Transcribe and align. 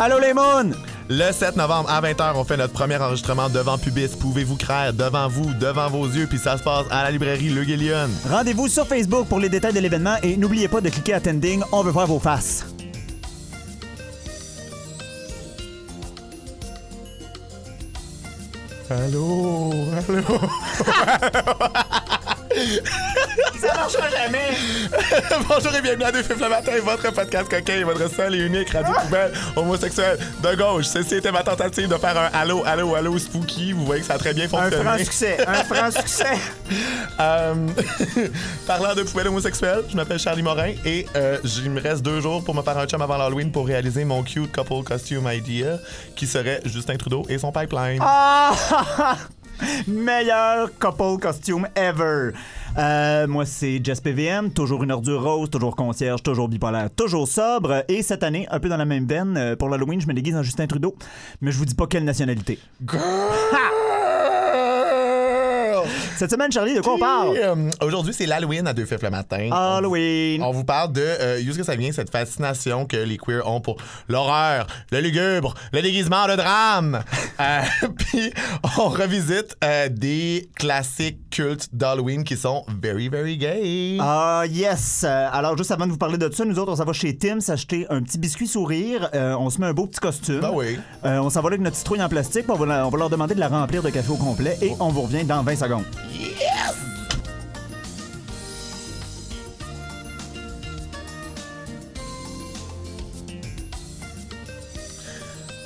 Allô 0.00 0.20
les 0.20 0.32
moons! 0.32 0.70
Le 1.10 1.32
7 1.32 1.56
novembre 1.56 1.90
à 1.90 2.00
20h, 2.00 2.34
on 2.36 2.44
fait 2.44 2.56
notre 2.56 2.72
premier 2.72 2.96
enregistrement 2.98 3.48
devant 3.48 3.78
Pubis. 3.78 4.10
Pouvez-vous 4.20 4.56
craindre 4.56 4.92
devant 4.92 5.26
vous, 5.26 5.52
devant 5.54 5.88
vos 5.88 6.06
yeux, 6.06 6.28
puis 6.28 6.38
ça 6.38 6.56
se 6.56 6.62
passe 6.62 6.86
à 6.90 7.02
la 7.02 7.10
librairie 7.10 7.48
Le 7.48 7.64
Guillion. 7.64 8.08
Rendez-vous 8.30 8.68
sur 8.68 8.86
Facebook 8.86 9.26
pour 9.26 9.40
les 9.40 9.48
détails 9.48 9.72
de 9.72 9.80
l'événement 9.80 10.14
et 10.22 10.36
n'oubliez 10.36 10.68
pas 10.68 10.80
de 10.80 10.88
cliquer 10.88 11.14
Attending, 11.14 11.62
on 11.72 11.82
veut 11.82 11.90
voir 11.90 12.06
vos 12.06 12.20
faces. 12.20 12.64
Allô, 18.88 19.72
allô? 20.08 20.22
Ça 23.60 23.74
marchera 23.74 24.10
jamais! 24.10 24.48
Bonjour 25.48 25.74
et 25.76 25.80
bienvenue 25.80 26.04
à 26.04 26.10
Deux 26.12 26.22
Fifs 26.24 26.40
le 26.40 26.48
matin, 26.48 26.72
votre 26.82 27.12
podcast 27.12 27.48
coquin, 27.48 27.84
votre 27.84 28.10
seul 28.12 28.34
et 28.34 28.38
unique 28.38 28.70
radio 28.70 28.92
poubelle 29.02 29.32
homosexuel 29.54 30.18
de 30.42 30.54
gauche. 30.56 30.86
Ceci 30.86 31.16
était 31.16 31.30
ma 31.30 31.42
tentative 31.42 31.88
de 31.88 31.94
faire 31.96 32.16
un 32.18 32.30
allô, 32.36 32.64
allô, 32.66 32.94
allô 32.96 33.16
spooky. 33.18 33.72
Vous 33.72 33.84
voyez 33.84 34.00
que 34.00 34.06
ça 34.08 34.14
a 34.14 34.18
très 34.18 34.34
bien 34.34 34.46
Un 34.46 34.48
fonctionné. 34.48 34.84
franc 34.84 34.98
succès, 34.98 35.36
un 35.46 35.64
franc 35.64 35.90
succès! 35.96 36.36
Euh, 37.20 37.54
parlant 38.66 38.94
de 38.94 39.02
poubelle 39.02 39.28
homosexuelle, 39.28 39.82
je 39.88 39.94
m'appelle 39.96 40.18
Charlie 40.18 40.42
Morin 40.42 40.72
et 40.84 41.06
euh, 41.14 41.38
il 41.44 41.70
me 41.70 41.80
reste 41.80 42.02
deux 42.02 42.20
jours 42.20 42.42
pour 42.42 42.54
me 42.56 42.62
faire 42.62 42.76
un 42.78 42.86
chum 42.86 43.00
avant 43.02 43.16
l'Halloween 43.18 43.52
pour 43.52 43.66
réaliser 43.66 44.04
mon 44.04 44.22
cute 44.24 44.52
couple 44.52 44.82
costume 44.84 45.28
idea 45.32 45.78
qui 46.16 46.26
serait 46.26 46.60
Justin 46.64 46.96
Trudeau 46.96 47.24
et 47.28 47.38
son 47.38 47.52
pipeline. 47.52 48.00
Ah! 48.02 49.16
Meilleur 49.86 50.70
couple 50.78 51.20
costume 51.20 51.66
ever. 51.74 52.32
Euh, 52.78 53.26
moi, 53.26 53.44
c'est 53.44 53.80
Jess 53.82 54.00
PVM, 54.00 54.50
toujours 54.50 54.84
une 54.84 54.92
ordure 54.92 55.22
rose, 55.22 55.50
toujours 55.50 55.74
concierge, 55.74 56.22
toujours 56.22 56.48
bipolaire, 56.48 56.90
toujours 56.94 57.26
sobre. 57.26 57.84
Et 57.88 58.02
cette 58.02 58.22
année, 58.22 58.46
un 58.50 58.60
peu 58.60 58.68
dans 58.68 58.76
la 58.76 58.84
même 58.84 59.06
veine, 59.06 59.36
euh, 59.36 59.56
pour 59.56 59.68
l'Halloween, 59.68 60.00
je 60.00 60.06
me 60.06 60.14
déguise 60.14 60.36
en 60.36 60.42
Justin 60.42 60.66
Trudeau. 60.66 60.94
Mais 61.40 61.50
je 61.50 61.58
vous 61.58 61.64
dis 61.64 61.74
pas 61.74 61.86
quelle 61.86 62.04
nationalité. 62.04 62.58
Girl! 62.86 63.87
Cette 66.18 66.32
semaine, 66.32 66.50
Charlie, 66.50 66.74
de 66.74 66.80
quoi 66.80 66.94
on 66.94 66.98
parle? 66.98 67.36
Euh, 67.36 67.70
Aujourd'hui, 67.80 68.12
c'est 68.12 68.26
l'Halloween 68.26 68.66
à 68.66 68.72
Deux 68.72 68.86
Fifs 68.86 69.02
le 69.04 69.10
matin. 69.10 69.50
Halloween. 69.52 70.42
On 70.42 70.50
vous 70.50 70.64
parle 70.64 70.92
de 70.92 71.00
euh, 71.00 71.40
où 71.40 71.48
est-ce 71.50 71.58
que 71.58 71.62
ça 71.62 71.76
vient 71.76 71.92
cette 71.92 72.10
fascination 72.10 72.86
que 72.86 72.96
les 72.96 73.16
queers 73.18 73.46
ont 73.48 73.60
pour 73.60 73.76
l'horreur, 74.08 74.66
le 74.90 74.98
lugubre, 74.98 75.54
le 75.72 75.80
déguisement, 75.80 76.26
le 76.26 76.34
drame? 76.34 77.04
Euh, 77.40 77.60
Puis 77.98 78.32
on 78.80 78.88
revisite 78.88 79.56
euh, 79.62 79.88
des 79.88 80.50
classiques 80.56 81.30
cultes 81.30 81.68
d'Halloween 81.72 82.24
qui 82.24 82.36
sont 82.36 82.64
very 82.82 83.08
very 83.08 83.36
gay. 83.36 83.96
Ah, 84.00 84.42
yes. 84.50 85.04
Alors, 85.04 85.56
juste 85.56 85.70
avant 85.70 85.86
de 85.86 85.92
vous 85.92 85.98
parler 85.98 86.18
de 86.18 86.28
ça, 86.32 86.44
nous 86.44 86.58
autres, 86.58 86.72
on 86.72 86.74
s'en 86.74 86.84
va 86.84 86.92
chez 86.92 87.16
Tim 87.16 87.38
s'acheter 87.38 87.86
un 87.90 88.02
petit 88.02 88.18
biscuit 88.18 88.48
sourire. 88.48 89.08
Euh, 89.14 89.36
on 89.38 89.50
se 89.50 89.60
met 89.60 89.68
un 89.68 89.72
beau 89.72 89.86
petit 89.86 90.00
costume. 90.00 90.40
Ben 90.40 90.50
oui. 90.52 90.80
On 91.04 91.30
s'en 91.30 91.40
va 91.42 91.50
là 91.50 91.54
avec 91.54 91.60
notre 91.60 91.76
citrouille 91.76 92.02
en 92.02 92.08
plastique. 92.08 92.46
On 92.48 92.56
va, 92.56 92.84
on 92.84 92.90
va 92.90 92.98
leur 92.98 93.08
demander 93.08 93.36
de 93.36 93.40
la 93.40 93.46
remplir 93.46 93.84
de 93.84 93.90
café 93.90 94.10
au 94.10 94.16
complet. 94.16 94.58
Et 94.60 94.72
on 94.80 94.88
vous 94.88 95.02
revient 95.02 95.22
dans 95.22 95.44
20 95.44 95.54
secondes. 95.54 95.84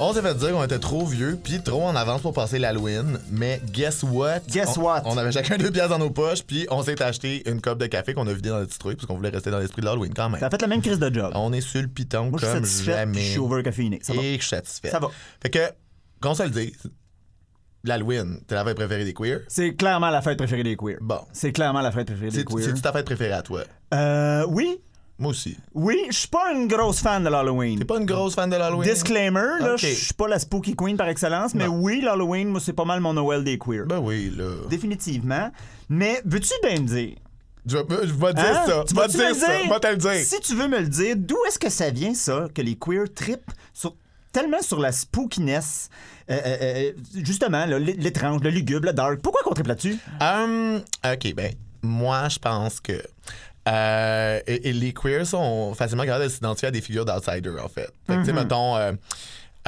On 0.05 0.13
s'est 0.13 0.21
fait 0.23 0.35
dire 0.35 0.51
qu'on 0.51 0.65
était 0.65 0.81
trop 0.81 1.07
vieux 1.07 1.39
puis 1.43 1.63
trop 1.63 1.85
en 1.85 1.95
avance 1.95 2.23
pour 2.23 2.33
passer 2.33 2.59
l'Halloween, 2.59 3.19
mais 3.31 3.61
guess 3.73 4.03
what? 4.03 4.41
Guess 4.49 4.77
On- 4.77 4.81
what? 4.83 5.03
On 5.05 5.17
avait 5.17 5.31
chacun 5.31 5.57
deux 5.57 5.71
pièces 5.71 5.89
dans 5.91 5.99
nos 6.01 6.11
poches 6.11 6.43
puis 6.43 6.67
on 6.71 6.83
s'est 6.83 7.01
acheté 7.01 7.49
une 7.49 7.61
coupe 7.63 7.79
de 7.79 7.87
café 7.87 8.13
qu'on 8.13 8.27
a 8.27 8.33
vidé 8.33 8.49
dans 8.49 8.59
notre 8.59 8.73
citrouille 8.73 8.97
parce 8.97 9.07
qu'on 9.07 9.15
voulait 9.17 9.29
rester 9.29 9.51
dans 9.53 9.61
l'esprit 9.61 9.81
de 9.81 9.87
l'Halloween 9.87 10.13
quand 10.13 10.29
même. 10.29 10.41
Ça 10.41 10.47
a 10.47 10.51
fait 10.51 10.61
la 10.61 10.67
même 10.67 10.83
crise 10.83 10.99
de 10.99 11.15
job. 11.15 11.31
On 11.37 11.53
est 11.53 11.61
sur 11.61 11.81
le 11.81 11.87
piton 11.89 12.31
Moi, 12.31 12.41
je 12.41 12.47
suis 12.47 12.55
comme 12.55 12.65
jamais. 12.97 13.21
Je 13.23 13.31
suis 13.31 13.39
overcaféiné. 13.39 14.01
Ça 14.03 14.13
va. 14.13 14.23
Et 14.23 14.35
je 14.35 14.41
suis 14.41 14.49
satisfait. 14.57 14.91
Ça 14.91 14.99
va. 14.99 15.09
Fait 15.41 15.51
que, 15.51 15.61
qu'on 16.21 16.35
se 16.35 16.43
le 16.43 16.51
dise, 16.51 16.77
l'Halloween, 17.85 18.41
t'es 18.47 18.55
la 18.57 18.65
fête 18.65 18.77
préférée 18.77 19.05
des 19.05 19.15
queers? 19.15 19.41
C'est 19.49 19.75
clairement 19.75 20.11
la 20.11 20.21
fête 20.23 20.39
préférée 20.39 20.65
des 20.65 20.77
queers. 20.77 20.99
Bon. 21.01 21.21
C'est 21.33 21.53
clairement 21.53 21.81
la 21.81 21.93
fête 21.93 22.07
préférée 22.09 22.31
des 22.31 22.39
C'est- 22.39 22.45
queers. 22.45 22.65
C'est-tu 22.65 22.81
ta 22.83 22.93
fête 22.93 23.07
préférée 23.07 23.33
à 23.35 23.43
toi? 23.43 23.63
Euh, 23.95 24.45
oui. 24.49 24.79
Moi 25.19 25.31
aussi. 25.31 25.57
Oui, 25.75 25.97
je 26.11 26.17
suis 26.17 26.29
pas 26.29 26.53
une 26.53 26.67
grosse 26.67 27.01
fan 27.01 27.23
de 27.23 27.29
l'Halloween. 27.29 27.79
T'es 27.79 27.85
pas 27.85 27.99
une 27.99 28.07
grosse 28.07 28.35
fan 28.35 28.51
de 28.51 28.57
l'Halloween? 28.57 28.91
Disclaimer, 28.93 29.61
là, 29.61 29.75
Ok. 29.75 29.79
je 29.81 29.87
suis 29.87 30.15
pas 30.15 30.27
la 30.27 30.39
spooky 30.39 30.75
queen 30.75 30.97
par 30.97 31.09
excellence, 31.09 31.55
mais 31.55 31.67
oui, 31.69 32.01
l'Halloween, 32.01 32.49
moi, 32.49 32.61
c'est 32.61 32.73
pas 32.73 32.85
mal 32.85 33.01
mon 33.01 33.13
Noël 33.13 33.45
des 33.45 33.59
queers. 33.59 33.87
Ben 33.87 33.99
oui, 34.01 34.33
là. 34.37 34.51
Définitivement. 34.69 35.51
Mais 35.89 36.21
veux-tu 36.25 36.53
bien 36.63 36.81
me 36.81 36.87
dire? 36.87 37.17
Je 37.65 37.77
vais, 37.77 37.85
je 38.09 38.13
vais 38.13 38.35
dire 38.35 38.45
Hein? 38.45 38.65
ça. 38.67 38.85
Tu 38.85 38.91
Je 38.91 38.95
vais 38.95 39.01
vas-tu 39.03 39.17
dire 39.19 39.29
me 39.29 39.35
ça. 39.35 39.59
le 39.59 39.65
Je 39.65 39.69
vais 39.71 39.81
te 39.81 39.87
le 39.87 39.97
dire. 39.97 40.25
Si 40.27 40.41
tu 40.41 40.55
veux 40.57 40.67
me 40.67 40.79
le 40.81 40.89
dire, 40.89 41.15
d'où 41.17 41.37
est-ce 41.47 41.59
que 41.61 41.71
ça 41.71 41.91
vient, 41.91 42.15
ça, 42.15 42.49
que 42.53 42.63
les 42.63 42.75
queers 42.75 43.13
tripent 43.15 43.53
sur, 43.73 43.95
tellement 44.33 44.61
sur 44.63 44.81
la 44.81 44.91
spookiness, 44.91 45.89
euh, 46.31 46.41
euh, 46.45 46.57
euh, 46.61 46.93
justement, 47.23 47.65
là, 47.67 47.79
l'étrange, 47.79 48.41
le 48.43 48.51
lugubre, 48.51 48.87
le 48.87 48.93
dark? 48.93 49.21
Pourquoi 49.21 49.43
qu'on 49.45 49.55
tripe 49.55 49.69
là-dessus? 49.69 49.97
Hum, 50.21 50.81
ok, 51.05 51.35
ben, 51.35 51.53
moi, 51.83 52.29
je 52.29 52.39
pense 52.41 52.81
que. 52.81 53.01
Euh, 53.69 54.41
et, 54.47 54.69
et 54.71 54.73
les 54.73 54.93
queers 54.93 55.27
sont 55.27 55.75
facilement 55.75 56.05
capables 56.05 56.25
de 56.25 56.29
s'identifier 56.29 56.69
à 56.69 56.71
des 56.73 56.81
figures 56.81 57.05
d'outsiders, 57.05 57.65
en 57.65 57.69
fait. 57.69 57.93
Fait 58.07 58.15
que, 58.15 58.21
tu 58.21 58.27
sais, 58.27 58.33
mettons. 58.33 58.77
euh, 58.77 58.93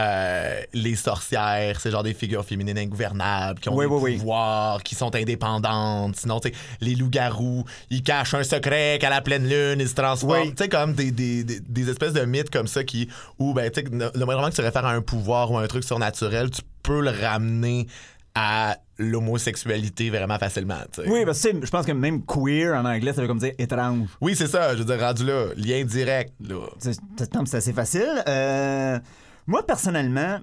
euh, 0.00 0.60
les 0.72 0.96
sorcières, 0.96 1.78
c'est 1.80 1.92
genre 1.92 2.02
des 2.02 2.14
figures 2.14 2.44
féminines 2.44 2.76
ingouvernables 2.76 3.60
qui 3.60 3.68
ont 3.68 3.76
Oui, 3.76 3.86
des 3.86 3.92
oui, 3.92 4.00
oui. 4.02 4.16
pouvoirs, 4.16 4.82
qui 4.82 4.96
sont 4.96 5.14
indépendantes. 5.14 6.16
Sinon, 6.16 6.40
tu 6.40 6.48
sais, 6.48 6.54
les 6.80 6.96
loups-garous, 6.96 7.64
ils 7.90 8.02
cachent 8.02 8.34
un 8.34 8.42
secret 8.42 8.98
qu'à 9.00 9.08
la 9.08 9.20
pleine 9.20 9.48
lune, 9.48 9.78
ils 9.78 9.88
se 9.88 9.94
transforment. 9.94 10.50
Tu 10.50 10.64
sais, 10.64 10.68
comme 10.68 10.94
des, 10.94 11.12
des, 11.12 11.44
des, 11.44 11.60
des 11.60 11.88
espèces 11.90 12.12
de 12.12 12.24
mythes 12.24 12.50
comme 12.50 12.66
ça 12.66 12.82
qui, 12.82 13.08
où, 13.38 13.54
ben, 13.54 13.70
tu 13.70 13.82
sais, 13.82 13.86
le 13.88 14.24
moindre 14.24 14.50
que 14.50 14.54
tu 14.56 14.62
réfères 14.62 14.84
à 14.84 14.90
un 14.92 15.00
pouvoir 15.00 15.52
ou 15.52 15.58
à 15.58 15.62
un 15.62 15.66
truc 15.68 15.84
surnaturel, 15.84 16.50
tu 16.50 16.62
peux 16.82 17.00
le 17.00 17.10
ramener 17.10 17.86
à 18.34 18.76
l'homosexualité 18.98 20.10
vraiment 20.10 20.38
facilement, 20.38 20.80
tu 20.92 21.02
sais. 21.02 21.08
Oui, 21.08 21.24
parce 21.24 21.40
que 21.40 21.64
je 21.64 21.70
pense 21.70 21.86
que 21.86 21.92
même 21.92 22.24
queer 22.24 22.74
en 22.74 22.84
anglais, 22.84 23.12
ça 23.12 23.20
veut 23.22 23.28
comme 23.28 23.38
dire 23.38 23.52
étrange. 23.58 24.08
Oui, 24.20 24.34
c'est 24.36 24.46
ça. 24.46 24.74
Je 24.74 24.78
veux 24.82 24.84
dire, 24.84 25.00
rendu 25.00 25.24
là, 25.24 25.46
lien 25.56 25.84
direct, 25.84 26.32
là. 26.40 26.66
C'est 26.78 27.54
assez 27.54 27.72
facile. 27.72 28.22
Euh, 28.28 28.98
moi, 29.46 29.64
personnellement, 29.66 30.38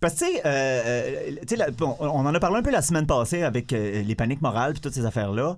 parce 0.00 0.14
que, 0.14 0.24
tu 0.24 0.26
sais, 0.26 0.42
euh, 0.44 1.30
euh, 1.52 1.86
on 2.00 2.26
en 2.26 2.34
a 2.34 2.40
parlé 2.40 2.58
un 2.58 2.62
peu 2.62 2.70
la 2.70 2.82
semaine 2.82 3.06
passée 3.06 3.42
avec 3.42 3.72
euh, 3.72 4.02
les 4.02 4.14
paniques 4.14 4.42
morales 4.42 4.74
et 4.76 4.80
toutes 4.80 4.94
ces 4.94 5.06
affaires-là. 5.06 5.56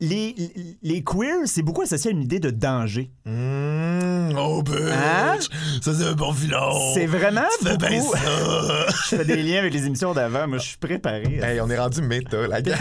Les, 0.00 0.34
les- 0.82 1.02
queers, 1.02 1.46
c'est 1.46 1.62
beaucoup 1.62 1.82
associé 1.82 2.10
à 2.10 2.12
une 2.12 2.22
idée 2.22 2.38
de 2.38 2.50
danger. 2.50 3.10
Mmh, 3.24 4.30
oh, 4.38 4.62
bitch! 4.62 4.76
Hein? 4.92 5.36
Ça, 5.82 5.92
c'est 5.92 6.04
un 6.04 6.12
bon 6.12 6.32
filon! 6.32 6.94
C'est 6.94 7.06
vraiment 7.06 7.42
Tu 7.58 7.66
fais 7.66 7.76
bien 7.76 8.02
ça! 8.02 8.18
Je 9.10 9.16
fais 9.16 9.24
des 9.24 9.42
liens 9.42 9.58
avec 9.58 9.72
les 9.72 9.86
émissions 9.86 10.12
d'avant. 10.14 10.46
Moi, 10.46 10.58
je 10.58 10.68
suis 10.68 10.76
préparé. 10.76 11.40
hey, 11.42 11.60
on 11.60 11.68
est 11.68 11.78
rendu 11.78 12.00
méta, 12.02 12.46
la 12.46 12.62
gang. 12.62 12.76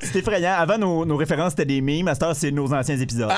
C'est 0.00 0.16
effrayant. 0.16 0.54
Avant, 0.54 0.78
nos, 0.78 1.04
nos 1.04 1.16
références, 1.16 1.50
c'était 1.50 1.66
des 1.66 1.80
mimes. 1.82 2.08
À 2.08 2.14
c'est 2.34 2.50
nos 2.50 2.72
anciens 2.72 2.98
épisodes. 2.98 3.30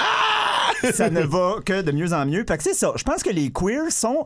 ça 0.92 1.10
ne 1.10 1.22
va 1.22 1.56
que 1.64 1.82
de 1.82 1.90
mieux 1.90 2.12
en 2.12 2.26
mieux. 2.26 2.44
Fait 2.46 2.56
que 2.56 2.62
c'est 2.62 2.74
ça. 2.74 2.92
Je 2.96 3.02
pense 3.02 3.22
que 3.22 3.30
les 3.30 3.50
queers 3.50 3.90
sont 3.90 4.24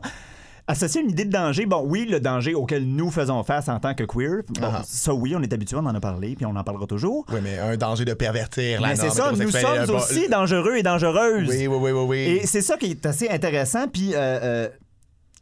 associés 0.69 1.01
à 1.01 1.03
une 1.03 1.09
idée 1.11 1.25
de 1.25 1.31
danger? 1.31 1.65
Bon, 1.65 1.83
oui, 1.85 2.05
le 2.09 2.19
danger 2.19 2.53
auquel 2.55 2.85
nous 2.87 3.11
faisons 3.11 3.43
face 3.43 3.67
en 3.67 3.79
tant 3.79 3.93
que 3.93 4.03
queer. 4.03 4.43
Bon, 4.49 4.61
Ah. 4.73 4.81
ça, 4.85 5.13
oui, 5.13 5.33
on 5.35 5.41
est 5.41 5.51
habitué, 5.51 5.75
on 5.77 5.85
en 5.85 5.95
a 5.95 5.99
parlé, 5.99 6.35
puis 6.35 6.45
on 6.45 6.55
en 6.55 6.63
parlera 6.63 6.85
toujours. 6.87 7.25
Oui, 7.31 7.39
mais 7.43 7.57
un 7.57 7.75
danger 7.75 8.05
de 8.05 8.13
pervertir 8.13 8.79
la 8.81 8.89
Mais 8.89 8.95
c'est 8.95 9.09
ça, 9.09 9.31
nous 9.31 9.49
sommes 9.51 9.85
le- 9.87 9.93
aussi 9.95 10.29
dangereux 10.29 10.75
et 10.77 10.83
dangereuses. 10.83 11.47
Oui, 11.49 11.67
oui, 11.67 11.77
oui, 11.79 11.91
oui, 11.91 12.05
oui. 12.07 12.17
Et 12.41 12.45
c'est 12.47 12.61
ça 12.61 12.77
qui 12.77 12.91
est 12.91 13.05
assez 13.05 13.27
intéressant. 13.29 13.87
Puis, 13.87 14.13
euh, 14.13 14.17
euh, 14.17 14.69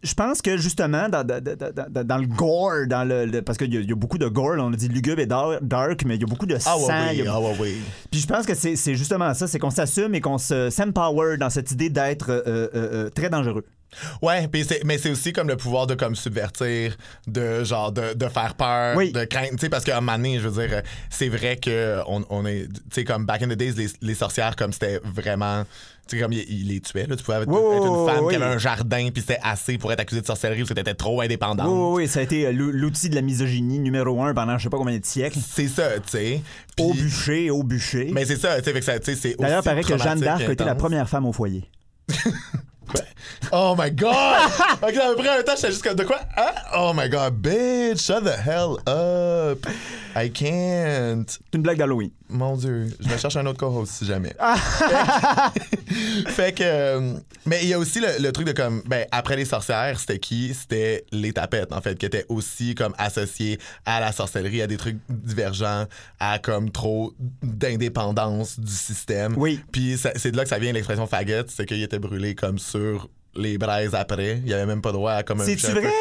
je 0.03 0.13
pense 0.13 0.43
que 0.43 0.57
justement, 0.57 1.09
dans, 1.09 1.23
dans- 1.25 1.43
dans- 1.43 1.55
dans- 1.89 2.03
dans 2.05 2.17
le 2.17 2.27
gore, 2.27 2.85
dans 2.87 3.03
le, 3.07 3.25
le- 3.25 3.41
parce 3.41 3.57
qu'il 3.57 3.73
y, 3.73 3.77
a- 3.77 3.81
il 3.81 3.89
y 3.89 3.91
a 3.91 3.95
beaucoup 3.95 4.19
de 4.19 4.27
gore, 4.27 4.55
on 4.59 4.71
a 4.71 4.75
dit 4.75 4.87
lugubre 4.87 5.19
et 5.19 5.25
dar- 5.25 5.59
dark, 5.61 6.05
mais 6.05 6.15
il 6.15 6.21
y 6.21 6.23
a 6.23 6.27
beaucoup 6.27 6.45
de 6.45 6.55
ah, 6.55 6.59
sang. 6.59 6.85
ouais, 6.87 7.13
il 7.13 7.19
y 7.19 7.21
oui, 7.23 7.27
a- 7.27 7.33
ah, 7.33 7.39
ouais, 7.41 7.55
oui. 7.59 7.77
Puis 8.11 8.21
je 8.21 8.27
pense 8.27 8.45
que 8.45 8.53
c'est 8.53 8.75
justement 8.95 9.33
ça, 9.33 9.47
c'est 9.47 9.57
qu'on 9.59 9.71
s'assume 9.71 10.13
et 10.13 10.21
qu'on 10.21 10.37
se 10.37 10.69
s'empower 10.69 11.37
dans 11.37 11.49
cette 11.49 11.71
idée 11.71 11.89
d'être 11.89 12.29
euh, 12.29 12.41
euh, 12.45 12.67
euh, 12.75 13.09
très 13.09 13.29
dangereux. 13.29 13.65
Ouais, 14.21 14.47
mais 14.85 14.97
c'est 14.97 15.09
aussi 15.09 15.33
comme 15.33 15.47
le 15.47 15.55
pouvoir 15.57 15.87
de 15.87 15.95
comme 15.95 16.15
subvertir, 16.15 16.95
de 17.25 17.63
genre 17.63 17.91
de, 17.91 18.13
de 18.13 18.27
faire 18.27 18.53
peur, 18.55 18.95
Oui. 18.97 19.11
de 19.11 19.23
craindre, 19.23 19.51
tu 19.51 19.57
sais 19.59 19.69
parce 19.69 19.83
qu'à 19.83 19.97
un 19.97 20.01
moment 20.01 20.17
donné, 20.17 20.39
je 20.39 20.47
veux 20.47 20.67
dire, 20.67 20.81
c'est 21.09 21.29
vrai 21.29 21.55
que 21.57 21.99
on, 22.07 22.23
on 22.29 22.45
est, 22.45 22.67
tu 22.67 22.81
sais 22.91 23.03
comme 23.03 23.25
back 23.25 23.41
in 23.43 23.47
the 23.47 23.53
days, 23.53 23.73
les, 23.77 23.87
les 24.01 24.13
sorcières 24.15 24.55
comme 24.55 24.71
c'était 24.73 24.99
vraiment, 25.03 25.63
tu 26.07 26.15
sais 26.17 26.21
comme 26.21 26.33
ils, 26.33 26.45
ils 26.49 26.67
les 26.67 26.79
tuaient, 26.81 27.07
là, 27.07 27.15
tu 27.15 27.23
pouvais 27.23 27.37
être, 27.37 27.47
une 27.47 28.05
femme 28.07 28.25
oui. 28.25 28.29
qui 28.29 28.35
avait 28.35 28.53
un 28.53 28.57
jardin 28.57 29.09
puis 29.11 29.21
c'était 29.21 29.39
assez 29.41 29.77
pour 29.77 29.91
être 29.91 30.01
accusée 30.01 30.21
de 30.21 30.27
sorcellerie 30.27 30.59
parce 30.59 30.69
que 30.69 30.75
t'étais 30.75 30.93
trop 30.93 31.21
indépendante. 31.21 31.67
Oui, 31.69 32.03
oui, 32.03 32.07
ça 32.07 32.19
a 32.19 32.23
été 32.23 32.45
euh, 32.47 32.51
l'ou- 32.51 32.71
l'outil 32.71 33.09
de 33.09 33.15
la 33.15 33.21
misogynie 33.21 33.79
numéro 33.79 34.21
un 34.21 34.33
pendant 34.33 34.57
je 34.57 34.63
sais 34.63 34.69
pas 34.69 34.77
combien 34.77 34.97
de 34.97 35.05
siècles. 35.05 35.39
C'est 35.49 35.69
ça, 35.69 35.97
tu 35.99 36.09
sais. 36.09 36.41
Au 36.79 36.93
bûcher, 36.93 37.49
au 37.49 37.63
bûcher. 37.63 38.11
Mais 38.13 38.25
c'est 38.25 38.37
ça, 38.37 38.61
tu 38.61 38.71
sais, 38.71 39.15
c'est 39.15 39.35
D'ailleurs, 39.39 39.63
paraît 39.63 39.81
que 39.83 39.97
Jeanne 39.97 40.19
d'Arc 40.19 40.41
été 40.41 40.63
la 40.65 40.75
première 40.75 41.07
femme 41.09 41.25
au 41.25 41.33
foyer. 41.33 41.69
Quoi? 42.89 43.01
Oh 43.51 43.75
my 43.77 43.91
god! 43.91 44.49
ok, 44.81 44.95
après 44.95 45.29
un 45.29 45.43
temps, 45.43 45.53
j'étais 45.55 45.71
juste 45.71 45.83
comme 45.83 45.95
de 45.95 46.03
quoi? 46.03 46.19
Hein? 46.37 46.51
Oh 46.75 46.91
my 46.95 47.09
god, 47.09 47.33
bitch, 47.35 48.01
shut 48.01 48.23
the 48.23 48.37
hell 48.45 48.77
up! 48.87 49.65
I 50.15 50.31
can't. 50.31 51.25
C'est 51.29 51.55
une 51.55 51.61
blague 51.61 51.77
d'Halloween. 51.77 52.09
Mon 52.29 52.57
Dieu, 52.57 52.87
je 52.99 53.07
me 53.07 53.17
cherche 53.17 53.35
un 53.37 53.45
autre 53.45 53.59
co-host 53.59 53.91
si 53.91 54.05
jamais. 54.05 54.33
fait 56.27 56.53
que. 56.53 56.63
euh, 56.63 57.13
mais 57.45 57.59
il 57.63 57.69
y 57.69 57.73
a 57.73 57.79
aussi 57.79 57.99
le, 57.99 58.07
le 58.19 58.31
truc 58.31 58.47
de 58.47 58.51
comme. 58.51 58.81
Ben, 58.87 59.05
après 59.11 59.35
les 59.35 59.45
sorcières, 59.45 59.99
c'était 59.99 60.17
qui? 60.19 60.53
C'était 60.53 61.05
les 61.11 61.33
tapettes, 61.33 61.71
en 61.71 61.81
fait, 61.81 61.97
qui 61.97 62.05
étaient 62.05 62.25
aussi 62.29 62.73
comme 62.73 62.93
associés 62.97 63.59
à 63.85 63.99
la 63.99 64.11
sorcellerie, 64.11 64.61
à 64.61 64.67
des 64.67 64.77
trucs 64.77 64.97
divergents, 65.07 65.85
à 66.19 66.39
comme 66.39 66.71
trop 66.71 67.13
d'indépendance 67.43 68.59
du 68.59 68.71
système. 68.73 69.35
Oui. 69.37 69.59
Puis 69.71 69.97
c'est 69.97 70.31
de 70.31 70.37
là 70.37 70.43
que 70.43 70.49
ça 70.49 70.59
vient 70.59 70.73
l'expression 70.73 71.05
faggot, 71.07 71.43
c'est 71.47 71.65
qu'il 71.65 71.83
était 71.83 71.99
brûlé 71.99 72.33
comme 72.35 72.57
sur 72.57 73.07
les 73.37 73.57
braises 73.57 73.93
après. 73.95 74.41
Il 74.45 74.53
avait 74.53 74.65
même 74.65 74.81
pas 74.81 74.91
droit 74.91 75.11
à 75.13 75.23
comme 75.23 75.41
un. 75.41 75.45
C'est-tu 75.45 75.67
peu- 75.67 75.79
vrai? 75.81 75.91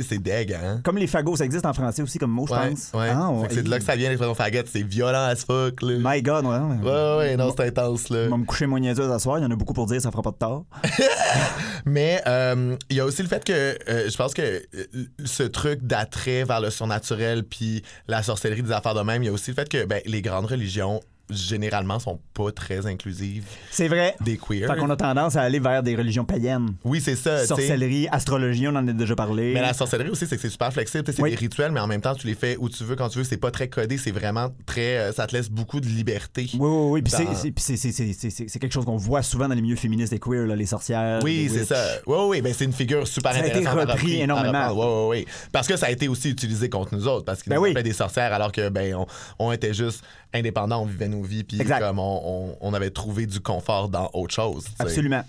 C'est 0.00 0.18
deg, 0.22 0.52
hein? 0.52 0.80
Comme 0.84 0.96
les 0.98 1.06
fagots, 1.06 1.36
ça 1.36 1.44
existe 1.44 1.66
en 1.66 1.72
français 1.72 2.02
aussi 2.02 2.18
comme 2.18 2.30
mot, 2.30 2.46
je 2.46 2.52
Ouais, 2.52 2.70
pense. 2.70 2.90
ouais. 2.94 3.08
Ah, 3.10 3.30
c'est 3.50 3.62
de 3.62 3.68
là 3.70 3.78
que 3.78 3.84
ça 3.84 3.96
vient 3.96 4.08
l'expression 4.08 4.34
faggot, 4.34 4.60
c'est 4.66 4.82
violent 4.82 5.24
as 5.26 5.44
fuck, 5.44 5.82
là. 5.82 5.96
My 6.00 6.22
God, 6.22 6.44
ouais. 6.46 6.58
ouais. 6.58 7.16
Ouais, 7.18 7.36
non, 7.36 7.52
c'est 7.56 7.66
intense, 7.66 8.08
là. 8.08 8.24
Je 8.24 8.30
vais 8.30 8.36
me 8.36 8.44
coucher 8.44 8.66
moins 8.66 8.80
niaiseuse 8.80 9.10
à 9.10 9.18
soir. 9.18 9.38
Il 9.38 9.42
y 9.42 9.44
en 9.44 9.50
a 9.50 9.56
beaucoup 9.56 9.74
pour 9.74 9.86
dire 9.86 10.00
ça 10.00 10.10
fera 10.10 10.22
pas 10.22 10.30
de 10.30 10.36
tort. 10.36 10.64
Mais 11.84 12.20
euh, 12.26 12.76
il 12.90 12.96
y 12.96 13.00
a 13.00 13.04
aussi 13.04 13.22
le 13.22 13.28
fait 13.28 13.44
que 13.44 13.52
euh, 13.52 14.08
je 14.10 14.16
pense 14.16 14.34
que 14.34 14.42
euh, 14.42 14.84
ce 15.24 15.42
truc 15.44 15.82
d'attrait 15.82 16.44
vers 16.44 16.60
le 16.60 16.70
surnaturel 16.70 17.44
puis 17.44 17.82
la 18.08 18.22
sorcellerie 18.22 18.62
des 18.62 18.72
affaires 18.72 18.94
de 18.94 19.02
même, 19.02 19.22
il 19.22 19.26
y 19.26 19.28
a 19.28 19.32
aussi 19.32 19.50
le 19.50 19.54
fait 19.54 19.68
que 19.68 19.84
ben, 19.84 20.00
les 20.04 20.22
grandes 20.22 20.46
religions 20.46 21.00
généralement 21.30 21.98
sont 21.98 22.20
pas 22.34 22.52
très 22.52 22.86
inclusives 22.86 23.44
C'est 23.70 23.88
vrai. 23.88 24.14
des 24.20 24.36
queers. 24.36 24.66
Fait 24.72 24.78
qu'on 24.78 24.90
a 24.90 24.96
tendance 24.96 25.36
à 25.36 25.42
aller 25.42 25.58
vers 25.58 25.82
des 25.82 25.96
religions 25.96 26.24
païennes. 26.24 26.74
Oui, 26.84 27.00
c'est 27.00 27.16
ça. 27.16 27.44
Sorcellerie, 27.46 28.08
astrologie, 28.10 28.68
on 28.68 28.76
en 28.76 28.86
a 28.88 28.92
déjà 28.92 29.14
parlé. 29.16 29.52
Mais 29.54 29.60
la 29.60 29.74
sorcellerie 29.74 30.10
aussi, 30.10 30.26
c'est 30.26 30.36
que 30.36 30.42
c'est 30.42 30.48
super 30.50 30.72
flexible. 30.72 31.04
C'est 31.06 31.20
Oui. 31.22 31.30
des 31.30 31.36
rituels, 31.36 31.72
mais 31.72 31.80
en 31.80 31.86
même 31.86 32.00
temps, 32.00 32.14
tu 32.14 32.26
les 32.26 32.34
fais 32.34 32.56
où 32.58 32.68
tu 32.68 32.84
veux, 32.84 32.96
quand 32.96 33.08
tu 33.08 33.18
veux. 33.18 33.24
C'est 33.24 33.36
pas 33.36 33.50
très 33.50 33.68
codé. 33.68 33.98
C'est 33.98 34.10
vraiment 34.12 34.50
très. 34.66 34.98
euh, 34.98 35.12
ça 35.12 35.26
te 35.26 35.34
laisse 35.34 35.50
beaucoup 35.50 35.80
de 35.80 35.86
liberté. 35.86 36.48
Oui, 36.54 36.58
oui, 36.60 36.88
oui. 36.90 37.02
Puis 37.02 37.12
Dans- 37.12 37.34
c'est- 37.34 38.58
quelque 38.58 38.72
chose 38.72 38.84
qu'on 38.84 38.96
voit 38.96 39.22
souvent 39.22 39.48
dans 39.48 39.54
les 39.54 39.62
milieux 39.62 39.76
féministes 39.76 40.12
et 40.12 40.18
queer, 40.18 40.46
là, 40.46 40.54
les 40.56 40.66
sorcières. 40.66 41.20
Oui, 41.22 41.48
c'est 41.52 41.64
ça. 41.64 41.82
Oui, 42.06 42.16
oui, 42.28 42.40
ben 42.42 42.52
c'est 42.56 42.64
une 42.64 42.72
figure 42.72 43.06
super 43.06 43.32
Ça 43.32 43.38
a 43.38 43.40
été 43.46 43.50
intéressante. 43.58 43.78
à 43.78 43.92
repris 43.92 44.06
repris- 44.06 44.20
à 44.20 44.24
énormément. 44.24 44.68
Oui, 44.72 45.16
oui, 45.18 45.24
oui. 45.26 45.26
Parce 45.52 45.66
que 45.66 45.76
ça 45.76 45.86
a 45.86 45.90
été 45.90 46.08
aussi 46.08 46.30
utilisé 46.30 46.68
contre 46.68 46.94
nous 46.94 47.06
autres, 47.08 47.24
parce 47.24 47.42
qu'ils 47.42 47.50
Ben 47.50 47.56
nous 47.56 47.62
oui. 47.62 47.74
des 47.82 47.92
sorcières 47.92 48.32
alors 48.32 48.52
que 48.52 48.68
ben 48.68 48.94
on, 48.94 49.06
on 49.38 49.52
était 49.52 49.74
juste 49.74 50.02
indépendants, 50.34 50.82
on 50.82 50.86
vivait 50.86 51.08
nos 51.16 51.22
vies, 51.22 51.44
puis 51.44 51.58
comme 51.80 51.98
on, 51.98 52.20
on- 52.24 52.56
on 52.60 52.74
avait 52.74 52.90
trouvé 52.90 53.26
du 53.26 53.40
confort 53.40 53.88
dans 53.88 54.10
autre 54.14 54.34
chose. 54.34 54.66
Absolument. 54.78 55.24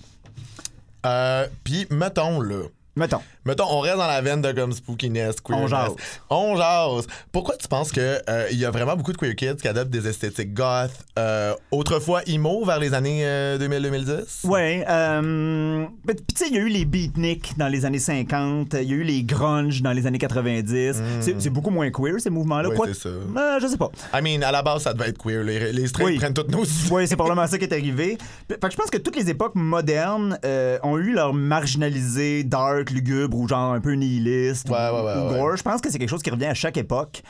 Euh, 1.06 1.48
puis 1.63 1.88
mettons 1.89 2.42
là. 2.42 2.63
Mettons. 2.95 3.22
Mettons, 3.47 3.65
on 3.69 3.79
reste 3.79 3.97
dans 3.97 4.07
la 4.07 4.21
veine 4.21 4.41
de 4.41 4.51
comme 4.51 4.71
spookiness, 4.73 5.39
queerness. 5.41 5.65
On 5.65 5.67
jase. 5.67 5.95
On 6.29 6.55
jase. 6.57 7.07
Pourquoi 7.31 7.55
tu 7.57 7.67
penses 7.67 7.91
que 7.91 8.19
euh, 8.29 8.47
il 8.51 8.59
y 8.59 8.65
a 8.65 8.71
vraiment 8.71 8.95
beaucoup 8.95 9.13
de 9.13 9.17
queer 9.17 9.35
kids 9.35 9.55
qui 9.61 9.67
adoptent 9.67 9.89
des 9.89 10.07
esthétiques 10.07 10.53
goth, 10.53 10.91
euh, 11.17 11.53
autrefois 11.71 12.21
emo 12.27 12.65
vers 12.65 12.79
les 12.79 12.94
années 12.94 13.21
euh, 13.25 13.57
2000-2010? 13.57 14.45
Ouais. 14.47 14.85
Euh, 14.89 15.85
ben, 16.05 16.15
Puis 16.15 16.35
tu 16.35 16.44
sais, 16.44 16.49
il 16.49 16.55
y 16.55 16.59
a 16.59 16.61
eu 16.61 16.67
les 16.69 16.85
beatniks 16.85 17.57
dans 17.57 17.67
les 17.69 17.85
années 17.85 17.99
50, 17.99 18.73
il 18.81 18.89
y 18.89 18.94
a 18.94 18.95
eu 18.95 19.03
les 19.03 19.23
grunge 19.23 19.81
dans 19.81 19.91
les 19.93 20.05
années 20.05 20.17
90. 20.17 21.01
C'est 21.21 21.39
c'est 21.41 21.50
beaucoup 21.50 21.69
moins 21.69 21.89
queer, 21.89 22.19
ces 22.19 22.29
mouvements-là. 22.29 22.69
Oui, 22.69 22.77
c'est 22.93 23.03
ça. 23.03 23.09
Euh, 23.09 23.59
je 23.61 23.67
sais 23.67 23.77
pas. 23.77 23.89
I 24.13 24.21
mean, 24.21 24.41
à 24.45 24.51
la 24.51 24.61
base, 24.61 24.83
ça 24.83 24.93
devait 24.93 25.09
être 25.09 25.17
queer. 25.17 25.43
Les, 25.43 25.71
les 25.71 25.88
straight 25.88 26.07
Oui. 26.07 26.17
prennent 26.17 26.33
toutes 26.33 26.51
nos 26.51 26.63
Oui, 26.91 27.07
c'est 27.07 27.15
probablement 27.15 27.47
ça 27.47 27.57
qui 27.57 27.63
est 27.65 27.73
arrivé. 27.73 28.17
Fait 28.50 28.59
que 28.59 28.71
je 28.71 28.75
pense 28.75 28.89
que 28.89 28.97
toutes 28.97 29.15
les 29.15 29.29
époques 29.29 29.55
modernes 29.55 30.38
euh, 30.43 30.77
ont 30.83 30.97
eu 30.97 31.13
leur 31.13 31.33
marginalisé, 31.33 32.43
dark, 32.43 32.89
lugubre 32.89 33.37
ou 33.38 33.48
genre 33.48 33.74
un 33.74 33.81
peu 33.81 33.94
nihiliste 33.94 34.69
Ouais, 34.69 34.75
ou, 34.75 34.95
ouais, 34.95 35.01
ouais, 35.01 35.16
ou 35.16 35.31
ouais. 35.31 35.38
gore. 35.39 35.57
Je 35.57 35.63
pense 35.63 35.81
que 35.81 35.89
c'est 35.89 36.00
quelque 36.00 36.10
chose 36.10 36.24
qui 36.24 36.30
revient 36.30 36.45
à 36.45 36.54
chaque 36.54 36.78
époque. 36.78 37.22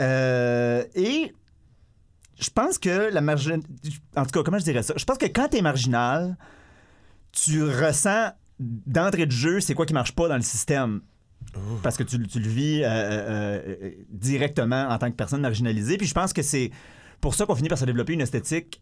Euh, 0.00 0.84
et 0.94 1.32
je 2.40 2.50
pense 2.50 2.78
que 2.78 3.12
la 3.12 3.20
margin... 3.20 3.60
En 4.16 4.24
tout 4.24 4.30
cas, 4.30 4.42
comment 4.42 4.58
je 4.58 4.64
dirais 4.64 4.82
ça? 4.82 4.94
Je 4.96 5.04
pense 5.04 5.18
que 5.18 5.26
quand 5.26 5.48
t'es 5.48 5.62
marginal, 5.62 6.36
tu 7.32 7.62
ressens 7.62 8.30
d'entrée 8.58 9.26
de 9.26 9.32
jeu 9.32 9.60
c'est 9.60 9.74
quoi 9.74 9.86
qui 9.86 9.94
marche 9.94 10.12
pas 10.14 10.28
dans 10.28 10.36
le 10.36 10.42
système. 10.42 11.00
Parce 11.82 11.96
que 11.96 12.02
tu, 12.02 12.26
tu 12.26 12.38
le 12.38 12.48
vis 12.48 12.82
euh, 12.82 12.88
euh, 12.88 13.90
directement 14.10 14.88
en 14.88 14.98
tant 14.98 15.10
que 15.10 15.16
personne 15.16 15.40
marginalisée. 15.40 15.96
Puis 15.96 16.06
je 16.06 16.14
pense 16.14 16.32
que 16.32 16.42
c'est 16.42 16.70
pour 17.20 17.34
ça 17.34 17.44
qu'on 17.46 17.54
finit 17.56 17.68
par 17.68 17.78
se 17.78 17.84
développer 17.84 18.12
une 18.12 18.20
esthétique 18.20 18.80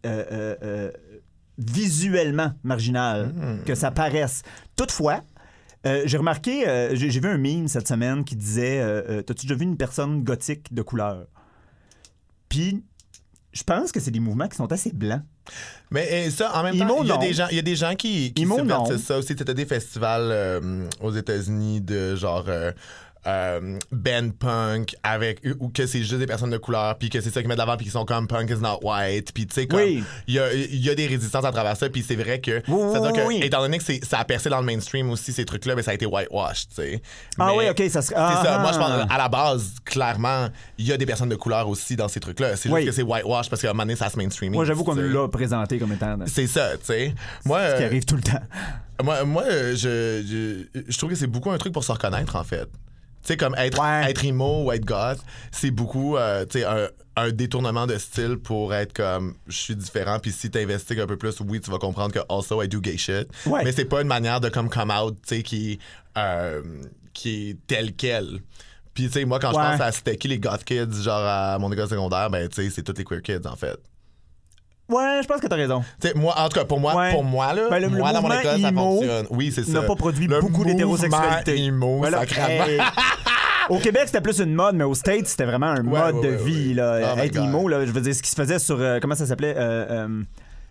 visuellement 1.58 2.52
marginale, 2.62 3.60
que 3.66 3.74
ça 3.74 3.90
paraisse. 3.90 4.42
Toutefois, 4.76 5.22
euh, 5.86 6.02
j'ai 6.06 6.16
remarqué, 6.16 6.68
euh, 6.68 6.94
j'ai 6.94 7.10
j'ai 7.10 7.20
vu 7.20 7.28
un 7.28 7.38
meme 7.38 7.68
cette 7.68 7.86
semaine 7.86 8.24
qui 8.24 8.36
disait 8.36 8.80
euh, 8.80 9.22
T'as-tu 9.22 9.46
déjà 9.46 9.54
vu 9.54 9.64
une 9.64 9.76
personne 9.76 10.24
gothique 10.24 10.72
de 10.74 10.82
couleur? 10.82 11.26
Puis 12.48 12.82
je 13.52 13.62
pense 13.62 13.92
que 13.92 14.00
c'est 14.00 14.10
des 14.10 14.20
mouvements 14.20 14.48
qui 14.48 14.56
sont 14.56 14.70
assez 14.72 14.92
blancs. 14.92 15.22
Mais 15.90 16.30
ça, 16.30 16.52
en 16.54 16.62
même 16.62 16.78
temps, 16.78 17.02
il 17.02 17.08
y, 17.08 17.12
a 17.12 17.16
des 17.16 17.32
gens, 17.32 17.46
il 17.50 17.56
y 17.56 17.58
a 17.58 17.62
des 17.62 17.76
gens 17.76 17.94
qui, 17.94 18.32
qui 18.34 18.46
ça 18.98 19.18
aussi. 19.18 19.34
T'as 19.34 19.54
des 19.54 19.64
festivals 19.64 20.28
euh, 20.30 20.86
aux 21.00 21.12
États-Unis 21.12 21.80
de 21.80 22.14
genre 22.14 22.44
euh, 22.48 22.72
euh, 23.28 23.78
band 23.92 24.30
punk 24.38 24.96
avec 25.02 25.40
ou 25.60 25.68
que 25.68 25.86
c'est 25.86 25.98
juste 25.98 26.14
des 26.18 26.26
personnes 26.26 26.50
de 26.50 26.56
couleur 26.56 26.96
puis 26.98 27.10
que 27.10 27.20
c'est 27.20 27.30
ça 27.30 27.42
qui 27.42 27.48
met 27.48 27.54
de 27.54 27.58
l'avant 27.58 27.76
puis 27.76 27.84
qui 27.86 27.92
sont 27.92 28.04
comme 28.04 28.26
punk 28.26 28.48
is 28.50 28.56
not 28.62 28.80
white 28.82 29.32
puis 29.32 29.46
tu 29.46 29.54
sais 29.54 29.66
comme 29.66 29.80
Oui. 29.80 30.02
il 30.26 30.34
y 30.34 30.38
a, 30.38 30.52
y 30.54 30.88
a 30.90 30.94
des 30.94 31.06
résistances 31.06 31.44
à 31.44 31.52
travers 31.52 31.76
ça 31.76 31.88
puis 31.90 32.02
c'est 32.06 32.16
vrai 32.16 32.40
que 32.40 32.62
Oui, 32.68 32.80
c'est-à-dire 32.92 33.12
oui, 33.12 33.18
que 33.18 33.26
oui. 33.28 33.40
étant 33.42 33.60
donné 33.60 33.78
que 33.78 33.84
ça 34.06 34.18
a 34.18 34.24
percé 34.24 34.48
dans 34.48 34.60
le 34.60 34.66
mainstream 34.66 35.10
aussi 35.10 35.32
ces 35.32 35.44
trucs 35.44 35.66
là 35.66 35.74
mais 35.74 35.82
ça 35.82 35.90
a 35.90 35.94
été 35.94 36.06
whitewashed 36.06 36.68
tu 36.70 36.74
sais 36.76 37.02
Ah 37.38 37.48
Mais 37.50 37.58
oui, 37.58 37.68
ok, 37.70 37.82
ça 37.90 38.02
serait. 38.02 38.14
c'est 38.16 38.46
ça. 38.46 38.56
ah, 38.56 38.58
Moi, 38.60 38.72
je 38.72 38.78
pense, 38.78 38.90
ah. 38.90 39.06
à 39.14 39.18
la 39.18 39.28
base, 39.28 39.74
clairement, 39.84 40.48
il 40.78 40.86
y 40.86 40.92
a 40.92 40.96
des 40.96 41.06
personnes 41.06 41.28
de 41.28 41.36
couleur 41.36 41.68
aussi 41.68 41.96
dans 41.96 42.08
ces 42.08 42.20
trucs-là. 42.20 42.56
C'est 42.56 42.68
juste 42.70 42.84
que 42.86 42.92
c'est 42.92 43.02
whitewash 43.02 43.48
parce 43.50 43.60
qu'à 43.62 43.68
un 43.68 43.72
moment 43.72 43.82
donné, 43.84 43.96
ça 43.96 44.08
se 44.10 44.16
mainstreaming. 44.16 44.54
Moi, 44.56 44.64
j'avoue 44.64 44.84
qu'on 44.84 44.94
l'a 44.94 45.28
présenté 45.28 45.78
comme 45.78 45.92
étant 45.92 46.16
C'est 46.26 46.46
ça, 46.46 46.76
tu 46.78 46.84
sais. 46.86 47.14
Moi, 47.44 47.60
ce 47.70 47.76
qui 47.76 47.82
euh, 47.82 47.86
arrive 47.86 48.04
tout 48.04 48.16
le 48.16 48.22
temps. 48.22 48.40
moi, 49.02 49.24
moi 49.24 49.44
je, 49.48 50.22
je, 50.74 50.80
je 50.88 50.98
trouve 50.98 51.10
que 51.10 51.16
c'est 51.16 51.26
beaucoup 51.26 51.50
un 51.50 51.58
truc 51.58 51.72
pour 51.72 51.84
se 51.84 51.92
reconnaître, 51.92 52.36
en 52.36 52.44
fait. 52.44 52.68
Tu 53.22 53.28
sais, 53.34 53.36
comme 53.36 53.54
être, 53.56 53.80
Ouais. 53.80 54.10
être 54.10 54.24
emo 54.24 54.64
ou 54.64 54.72
être 54.72 54.84
goth, 54.84 55.18
c'est 55.50 55.70
beaucoup, 55.70 56.16
euh, 56.16 56.44
tu 56.46 56.60
sais, 56.60 56.64
un, 56.64 56.88
un 57.16 57.30
détournement 57.30 57.86
de 57.86 57.98
style 57.98 58.36
pour 58.36 58.72
être 58.72 58.92
comme, 58.92 59.34
je 59.48 59.56
suis 59.56 59.76
différent, 59.76 60.18
puis 60.20 60.30
si 60.32 60.50
t'investigues 60.50 61.00
un 61.00 61.06
peu 61.06 61.16
plus, 61.16 61.34
oui, 61.40 61.60
tu 61.60 61.70
vas 61.70 61.78
comprendre 61.78 62.12
que 62.14 62.20
also 62.28 62.62
I 62.62 62.68
do 62.68 62.80
gay 62.80 62.96
shit. 62.96 63.28
Ouais. 63.46 63.64
Mais 63.64 63.72
c'est 63.72 63.84
pas 63.86 64.00
une 64.02 64.08
manière 64.08 64.40
de 64.40 64.48
comme 64.48 64.68
come 64.70 64.90
out, 64.90 65.16
tu 65.26 65.36
sais, 65.36 65.42
qui, 65.42 65.78
euh, 66.16 66.62
qui 67.12 67.50
est 67.50 67.56
telle 67.66 67.94
quelle. 67.94 68.40
Puis, 68.94 69.06
tu 69.06 69.12
sais, 69.12 69.24
moi, 69.24 69.38
quand 69.40 69.48
Ouais. 69.48 69.62
je 69.64 69.70
pense 69.72 69.80
à 69.80 69.92
c'était 69.92 70.16
qui 70.16 70.28
les 70.28 70.38
goth 70.38 70.64
kids, 70.64 71.02
genre 71.02 71.24
à 71.24 71.58
mon 71.58 71.70
école 71.72 71.88
secondaire, 71.88 72.30
ben, 72.30 72.48
tu 72.48 72.62
sais, 72.62 72.70
c'est 72.70 72.82
tous 72.82 72.94
les 72.96 73.04
queer 73.04 73.22
kids, 73.22 73.46
en 73.46 73.56
fait. 73.56 73.78
Ouais, 74.88 75.20
je 75.22 75.26
pense 75.28 75.40
que 75.40 75.46
t'as 75.46 75.56
raison. 75.56 75.82
Tu 76.00 76.08
sais, 76.08 76.14
moi, 76.14 76.34
en 76.38 76.48
tout 76.48 76.58
cas, 76.58 76.64
pour 76.64 76.80
moi, 76.80 76.94
Ouais. 76.96 77.12
pour 77.12 77.22
moi, 77.24 77.52
là, 77.52 77.68
Ben, 77.70 77.78
le- 77.82 77.88
le 77.88 77.98
moi, 77.98 78.12
dans 78.12 78.22
mon 78.22 78.30
école, 78.32 78.60
ça 78.60 78.72
fonctionne. 78.72 79.26
Oui, 79.30 79.52
c'est 79.54 79.64
ça. 79.64 79.72
n'a 79.72 79.82
pas 79.82 79.96
produit 79.96 80.26
Le 80.26 80.40
beaucoup 80.40 80.64
d'hétérosexualité. 80.64 81.70
Voilà. 81.98 82.20
sacrément. 82.20 82.64
Hey. 82.64 82.80
Au 83.68 83.78
Québec, 83.78 84.04
c'était 84.06 84.22
plus 84.22 84.38
une 84.40 84.54
mode, 84.54 84.76
mais 84.76 84.84
aux 84.84 84.94
States, 84.94 85.26
c'était 85.26 85.44
vraiment 85.44 85.66
un 85.66 85.84
Ouais, 85.84 86.00
mode 86.12 86.14
ouais, 86.16 86.30
de 86.30 86.36
vie. 86.36 86.72
Là. 86.72 87.14
Oh 87.16 87.18
Être 87.18 87.36
emo, 87.36 87.68
là, 87.68 87.84
je 87.84 87.90
veux 87.92 88.00
dire, 88.00 88.14
ce 88.14 88.22
qui 88.22 88.30
se 88.30 88.34
faisait 88.36 88.58
sur. 88.58 88.78
euh, 88.80 88.98
comment 89.00 89.14
ça 89.14 89.26
s'appelait 89.26 89.54
euh, 89.58 89.86
euh, 89.90 90.08
le- 90.08 90.24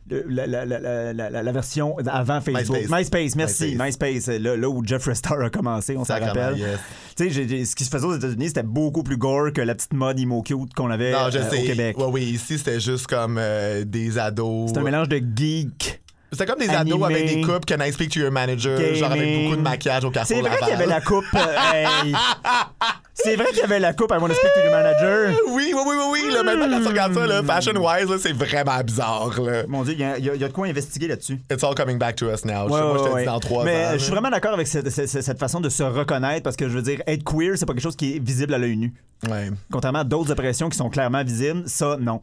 la, 0.10 0.46
la- 0.48 0.66
la- 1.14 1.44
la- 1.44 1.52
version 1.52 1.96
avant 2.08 2.40
Facebook. 2.42 2.78
MySpace. 2.90 3.36
merci. 3.36 3.76
MySpace. 3.78 3.86
MySpace, 4.10 4.28
là, 4.40 4.56
là 4.56 4.70
où 4.70 4.84
Jeff 4.86 5.12
Star 5.14 5.42
a 5.42 5.50
commencé, 5.50 5.96
on 5.98 6.06
s'en 6.06 6.20
rappelle. 6.20 6.58
yes. 6.58 6.80
Tu 7.16 7.32
sais, 7.34 7.66
ce 7.66 7.76
qui 7.76 7.84
se 7.84 7.90
faisait 7.90 8.06
aux 8.06 8.16
États-Unis, 8.16 8.48
c'était 8.50 8.64
beaucoup 8.64 9.04
plus 9.04 9.18
gore 9.18 9.52
que 9.54 9.62
la 9.62 9.76
petite 9.76 9.94
mode 9.94 10.20
emo 10.20 10.42
cute 10.44 10.74
qu'on 10.76 10.90
avait 10.92 11.12
Non, 11.12 11.30
je 11.32 11.40
euh, 11.40 11.50
sais. 11.50 11.62
au 11.64 11.66
Québec. 11.66 11.98
Ouais, 11.98 12.06
oui, 12.12 12.24
ici, 12.24 12.58
c'était 12.58 12.80
juste 12.80 13.08
comme 13.08 13.38
euh, 13.40 13.84
des 13.86 14.18
ados. 14.20 14.72
C'est 14.72 14.80
un 14.80 14.84
mélange 14.84 15.10
de 15.10 15.18
geek. 15.36 16.02
C'était 16.32 16.46
comme 16.46 16.60
des 16.60 16.70
animé, 16.70 16.96
ados 16.96 17.06
avec 17.10 17.26
des 17.36 17.42
coupes 17.42 17.66
Can 17.66 17.82
I 17.84 17.92
speak 17.94 18.12
to 18.12 18.20
your 18.20 18.32
manager, 18.32 18.78
genre 18.96 19.12
avec 19.14 19.44
beaucoup 19.44 19.56
de 19.56 19.62
maquillage 19.62 20.04
au 20.04 20.12
Carrefour 20.12 20.36
C'est 20.36 20.42
vrai 20.42 20.58
qu'il 20.60 20.68
y 20.68 20.72
avait 20.74 20.86
la 20.86 21.00
coupe. 21.02 21.24
euh, 21.34 21.74
hey. 21.74 22.14
C'est 23.24 23.36
vrai 23.36 23.48
qu'il 23.48 23.58
y 23.60 23.64
avait 23.64 23.80
la 23.80 23.94
coupe 23.94 24.12
à 24.12 24.20
mon 24.20 24.28
Speak 24.28 24.40
to 24.54 24.62
the 24.68 24.72
Manager. 24.72 25.32
Oui, 25.50 25.74
oui, 25.74 25.82
oui, 25.86 25.96
oui, 25.98 26.20
oui. 26.28 26.34
Là, 26.34 26.44
maintenant, 26.44 26.70
quand 26.70 26.82
tu 26.82 26.88
regardes 26.88 27.14
ça, 27.16 27.26
là, 27.26 27.42
fashion-wise, 27.44 28.10
là, 28.10 28.16
c'est 28.20 28.32
vraiment 28.34 28.80
bizarre. 28.84 29.42
Là. 29.42 29.64
Mon 29.68 29.84
Dieu, 29.84 29.94
il 29.94 30.00
y, 30.00 30.04
a- 30.04 30.18
il 30.20 30.26
y 30.26 30.30
a 30.30 30.36
il 30.36 30.42
y 30.42 30.44
a 30.44 30.48
de 30.48 30.54
quoi 30.54 30.68
investiguer 30.68 31.08
là-dessus. 31.08 31.40
It's 31.52 31.64
all 31.64 31.74
coming 31.76 31.98
back 31.98 32.16
to 32.18 32.28
us 32.32 32.46
now. 32.46 32.68
Je 32.68 32.74
Ouais, 32.74 32.80
sais, 32.80 32.86
moi, 32.86 32.98
je 33.00 33.04
te 33.04 33.10
ouais. 33.14 33.20
dis 33.22 33.26
dans 33.26 33.40
trois 33.40 33.64
Mais 33.66 33.86
ans. 33.86 33.90
je 33.94 33.98
suis 33.98 34.12
vraiment 34.12 34.30
d'accord 34.30 34.54
avec 34.54 34.68
cette, 34.68 34.90
cette- 34.92 35.10
cette 35.22 35.40
façon 35.40 35.60
de 35.60 35.70
se 35.70 35.84
reconnaître 35.84 36.44
parce 36.44 36.56
que 36.56 36.70
je 36.70 36.74
veux 36.76 36.82
dire, 36.84 37.02
être 37.08 37.24
queer, 37.24 37.54
c'est 37.58 37.66
pas 37.66 37.74
quelque 37.74 37.82
chose 37.84 37.96
qui 37.96 38.16
est 38.16 38.20
visible 38.20 38.54
à 38.54 38.60
l'œil 38.60 38.78
nu. 38.78 38.94
Ouais. 39.28 39.50
Contrairement 39.72 40.00
à 40.00 40.04
d'autres 40.04 40.32
oppressions 40.32 40.70
qui 40.70 40.78
sont 40.78 40.90
clairement 40.90 41.24
visibles, 41.24 41.64
ça, 41.66 41.98
non. 42.00 42.22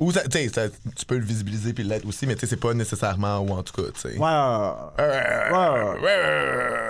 Ou, 0.00 0.12
ça- 0.12 0.22
ça- 0.52 0.68
tu 0.96 1.04
peux 1.06 1.16
le 1.18 1.24
visibiliser 1.24 1.72
puis 1.72 1.82
l'être 1.84 2.06
aussi, 2.06 2.26
mais 2.26 2.36
c'est 2.40 2.56
pas 2.60 2.72
nécessairement, 2.74 3.38
ou 3.40 3.50
en 3.52 3.62
tout 3.62 3.72
cas, 3.82 3.88
tu 3.94 4.00
sais. 4.00 4.16
Ouais. 4.18 5.98
Ouais. 6.02 6.88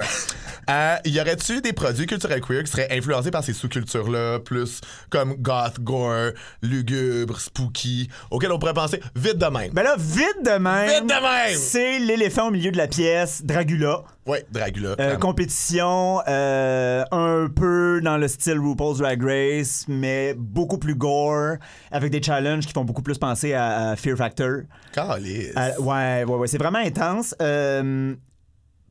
Euh, 0.70 0.96
y 1.06 1.18
aurait-tu 1.18 1.62
des 1.62 1.72
produits 1.72 2.06
culturels 2.06 2.42
queer 2.42 2.62
qui 2.62 2.70
seraient 2.70 2.88
influencés 2.90 3.30
par 3.30 3.42
ces 3.42 3.54
sous-cultures-là, 3.54 4.38
plus 4.40 4.82
comme 5.08 5.34
goth, 5.36 5.80
gore, 5.80 6.32
lugubre, 6.60 7.40
spooky, 7.40 8.10
auxquels 8.30 8.52
on 8.52 8.58
pourrait 8.58 8.74
penser 8.74 9.00
vite 9.16 9.38
de 9.38 9.46
même? 9.46 9.72
Ben 9.72 9.82
là, 9.82 9.94
vite 9.98 10.44
de 10.44 10.58
même. 10.58 10.90
Vite 10.90 11.06
de 11.08 11.14
même! 11.22 11.56
C'est 11.58 11.98
l'éléphant 12.00 12.48
au 12.48 12.50
milieu 12.50 12.70
de 12.70 12.76
la 12.76 12.86
pièce, 12.86 13.42
Dragula. 13.42 14.02
Ouais, 14.28 14.44
Dracula. 14.52 14.94
Euh, 15.00 15.16
compétition 15.16 16.20
euh, 16.28 17.02
un 17.10 17.48
peu 17.48 18.00
dans 18.02 18.18
le 18.18 18.28
style 18.28 18.58
RuPaul's 18.58 18.98
Drag 18.98 19.22
Race, 19.22 19.86
mais 19.88 20.34
beaucoup 20.36 20.76
plus 20.76 20.94
gore, 20.94 21.54
avec 21.90 22.12
des 22.12 22.22
challenges 22.22 22.66
qui 22.66 22.72
font 22.74 22.84
beaucoup 22.84 23.00
plus 23.02 23.16
penser 23.16 23.54
à, 23.54 23.90
à 23.90 23.96
Fear 23.96 24.18
Factor. 24.18 24.60
Calisse. 24.92 25.52
À- 25.56 25.80
ouais, 25.80 26.24
ouais, 26.24 26.36
ouais, 26.36 26.46
c'est 26.46 26.58
vraiment 26.58 26.78
intense. 26.78 27.34
Euh, 27.40 28.14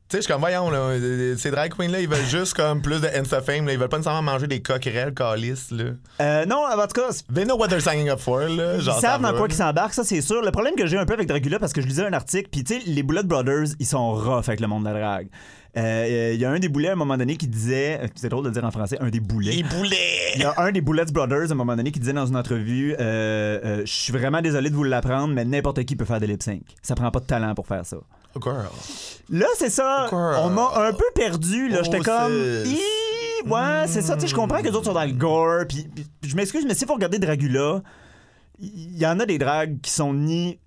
Tu 0.08 0.16
sais, 0.16 0.18
je 0.18 0.22
suis 0.22 0.32
comme, 0.32 0.40
voyons, 0.40 0.70
là, 0.70 0.78
euh, 0.78 1.36
ces 1.36 1.50
drag 1.50 1.74
queens-là, 1.74 2.00
ils 2.00 2.08
veulent 2.08 2.24
juste 2.24 2.54
comme 2.54 2.80
plus 2.80 2.98
de 3.02 3.08
Insta 3.08 3.42
fame, 3.42 3.66
là. 3.66 3.74
Ils 3.74 3.78
veulent 3.78 3.90
pas 3.90 3.98
nécessairement 3.98 4.22
manger 4.32 4.46
des 4.46 4.62
coquerelles, 4.62 5.12
calices, 5.12 5.70
là. 5.70 5.84
euh, 6.22 6.46
non, 6.46 6.64
en 6.66 6.86
tout 6.86 7.00
cas, 7.00 7.10
They 7.34 7.44
know 7.44 7.56
what 7.58 7.68
they're 7.68 7.82
signing 7.82 8.08
up 8.08 8.18
for, 8.18 8.40
là. 8.40 8.76
Ils 8.76 8.80
Genre, 8.80 8.98
savent 9.00 9.20
dans 9.20 9.34
quoi 9.36 9.48
qu'ils 9.48 9.56
s'embarquent, 9.58 9.92
ça 9.92 10.04
c'est 10.04 10.22
sûr. 10.22 10.40
Le 10.42 10.50
problème 10.50 10.76
que 10.76 10.86
j'ai 10.86 10.96
un 10.96 11.04
peu 11.04 11.12
avec 11.12 11.28
Dragula, 11.28 11.58
parce 11.58 11.74
que 11.74 11.82
je 11.82 11.86
lisais 11.86 12.06
un 12.06 12.12
article, 12.14 12.48
puis 12.50 12.64
tu 12.64 12.80
sais, 12.80 12.82
les 12.86 13.02
Bullet 13.02 13.22
Brothers, 13.22 13.74
ils 13.78 13.86
sont 13.86 14.12
rough 14.14 14.44
avec 14.48 14.60
le 14.60 14.66
monde 14.66 14.84
de 14.84 14.88
la 14.88 14.98
drague. 14.98 15.28
Euh, 15.76 16.30
Il 16.34 16.40
y 16.40 16.44
a 16.46 16.50
un 16.50 16.58
des 16.58 16.70
boulets 16.70 16.88
à 16.88 16.92
un 16.92 16.96
moment 16.96 17.18
donné 17.18 17.36
qui 17.36 17.46
disait, 17.46 18.00
euh, 18.02 18.06
c'est 18.14 18.30
drôle 18.30 18.44
de 18.44 18.48
le 18.48 18.54
dire 18.54 18.64
en 18.64 18.70
français, 18.70 18.96
un 19.00 19.10
des 19.10 19.20
boulets. 19.20 19.52
Les 19.52 19.62
boulets! 19.62 20.32
Il 20.36 20.40
y 20.40 20.44
a 20.44 20.54
un 20.56 20.72
des 20.72 20.80
Bullets 20.80 21.04
Brothers 21.12 21.50
à 21.50 21.52
un 21.52 21.54
moment 21.54 21.76
donné 21.76 21.92
qui 21.92 22.00
disait 22.00 22.14
dans 22.14 22.24
une 22.26 22.36
entrevue 22.36 22.94
euh, 22.98 23.60
euh, 23.62 23.80
Je 23.84 23.92
suis 23.92 24.12
vraiment 24.12 24.40
désolé 24.40 24.70
de 24.70 24.74
vous 24.74 24.84
l'apprendre, 24.84 25.34
mais 25.34 25.44
n'importe 25.44 25.84
qui 25.84 25.94
peut 25.96 26.06
faire 26.06 26.18
des 26.20 26.26
lip 26.26 26.42
sync. 26.42 26.62
Ça 26.82 26.94
prend 26.94 27.10
pas 27.10 27.20
de 27.20 27.26
talent 27.26 27.54
pour 27.54 27.66
faire 27.66 27.84
ça. 27.84 27.98
Oh, 28.34 28.40
girl. 28.42 28.68
Là, 29.30 29.46
c'est 29.56 29.70
ça. 29.70 30.06
Pourquoi? 30.08 30.40
On 30.44 30.50
m'a 30.50 30.70
un 30.88 30.92
peu 30.92 31.04
perdu. 31.14 31.68
Là, 31.68 31.78
Oh, 31.80 31.84
j'étais 31.84 32.00
comme. 32.00 32.32
Ouais, 33.46 33.86
c'est 33.86 34.02
ça. 34.02 34.14
Tu 34.16 34.22
sais, 34.22 34.26
je 34.28 34.34
comprends 34.34 34.58
que 34.58 34.64
les 34.64 34.70
autres 34.74 34.86
sont 34.86 34.92
dans 34.94 35.04
le 35.04 35.12
gore. 35.12 35.64
Puis, 35.68 35.86
je 36.24 36.34
m'excuse, 36.36 36.64
mais 36.66 36.74
si 36.74 36.84
vous 36.84 36.94
regardez 36.94 37.18
Dragula, 37.18 37.82
il 38.58 38.96
y 38.98 39.06
en 39.06 39.18
a 39.20 39.26
des 39.26 39.38
drags 39.38 39.80
qui 39.80 39.90
sont 39.90 40.12
ni. 40.12 40.58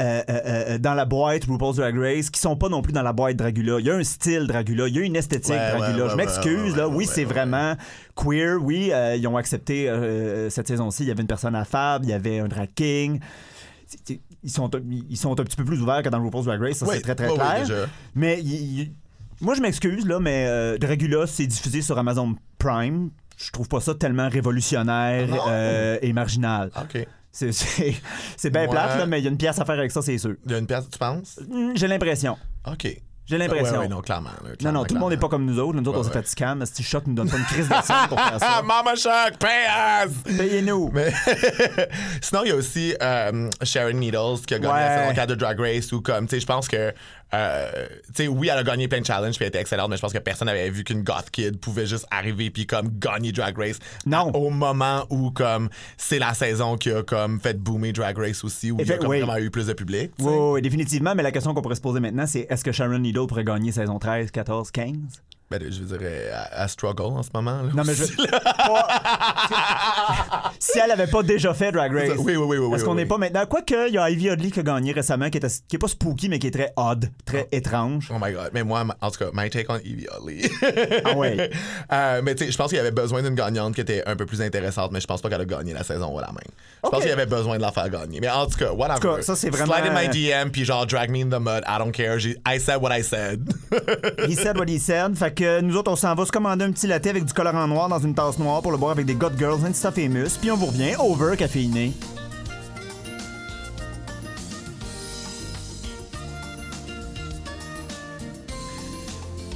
euh, 0.00 0.22
euh, 0.28 0.40
euh, 0.44 0.78
dans 0.78 0.92
la 0.94 1.06
boîte 1.06 1.44
RuPaul's 1.46 1.76
Drag 1.76 1.96
Race, 1.98 2.28
qui 2.30 2.38
sont 2.38 2.54
pas 2.56 2.68
non 2.68 2.82
plus 2.82 2.92
dans 2.92 3.02
la 3.02 3.12
boîte 3.14 3.36
Dragula. 3.36 3.80
Il 3.80 3.86
y 3.86 3.90
a 3.90 3.94
un 3.94 4.04
style 4.04 4.46
Dragula, 4.46 4.88
il 4.88 4.94
y 4.96 4.98
a 4.98 5.02
une 5.02 5.16
esthétique 5.16 5.54
Ouais, 5.54 5.70
Dragula. 5.78 6.04
ouais, 6.04 6.10
je 6.10 6.16
m'excuse, 6.16 6.72
ouais, 6.72 6.78
là. 6.78 6.88
oui, 6.88 7.06
c'est 7.10 7.24
vraiment 7.24 7.74
queer. 8.14 8.58
Oui, 8.62 8.92
ils 9.16 9.26
ont 9.26 9.36
accepté 9.38 9.90
cette 10.50 10.68
saison-ci. 10.68 11.04
Il 11.04 11.08
y 11.08 11.10
avait 11.10 11.22
une 11.22 11.26
personne 11.28 11.54
affable, 11.54 12.04
il 12.04 12.10
y 12.10 12.14
avait 12.14 12.40
un 12.40 12.48
drag 12.48 12.68
king. 12.74 13.20
Ils 14.46 14.50
sont, 14.50 14.70
ils 15.10 15.16
sont 15.16 15.32
un 15.38 15.44
petit 15.44 15.56
peu 15.56 15.64
plus 15.64 15.82
ouverts 15.82 16.02
que 16.02 16.08
dans 16.08 16.22
RuPaul's 16.22 16.44
Drag 16.46 16.60
Race, 16.62 16.76
ça 16.78 16.86
c'est 16.86 17.00
très 17.00 17.14
très 17.16 17.28
ouais, 17.28 17.34
clair. 17.34 17.88
Mais 18.14 18.40
il- 18.40 18.80
il- 18.80 18.92
moi, 19.40 19.54
je 19.54 19.60
m'excuse, 19.60 20.06
là, 20.06 20.18
mais 20.20 20.46
euh, 20.48 20.78
Dragula, 20.78 21.26
c'est 21.26 21.46
diffusé 21.46 21.82
sur 21.82 21.98
Amazon 21.98 22.34
Prime. 22.58 23.10
Je 23.36 23.50
trouve 23.50 23.68
pas 23.68 23.80
ça 23.80 23.94
tellement 23.94 24.28
révolutionnaire 24.30 25.28
Non. 25.28 25.36
euh, 25.48 25.98
et 26.00 26.12
marginal. 26.14 26.70
Ah, 26.74 26.84
OK. 26.84 27.06
C'est- 27.32 27.52
C'est 27.52 27.94
c'est 28.36 28.48
bien 28.50 28.62
Ouais. 28.62 28.68
plate, 28.68 28.96
là, 28.98 29.06
mais 29.06 29.20
il 29.20 29.24
y 29.24 29.26
a 29.26 29.30
une 29.30 29.36
pièce 29.36 29.58
à 29.58 29.64
faire 29.66 29.78
avec 29.78 29.90
ça, 29.90 30.00
c'est 30.00 30.16
sûr. 30.16 30.36
Il 30.46 30.52
y 30.52 30.54
a 30.54 30.58
une 30.58 30.66
pièce, 30.66 30.88
tu 30.90 30.98
penses? 30.98 31.38
J'ai 31.74 31.86
l'impression. 31.88 32.38
OK. 32.66 33.02
J'ai 33.26 33.38
l'impression. 33.38 33.72
Ouais, 33.74 33.78
ouais, 33.80 33.88
non, 33.88 34.00
clairement. 34.02 34.30
là, 34.30 34.48
non, 34.50 34.54
clairement, 34.56 34.78
non, 34.80 34.84
tout 34.84 34.94
le 34.94 35.00
monde 35.00 35.10
n'est 35.10 35.16
pas 35.16 35.28
comme 35.28 35.44
nous 35.44 35.58
autres. 35.58 35.78
Nous 35.80 35.88
autres, 35.88 35.98
on 35.98 36.02
s'est 36.04 36.10
fait 36.12 36.26
scam. 36.28 36.64
Si 36.64 36.82
Choc 36.82 37.04
nous 37.06 37.14
donne 37.14 37.28
pas 37.28 37.36
une 37.38 37.44
crise 37.44 37.68
de 37.68 37.74
pour 38.08 38.18
faire 38.20 38.32
Ah, 38.34 38.38
ça. 38.56 38.62
Mama 38.62 38.94
Shock, 38.94 39.38
pay 39.40 40.06
us! 40.06 40.36
Payez-nous. 40.36 40.90
Mais 40.94 41.12
sinon, 42.20 42.42
il 42.44 42.48
y 42.48 42.52
a 42.52 42.56
aussi 42.56 42.94
euh, 43.02 43.50
Sharon 43.62 43.94
Needles 43.94 44.40
qui 44.46 44.54
a 44.54 44.58
gagné 44.58 44.74
la 44.74 45.02
saison 45.02 45.14
4 45.14 45.28
de 45.30 45.34
Drag 45.34 45.58
Race 45.60 45.92
ou 45.92 46.00
comme, 46.00 46.26
tu 46.26 46.36
sais, 46.36 46.40
je 46.40 46.46
pense 46.46 46.68
que, 46.68 46.92
euh, 47.34 47.86
tu 48.06 48.12
sais, 48.14 48.28
oui, 48.28 48.48
elle 48.50 48.58
a 48.58 48.62
gagné 48.62 48.88
plein 48.88 49.00
de 49.00 49.06
challenges 49.06 49.34
puis 49.36 49.44
elle 49.44 49.48
était 49.48 49.60
excellente, 49.60 49.90
mais 49.90 49.96
je 49.96 50.00
pense 50.00 50.12
que 50.12 50.18
personne 50.18 50.46
n'avait 50.46 50.70
vu 50.70 50.84
qu'une 50.84 51.02
goth 51.02 51.30
kid 51.30 51.58
pouvait 51.58 51.86
juste 51.86 52.06
arriver 52.10 52.50
puis 52.50 52.66
comme 52.66 52.88
gagner 52.98 53.32
Drag 53.32 53.56
Race. 53.58 53.78
Non. 54.06 54.30
Au 54.32 54.50
moment 54.50 55.04
où, 55.10 55.30
comme, 55.30 55.68
c'est 55.96 56.18
la 56.18 56.34
saison 56.34 56.76
qui 56.76 56.90
a 56.90 57.02
comme 57.02 57.40
fait 57.40 57.58
boomer 57.58 57.92
Drag 57.92 58.16
Race 58.16 58.44
aussi, 58.44 58.70
où 58.70 58.76
il 58.80 58.86
y 58.86 58.90
a 58.92 58.94
Effect- 58.94 59.00
comme 59.00 59.10
oui. 59.10 59.20
vraiment 59.20 59.38
eu 59.38 59.50
plus 59.50 59.66
de 59.66 59.72
public. 59.72 60.12
Oui, 60.20 60.32
oui, 60.34 60.62
définitivement. 60.62 61.14
Mais 61.14 61.22
la 61.22 61.32
question 61.32 61.52
qu'on 61.52 61.62
pourrait 61.62 61.74
se 61.74 61.80
poser 61.80 62.00
maintenant, 62.00 62.26
c'est 62.26 62.46
est-ce 62.48 62.62
que 62.64 62.72
Sharon 62.72 62.98
Needle 62.98 63.26
pourrait 63.26 63.44
gagner 63.44 63.72
saison 63.72 63.98
13, 63.98 64.30
14, 64.30 64.70
15? 64.70 64.94
Ben, 65.48 65.60
je 65.62 65.80
veux 65.80 65.96
dire, 65.96 66.08
elle, 66.08 66.48
elle 66.56 66.68
struggle 66.68 67.02
en 67.02 67.22
ce 67.22 67.28
moment. 67.32 67.62
Là, 67.62 67.70
Non, 67.72 67.84
mais 67.86 67.94
je. 67.94 68.02
Pas- 68.26 68.88
si 70.58 70.78
elle 70.78 70.90
avait 70.90 71.06
pas 71.06 71.22
déjà 71.22 71.54
fait 71.54 71.70
Drag 71.70 71.92
Race. 71.94 72.10
Oui, 72.18 72.34
oui, 72.34 72.36
oui, 72.36 72.58
oui. 72.58 72.74
Est-ce 72.74 72.82
oui, 72.82 72.84
qu'on 72.84 72.90
oui. 72.92 72.96
n'est 72.96 73.06
pas 73.06 73.18
maintenant? 73.18 73.46
Quoique, 73.46 73.88
il 73.88 73.94
y 73.94 73.98
a 73.98 74.10
Ivy 74.10 74.30
Oddly 74.30 74.50
qui 74.50 74.60
a 74.60 74.62
gagné 74.64 74.92
récemment, 74.92 75.30
qui, 75.30 75.38
était, 75.38 75.46
qui 75.68 75.76
est 75.76 75.78
pas 75.78 75.86
spooky, 75.88 76.28
mais 76.28 76.38
qui 76.40 76.48
est 76.48 76.50
très 76.50 76.72
odd, 76.76 77.08
très 77.24 77.46
étrange. 77.52 78.10
Oh 78.12 78.16
my 78.20 78.32
god. 78.32 78.50
Mais 78.54 78.64
moi, 78.64 78.84
en 79.00 79.10
tout 79.10 79.18
cas, 79.18 79.30
my 79.32 79.48
take 79.48 79.66
on 79.68 79.76
Evie 79.76 80.06
Oddly. 80.18 80.48
Ah 81.04 81.16
ouais. 81.16 81.50
Euh, 81.92 82.20
mais 82.24 82.34
tu 82.34 82.44
sais, 82.44 82.50
je 82.50 82.56
pense 82.56 82.68
qu'il 82.68 82.78
y 82.78 82.80
avait 82.80 82.90
besoin 82.90 83.22
d'une 83.22 83.34
gagnante 83.34 83.74
qui 83.74 83.80
était 83.80 84.02
un 84.06 84.16
peu 84.16 84.26
plus 84.26 84.42
intéressante, 84.42 84.90
mais 84.92 85.00
je 85.00 85.06
pense 85.06 85.22
pas 85.22 85.28
qu'elle 85.28 85.40
a 85.40 85.44
gagné 85.44 85.72
la 85.72 85.84
saison 85.84 86.14
ou 86.14 86.18
la 86.18 86.26
même. 86.28 86.36
Je 86.84 86.90
pense 86.90 87.00
qu'il 87.00 87.10
y 87.10 87.12
avait 87.12 87.26
besoin 87.26 87.56
de 87.58 87.62
la 87.62 87.70
faire 87.70 87.88
gagner. 87.88 88.18
Mais 88.20 88.28
en 88.28 88.46
tout 88.46 88.58
cas, 88.58 88.72
whatever. 88.72 88.96
En 88.96 89.00
tout 89.00 89.16
cas, 89.16 89.22
ça, 89.22 89.36
c'est 89.36 89.50
vraiment- 89.50 89.74
Slide 89.74 89.86
in 89.86 90.00
my 90.00 90.08
DM, 90.08 90.50
puis 90.50 90.64
genre, 90.64 90.86
drag 90.86 91.10
me 91.10 91.22
in 91.22 91.28
the 91.28 91.40
mud, 91.40 91.62
I 91.66 91.78
don't 91.78 91.92
care. 91.92 92.16
I 92.46 92.58
said 92.58 92.80
what 92.82 92.96
I 92.96 93.02
said. 93.02 93.48
He 94.26 94.34
said 94.34 94.58
what 94.58 94.66
he 94.68 94.78
said. 94.80 95.16
Fait 95.16 95.32
que 95.36 95.60
nous 95.60 95.76
autres, 95.76 95.92
on 95.92 95.96
s'en 95.96 96.14
va 96.14 96.24
se 96.24 96.32
commander 96.32 96.64
un 96.64 96.72
petit 96.72 96.86
latte 96.86 97.06
avec 97.06 97.24
du 97.24 97.32
colorant 97.32 97.68
noir 97.68 97.88
dans 97.88 98.00
une 98.00 98.14
tasse 98.14 98.38
noire 98.38 98.62
pour 98.62 98.72
le 98.72 98.78
boire 98.78 98.92
avec 98.92 99.06
des 99.06 99.14
God 99.14 99.34
Girls 99.38 99.64
Insta 99.64 99.92
Famous. 99.92 100.38
Puis 100.40 100.50
on 100.50 100.56
vous 100.56 100.66
revient 100.66 100.96
over 100.98 101.36
caféiné. 101.36 101.92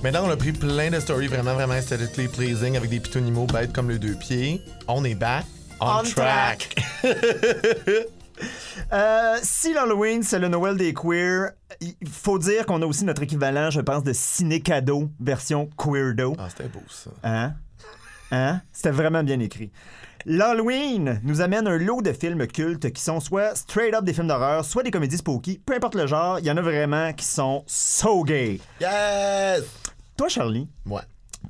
Maintenant, 0.03 0.27
on 0.27 0.31
a 0.31 0.37
pris 0.37 0.53
plein 0.53 0.91
de 0.91 1.01
stories 1.01 1.27
vraiment, 1.27 1.55
vraiment 1.55 1.75
aesthetically 1.75 2.29
pleasing 2.29 2.77
avec 2.77 2.91
des 2.91 3.01
pitonimeaux 3.01 3.47
bêtes 3.47 3.73
comme 3.73 3.89
le 3.89 3.99
deux 3.99 4.15
pieds. 4.15 4.63
On 4.87 5.05
est 5.05 5.15
back 5.15 5.45
on, 5.81 6.01
On 6.01 6.03
track. 6.03 6.77
Euh, 8.93 9.37
si 9.43 9.73
l'Halloween, 9.73 10.23
c'est 10.23 10.39
le 10.39 10.49
Noël 10.49 10.77
des 10.77 10.93
queers, 10.95 11.51
il 11.81 11.95
faut 12.11 12.39
dire 12.39 12.67
qu'on 12.67 12.83
a 12.83 12.87
aussi 12.87 13.05
notre 13.05 13.23
équivalent, 13.23 13.71
je 13.71 13.81
pense, 13.81 14.03
de 14.03 14.13
ciné 14.13 14.61
cadeau 14.61 15.11
version 15.21 15.69
queerdo. 15.77 16.35
ah, 16.39 16.49
c'était 16.49 16.69
beau, 16.69 16.83
ça. 16.89 17.11
Hein? 17.23 17.55
Hein? 18.33 18.61
C'était 18.73 18.91
vraiment 18.91 19.23
bien 19.23 19.39
écrit. 19.41 19.71
L'Halloween 20.27 21.21
nous 21.25 21.41
amène 21.41 21.67
un 21.67 21.79
lot 21.79 22.03
de 22.03 22.13
films 22.13 22.47
cultes 22.47 22.93
qui 22.93 23.03
sont 23.03 23.21
soit 23.21 23.55
straight 23.57 23.95
up 23.95 24.05
des 24.05 24.13
films 24.13 24.29
d'horreur, 24.29 24.65
soit 24.65 24.83
des 24.83 24.91
comédies 24.91 25.17
spooky. 25.19 25.61
Peu 25.65 25.75
importe 25.75 25.95
le 25.95 26.07
genre, 26.07 26.39
il 26.39 26.45
y 26.45 26.51
en 26.51 26.57
a 26.57 26.63
vraiment 26.63 27.13
qui 27.13 27.25
sont 27.25 27.65
so 27.67 28.23
gay. 28.25 28.61
Yes! 28.81 29.63
Toi, 30.17 30.29
Charlie, 30.29 30.69
Ouais. 30.87 31.01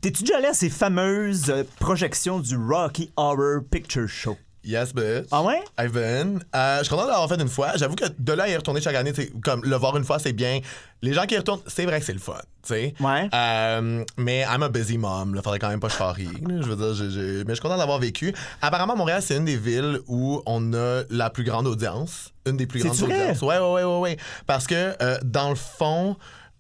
t'es-tu 0.01 0.23
déjà 0.23 0.37
allé 0.39 0.47
à 0.47 0.55
ces 0.55 0.71
fameuses 0.71 1.53
projections 1.81 2.39
du 2.39 2.57
Rocky 2.57 3.11
Horror 3.17 3.61
Picture 3.69 4.09
Show? 4.09 4.37
Yes, 4.63 4.93
bitch. 4.95 5.27
Ah 5.31 5.43
ouais? 5.43 5.63
Ivan. 5.79 6.39
Euh, 6.55 6.79
je 6.79 6.85
suis 6.85 6.91
content 6.91 7.05
de 7.05 7.09
l'avoir 7.11 7.29
fait 7.29 7.41
une 7.41 7.49
fois. 7.49 7.73
J'avoue 7.77 7.95
que 7.95 8.05
de 8.19 8.33
là 8.35 8.45
à 8.45 8.49
y 8.49 8.57
retourner 8.57 8.81
chaque 8.81 8.95
année, 8.95 9.13
comme 9.43 9.63
le 9.65 9.77
voir 9.77 9.97
une 9.97 10.05
fois, 10.05 10.19
c'est 10.19 10.35
bien. 10.35 10.61
Les 11.03 11.15
gens 11.15 11.25
qui 11.25 11.35
y 11.35 11.39
retournent, 11.39 11.63
c'est 11.67 11.87
vrai 11.87 11.99
que 11.99 12.05
c'est 12.05 12.13
le 12.13 12.19
fun, 12.19 12.35
tu 12.63 12.75
sais. 12.75 12.95
Ouais. 13.01 13.31
Euh, 13.33 14.05
mais 14.19 14.41
I'm 14.43 14.63
a 14.63 14.69
busy 14.69 14.99
mom. 14.99 15.33
Il 15.35 15.43
faudrait 15.43 15.59
quand 15.59 15.71
même 15.71 15.81
pas 15.81 15.87
que 15.87 15.95
je 15.95 15.99
parie. 15.99 16.25
là. 16.27 16.57
Je 16.61 16.67
veux 16.67 16.77
dire, 16.77 16.93
je- 16.95 17.09
je- 17.11 17.39
mais 17.45 17.49
je 17.49 17.55
suis 17.55 17.63
content 17.63 17.79
d'avoir 17.79 17.99
vécu. 17.99 18.35
Apparemment, 18.61 18.97
Montréal, 18.97 19.23
c'est 19.23 19.37
une 19.39 19.47
des 19.47 19.57
villes 19.57 20.01
où 20.09 20.43
on 20.45 20.75
a 20.75 21.03
la 21.09 21.31
plus 21.31 21.45
grande 21.45 21.67
audience. 21.67 22.33
Une 22.47 22.59
des 22.59 22.67
plus 22.67 22.81
grandes 22.83 23.03
audiences. 23.03 23.41
Ouais, 23.41 23.59
ouais, 23.59 23.73
ouais, 23.73 23.85
ouais, 23.85 23.99
ouais. 24.01 24.17
Parce 24.47 24.67
que 24.67 24.95
euh, 25.03 25.17
dans 25.25 25.49
le 25.49 25.55
fond. 25.57 26.17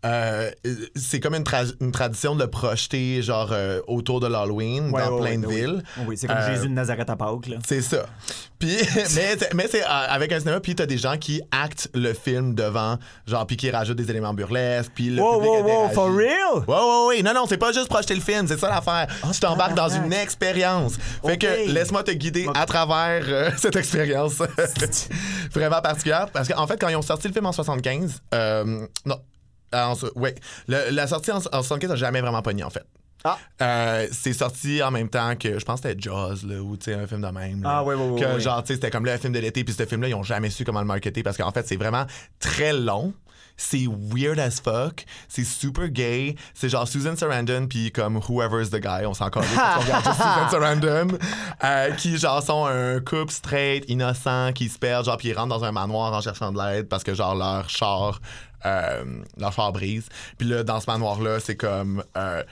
Euh, 0.06 0.50
c'est 0.96 1.20
comme 1.20 1.34
une, 1.34 1.42
tra- 1.42 1.74
une 1.80 1.92
tradition 1.92 2.34
de 2.34 2.40
le 2.42 2.48
projeter 2.50 3.22
genre 3.22 3.50
euh, 3.52 3.80
autour 3.86 4.20
de 4.20 4.26
l'Halloween 4.26 4.90
Ouais, 4.90 5.02
dans 5.02 5.18
ouais, 5.18 5.20
plein 5.30 5.38
de 5.38 5.46
ouais, 5.46 5.54
villes. 5.54 5.82
Oui, 6.06 6.16
c'est 6.16 6.26
comme 6.26 6.36
Euh, 6.38 6.54
Jésus 6.54 6.68
de 6.68 6.72
Nazareth 6.74 7.10
à 7.10 7.16
Pâques, 7.16 7.50
c'est 7.66 7.82
ça. 7.82 8.06
Puis, 8.58 8.76
mais, 8.96 9.04
c'est- 9.36 9.54
mais 9.54 9.68
c'est 9.70 9.82
euh, 9.82 9.86
avec 9.88 10.32
un 10.32 10.38
cinéma, 10.40 10.60
puis 10.60 10.74
t'as 10.74 10.86
des 10.86 10.98
gens 10.98 11.16
qui 11.18 11.40
actent 11.50 11.88
le 11.94 12.12
film 12.14 12.54
devant, 12.54 12.98
genre, 13.26 13.46
puis 13.46 13.56
qui 13.56 13.70
rajoutent 13.70 13.96
des 13.98 14.10
éléments 14.10 14.34
burlesques, 14.34 14.92
puis 14.94 15.10
le 15.10 15.20
Wow, 15.22 15.34
public 15.38 15.52
wow, 15.64 15.82
wow, 15.84 15.88
for 15.90 16.14
real? 16.14 16.64
Ouais, 16.66 16.74
ouais, 16.74 17.06
ouais. 17.16 17.22
Non, 17.22 17.34
non, 17.34 17.44
c'est 17.48 17.58
pas 17.58 17.72
juste 17.72 17.88
projeter 17.88 18.14
le 18.14 18.20
film, 18.20 18.46
c'est 18.48 18.58
ça 18.58 18.68
l'affaire. 18.68 19.06
tu 19.32 19.40
t'embarques 19.40 19.74
dans 19.74 19.88
une 19.88 20.12
expérience. 20.12 20.94
Fait 21.24 21.32
Ok. 21.34 21.38
que 21.38 21.70
laisse-moi 21.70 22.02
te 22.02 22.10
guider 22.12 22.46
à 22.54 22.64
travers 22.66 23.22
euh, 23.28 23.50
cette 23.56 23.76
expérience 23.76 24.34
vraiment 25.52 25.80
particulière. 25.80 26.28
Parce 26.32 26.48
qu'en 26.48 26.66
fait, 26.66 26.78
quand 26.80 26.88
ils 26.88 26.96
ont 26.96 27.02
sorti 27.02 27.28
le 27.28 27.32
film 27.32 27.46
en 27.46 27.52
75, 27.52 28.22
euh, 28.34 28.86
non. 29.04 29.16
En 29.72 29.94
ouais. 30.16 30.34
Le- 30.68 30.90
la 30.90 31.06
sortie 31.06 31.30
en, 31.32 31.38
en 31.38 31.40
75 31.62 31.90
n'a 31.90 31.96
jamais 31.96 32.20
vraiment 32.20 32.42
pogné, 32.42 32.62
en 32.64 32.70
fait. 32.70 32.84
Ah. 33.22 33.36
Euh, 33.60 34.08
c'est 34.12 34.32
sorti 34.32 34.82
en 34.82 34.90
même 34.90 35.10
temps 35.10 35.36
que 35.36 35.58
je 35.58 35.64
pense 35.66 35.82
que 35.82 35.88
c'était 35.88 36.00
Jaws 36.00 36.36
là, 36.46 36.60
ou 36.62 36.78
tu 36.78 36.86
sais 36.86 36.94
un 36.94 37.06
film 37.06 37.20
de 37.20 37.26
même. 37.28 37.62
là. 37.62 37.68
Ah, 37.78 37.84
ouais, 37.84 37.94
ouais, 37.94 38.18
Que 38.18 38.24
ouais. 38.26 38.40
genre 38.40 38.62
tu 38.62 38.68
sais 38.68 38.74
c'était 38.76 38.90
comme 38.90 39.04
là 39.04 39.12
un 39.12 39.18
film 39.18 39.34
de 39.34 39.38
l'été 39.40 39.62
puis 39.62 39.74
ce 39.74 39.84
film 39.84 40.00
là 40.00 40.08
ils 40.08 40.14
ont 40.14 40.22
jamais 40.22 40.48
su 40.48 40.64
comment 40.64 40.80
le 40.80 40.86
marketer 40.86 41.22
parce 41.22 41.36
qu'en 41.36 41.50
fait 41.52 41.68
c'est 41.68 41.76
vraiment 41.76 42.06
très 42.38 42.72
long. 42.72 43.12
C'est 43.58 43.84
weird 43.86 44.38
as 44.38 44.58
fuck, 44.62 45.04
c'est 45.28 45.44
super 45.44 45.88
gay, 45.90 46.34
c'est 46.54 46.70
genre 46.70 46.88
Susan 46.88 47.14
Sarandon 47.14 47.66
puis 47.68 47.92
comme 47.92 48.16
whoever's 48.26 48.70
the 48.70 48.76
guy, 48.80 49.04
on 49.04 49.12
s'en 49.12 49.26
regarde 49.26 49.44
juste 49.44 50.14
Susan 50.16 50.48
Sarandon 50.50 51.18
euh, 51.62 51.90
qui 51.92 52.16
genre 52.16 52.42
sont 52.42 52.64
un 52.64 53.00
couple 53.00 53.30
straight, 53.30 53.84
innocent 53.88 54.54
qui 54.54 54.70
se 54.70 54.78
perdent 54.78 55.04
genre 55.04 55.18
puis 55.18 55.28
ils 55.28 55.34
rentrent 55.34 55.54
dans 55.54 55.64
un 55.64 55.72
manoir 55.72 56.10
en 56.14 56.22
cherchant 56.22 56.52
de 56.52 56.58
l'aide 56.58 56.88
parce 56.88 57.04
que 57.04 57.12
genre 57.12 57.34
leur 57.34 57.68
char 57.68 58.22
leur 58.64 59.52
char 59.52 59.72
brise. 59.72 60.06
Puis 60.38 60.48
là, 60.48 60.62
dans 60.62 60.80
ce 60.80 60.90
manoir-là, 60.90 61.38
c'est 61.40 61.56
comme. 61.56 62.02
euh, 62.16 62.42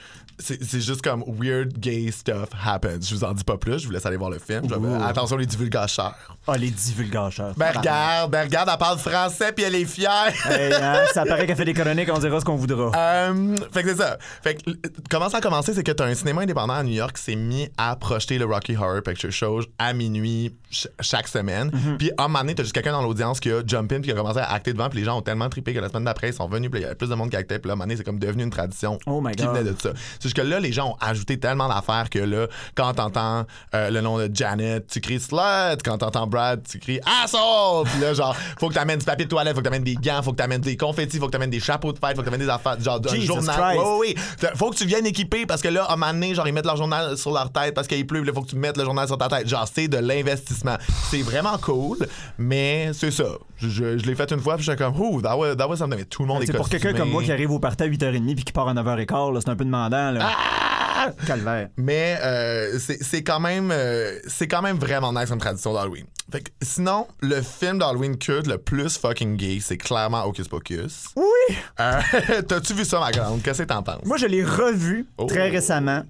c'est 0.41 0.79
juste 0.79 1.01
comme 1.01 1.21
weird 1.27 1.77
gay 1.79 2.09
stuff 2.11 2.47
happens. 2.65 3.01
Je 3.01 3.13
vous 3.13 3.25
en 3.25 3.33
dis 3.33 3.43
pas 3.43 3.57
plus, 3.57 3.79
je 3.79 3.87
vous 3.87 3.91
laisse 3.91 4.05
aller 4.05 4.15
voir 4.15 4.29
le 4.29 4.39
film. 4.39 4.61
Je 4.69 4.73
vais- 4.73 4.79
Ouh. 4.79 5.03
attention 5.03 5.35
les 5.35 5.45
divulgateurs. 5.45 6.37
Ah, 6.47 6.55
les 6.57 6.71
divulgateurs. 6.71 7.53
Ben 7.57 7.73
regarde, 7.77 8.31
ben 8.31 8.43
regarde, 8.43 8.69
elle 8.71 8.77
parle 8.77 8.97
français 8.99 9.51
puis 9.51 9.65
elle 9.65 9.75
est 9.75 9.83
fière. 9.83 10.31
Hey, 10.49 10.73
hein, 10.73 11.01
ça 11.13 11.25
paraît 11.25 11.45
qu'elle 11.45 11.57
fait 11.57 11.65
des 11.65 11.73
chroniques, 11.73 12.09
on 12.09 12.19
dira 12.19 12.39
ce 12.39 12.45
qu'on 12.45 12.55
voudra. 12.55 12.89
Euh, 12.95 13.55
fait 13.73 13.83
que 13.83 13.89
c'est 13.89 13.97
ça. 14.01 14.17
Fait 14.41 14.55
que, 14.55 14.69
euh, 14.69 14.75
comment 15.09 15.29
ça 15.29 15.39
a 15.39 15.41
commencé, 15.41 15.73
c'est 15.73 15.83
que 15.83 15.91
t'as 15.91 16.05
un 16.05 16.15
cinéma 16.15 16.43
indépendant 16.43 16.73
à 16.75 16.83
New 16.83 16.93
York 16.93 17.17
qui 17.17 17.21
s'est 17.23 17.35
mis 17.35 17.67
à 17.77 17.97
projeter 17.97 18.37
le 18.37 18.45
Rocky 18.45 18.77
Horror 18.77 19.01
Picture 19.03 19.31
Show 19.33 19.59
à 19.77 19.91
minuit 19.91 20.55
ch- 20.71 20.87
chaque 21.01 21.27
semaine. 21.27 21.69
Puis 21.97 22.11
à 22.17 22.23
un 22.23 22.27
moment 22.29 22.39
donné, 22.39 22.55
t'as 22.55 22.63
juste 22.63 22.73
quelqu'un 22.73 22.93
dans 22.93 23.01
l'audience 23.03 23.41
qui 23.41 23.51
a 23.51 23.61
jump 23.65 23.91
in 23.91 23.95
puis 23.99 24.03
qui 24.05 24.11
a 24.11 24.15
commencé 24.15 24.39
à 24.39 24.53
acter 24.53 24.71
devant. 24.71 24.87
Puis 24.89 24.99
les 24.99 25.05
gens 25.05 25.17
ont 25.17 25.21
tellement 25.21 25.49
trippé 25.49 25.73
que 25.73 25.79
la 25.79 25.89
semaine 25.89 25.98
d'après, 26.05 26.29
ils 26.29 26.33
sont 26.33 26.47
venus. 26.47 26.69
Puis 26.71 26.79
il 26.79 26.83
y 26.83 26.85
avait 26.85 26.95
plus 26.95 27.09
de 27.09 27.15
monde 27.15 27.29
qui 27.29 27.35
actait. 27.35 27.59
Puis 27.59 27.69
là, 27.69 27.75
à 27.79 27.87
c'est 27.89 28.03
comme 28.03 28.19
devenu 28.19 28.43
une 28.43 28.49
tradition 28.49 28.99
Oh 29.05 29.21
my 29.21 29.33
qui 29.33 29.43
God. 29.43 29.55
venait 29.55 29.71
de 29.71 29.75
ça. 29.81 29.91
C'est 29.93 30.23
juste 30.23 30.35
que 30.35 30.41
là, 30.41 30.59
les 30.59 30.71
gens 30.71 30.91
ont 30.91 30.97
ajouté 30.99 31.39
tellement 31.39 31.67
d'affaires 31.67 32.09
que 32.09 32.19
là, 32.19 32.47
quand 32.75 32.93
t'entends 32.93 33.45
euh, 33.73 33.89
le 33.89 34.01
nom 34.01 34.17
de 34.17 34.29
Janet, 34.33 34.85
tu 34.87 35.01
cries 35.01 35.19
slut. 35.19 35.81
Quand 35.83 35.97
t'entends 35.97 36.27
Brad, 36.27 36.61
tu 36.69 36.79
cries 36.79 36.99
asshole. 37.23 37.85
Puis 37.85 37.99
là, 38.01 38.13
genre, 38.13 38.35
faut 38.59 38.69
que 38.69 38.73
t'amènes 38.73 38.99
du 38.99 39.05
papier 39.05 39.25
de 39.25 39.29
toilette, 39.29 39.53
faut 39.53 39.59
que 39.61 39.65
t'amènes 39.65 39.83
des 39.83 39.95
gants, 39.95 40.21
faut 40.21 40.31
que 40.31 40.37
t'amènes 40.37 40.61
des 40.61 40.77
confettis, 40.77 41.17
faut 41.17 41.27
que 41.27 41.31
t'amènes 41.31 41.49
des 41.49 41.59
chapeaux 41.59 41.91
de 41.93 41.99
fête, 41.99 42.15
faut 42.15 42.21
que 42.21 42.25
t'amènes 42.25 42.39
des 42.41 42.49
affaires, 42.49 42.79
genre 42.79 42.99
un 43.05 43.09
Jesus 43.09 43.27
journal. 43.27 43.77
Ouais, 43.77 43.97
ouais. 43.99 44.15
Faut 44.55 44.69
que 44.69 44.75
tu 44.75 44.85
viennes 44.85 45.05
équiper 45.05 45.45
parce 45.45 45.61
que 45.61 45.67
là, 45.69 45.85
à 45.85 45.93
un 45.93 45.95
moment 45.95 46.13
donné, 46.13 46.35
genre, 46.35 46.47
ils 46.47 46.53
mettent 46.53 46.65
leur 46.65 46.77
journal 46.77 47.17
sur 47.17 47.31
leur 47.31 47.51
tête 47.51 47.73
parce 47.73 47.87
qu'il 47.87 48.05
pleut, 48.05 48.23
il 48.25 48.33
faut 48.33 48.41
que 48.41 48.49
tu 48.49 48.55
mettes 48.55 48.77
le 48.77 48.83
journal 48.83 49.07
sur 49.07 49.17
ta 49.17 49.27
tête. 49.27 49.47
Genre, 49.47 49.67
c'est 49.73 49.87
de 49.87 49.97
l'investissement. 49.97 50.77
C'est 51.09 51.21
vraiment 51.21 51.57
cool, 51.57 51.97
mais 52.37 52.91
c'est 52.93 53.11
ça. 53.11 53.25
Je, 53.61 53.67
je- 53.69 53.97
je 53.97 54.05
l'ai 54.05 54.15
fait 54.15 54.31
une 54.31 54.39
fois, 54.39 54.55
puis 54.55 54.63
j'étais 54.63 54.77
comme, 54.83 54.93
oh, 54.99 55.21
that 55.21 55.35
was, 55.37 55.55
that 55.55 55.67
was 55.67 55.77
something. 55.77 55.97
Mais 55.99 56.05
tout 56.05 56.21
le 56.23 56.27
monde 56.27 56.43
est 56.43 56.45
C'est 56.47 56.53
pour 56.53 56.69
quelqu'un 56.69 56.93
comme 56.93 57.09
moi 57.09 57.23
qui 57.23 57.31
arrive 57.31 57.51
au 57.51 57.59
party 57.59 57.83
à 57.83 57.87
8h30 57.87 58.35
puis 58.35 58.43
qui 58.45 58.53
part 58.53 58.67
à 58.69 58.73
9h15, 58.73 59.33
là, 59.33 59.39
c'est 59.41 59.49
un 59.49 59.55
peu 59.55 59.65
demandant. 59.65 60.11
Là. 60.11 60.19
Ah! 60.31 61.11
Calvaire. 61.25 61.69
Mais 61.77 62.17
euh, 62.21 62.77
c'est 62.77 63.01
c'est 63.01 63.23
quand 63.23 63.39
même 63.39 63.69
euh, 63.71 64.19
c'est 64.27 64.49
quand 64.49 64.61
même 64.61 64.75
vraiment 64.77 65.13
nice 65.13 65.29
comme 65.29 65.39
tradition 65.39 65.73
d'Halloween. 65.73 66.05
Fait 66.29 66.41
que, 66.41 66.49
sinon, 66.61 67.07
le 67.21 67.41
film 67.41 67.79
d'Halloween 67.79 68.17
culte 68.17 68.47
le 68.47 68.57
plus 68.57 68.97
fucking 68.97 69.37
gay, 69.37 69.59
c'est 69.61 69.77
clairement 69.77 70.25
Hocus 70.25 70.47
Pocus. 70.49 71.05
Oui! 71.15 71.55
Euh, 71.79 72.01
T'as-tu 72.47 72.73
vu 72.73 72.83
ça, 72.83 72.99
ma 72.99 73.11
grande? 73.11 73.41
Qu'est-ce 73.41 73.63
que 73.63 73.67
t'en 73.67 73.81
penses? 73.81 74.03
Moi, 74.05 74.17
je 74.17 74.25
l'ai 74.25 74.43
revu 74.43 75.07
Oh. 75.17 75.25
très 75.25 75.49
récemment. 75.49 76.03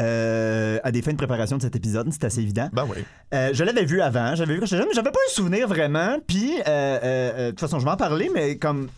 Euh, 0.00 0.78
à 0.84 0.90
des 0.92 1.02
fins 1.02 1.12
de 1.12 1.16
préparation 1.16 1.56
de 1.56 1.62
cet 1.62 1.74
épisode, 1.76 2.08
c'est 2.12 2.24
assez 2.24 2.40
évident. 2.40 2.68
Ben 2.72 2.86
oui. 2.88 3.04
Euh, 3.34 3.50
je 3.52 3.64
l'avais 3.64 3.84
vu 3.84 4.00
avant, 4.00 4.34
j'avais 4.34 4.54
vu 4.54 4.60
quand 4.60 4.66
j'étais 4.66 4.78
jeune, 4.78 4.88
mais 4.88 4.94
j'avais 4.94 5.10
pas 5.10 5.18
un 5.28 5.32
souvenir 5.32 5.68
vraiment. 5.68 6.18
Puis, 6.26 6.52
euh, 6.66 7.46
de 7.46 7.50
toute 7.50 7.60
façon, 7.60 7.78
je 7.78 7.84
vais 7.84 7.90
en 7.90 7.96
parler, 7.96 8.30
mais 8.34 8.56
comme 8.58 8.88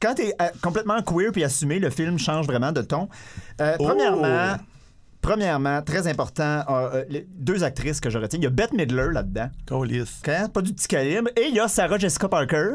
quand 0.00 0.14
t'es 0.14 0.34
complètement 0.62 1.00
queer 1.02 1.30
puis 1.32 1.44
assumé, 1.44 1.78
le 1.78 1.90
film 1.90 2.18
change 2.18 2.46
vraiment 2.46 2.72
de 2.72 2.82
ton. 2.82 3.08
Euh, 3.60 3.76
Oh! 3.78 3.84
Premièrement, 3.86 4.56
premièrement, 5.22 5.80
très 5.82 6.06
important, 6.08 6.62
euh, 6.68 7.04
les 7.08 7.26
deux 7.30 7.64
actrices 7.64 8.00
que 8.00 8.10
je 8.10 8.18
retiens. 8.18 8.38
Il 8.38 8.42
y 8.44 8.46
a 8.46 8.50
Bette 8.50 8.72
Midler 8.74 9.08
là-dedans, 9.12 9.48
Colis. 9.66 10.20
quand- 10.22 10.50
pas 10.52 10.60
du 10.62 10.74
petit 10.74 10.88
calibre, 10.88 11.30
et 11.36 11.46
il 11.48 11.54
y 11.54 11.60
a 11.60 11.68
Sarah 11.68 11.96
Jessica 11.98 12.28
Parker, 12.28 12.72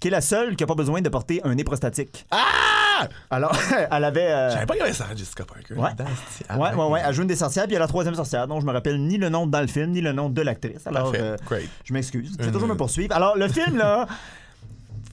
qui 0.00 0.08
est 0.08 0.10
la 0.10 0.20
seule 0.20 0.56
qui 0.56 0.64
a 0.64 0.66
pas 0.66 0.74
besoin 0.74 1.00
de 1.00 1.08
porter 1.08 1.40
un 1.44 1.54
nez 1.54 1.62
prostatique. 1.62 2.26
Ah! 2.32 2.38
Alors, 3.30 3.56
elle 3.90 4.04
avait. 4.04 4.30
euh, 4.30 4.50
J'avais 4.50 4.66
pas 4.66 4.74
avait 4.80 4.92
Sarah 4.92 5.14
Jessica 5.14 5.44
Parker. 5.44 5.74
Ouais. 5.74 5.90
ah, 6.48 6.58
Ouais, 6.58 6.74
ouais, 6.74 6.86
ouais. 6.90 7.00
Elle 7.06 7.14
joue 7.14 7.22
une 7.22 7.28
des 7.28 7.36
sorcières, 7.36 7.64
puis 7.64 7.72
il 7.72 7.74
y 7.74 7.76
a 7.76 7.80
la 7.80 7.86
troisième 7.88 8.14
sorcière, 8.14 8.46
dont 8.48 8.60
je 8.60 8.66
me 8.66 8.72
rappelle 8.72 8.98
ni 9.00 9.18
le 9.18 9.28
nom 9.28 9.46
dans 9.46 9.60
le 9.60 9.66
film, 9.66 9.90
ni 9.90 10.00
le 10.00 10.12
nom 10.12 10.28
de 10.28 10.42
l'actrice. 10.42 10.86
Alors, 10.86 11.12
euh, 11.16 11.36
je 11.84 11.92
m'excuse. 11.92 12.36
Une- 12.40 12.52
toujours 12.52 12.68
me 12.68 12.76
poursuivre. 12.76 13.14
Alors, 13.14 13.36
le 13.36 13.48
film, 13.48 13.76
là. 13.76 14.06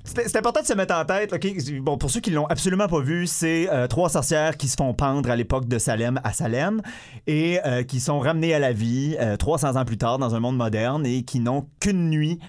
C'est 0.05 0.35
important 0.37 0.61
de 0.61 0.65
se 0.65 0.73
mettre 0.73 0.95
en 0.95 1.05
tête. 1.05 1.31
Bon, 1.81 1.97
pour 1.99 2.09
ceux 2.09 2.19
qui 2.19 2.31
l'ont 2.31 2.47
absolument 2.47 2.87
pas 2.87 2.99
vu, 2.99 3.27
c'est 3.27 3.69
euh, 3.71 3.85
trois 3.85 4.09
sorcières 4.09 4.57
qui 4.57 4.67
se 4.67 4.75
font 4.75 4.91
pendre 4.95 5.29
à 5.29 5.35
l'époque 5.35 5.67
de 5.67 5.77
Salem 5.77 6.19
à 6.23 6.33
Salem 6.33 6.81
et 7.27 7.59
euh, 7.63 7.83
qui 7.83 7.99
sont 7.99 8.19
ramenées 8.19 8.55
à 8.55 8.59
la 8.59 8.71
vie 8.73 9.15
euh, 9.19 9.37
300 9.37 9.75
ans 9.75 9.85
plus 9.85 9.97
tard 9.99 10.17
dans 10.17 10.33
un 10.33 10.39
monde 10.39 10.57
moderne 10.57 11.05
et 11.05 11.21
qui 11.21 11.39
n'ont 11.39 11.67
qu'une 11.79 12.09
nuit 12.09 12.39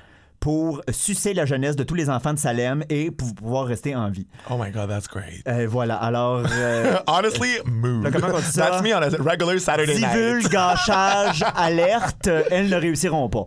pour 0.40 0.80
sucer 0.90 1.34
la 1.34 1.44
jeunesse 1.44 1.76
de 1.76 1.84
tous 1.84 1.94
les 1.94 2.08
enfants 2.08 2.32
de 2.32 2.38
Salem 2.38 2.82
et 2.88 3.10
pour 3.10 3.34
pouvoir 3.34 3.66
rester 3.66 3.94
en 3.94 4.08
vie. 4.10 4.26
Oh 4.48 4.56
my 4.58 4.70
god, 4.70 4.88
that's 4.88 5.06
great. 5.06 5.42
Euh, 5.46 5.66
voilà. 5.68 5.96
Alors. 5.96 6.42
euh, 6.50 6.96
Honestly, 7.06 7.58
mood. 7.66 8.02
Là, 8.04 8.10
comment 8.10 8.34
on 8.34 8.38
dit 8.40 8.44
ça? 8.46 8.70
That's 8.70 8.82
me 8.82 8.94
on 8.94 9.02
a 9.02 9.08
regular 9.22 9.58
Saturday 9.60 9.98
night. 9.98 10.10
divulgachage, 10.12 11.44
alerte, 11.54 12.28
elles 12.50 12.68
ne 12.70 12.76
réussiront 12.76 13.28
pas. 13.28 13.46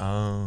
Ah. 0.00 0.46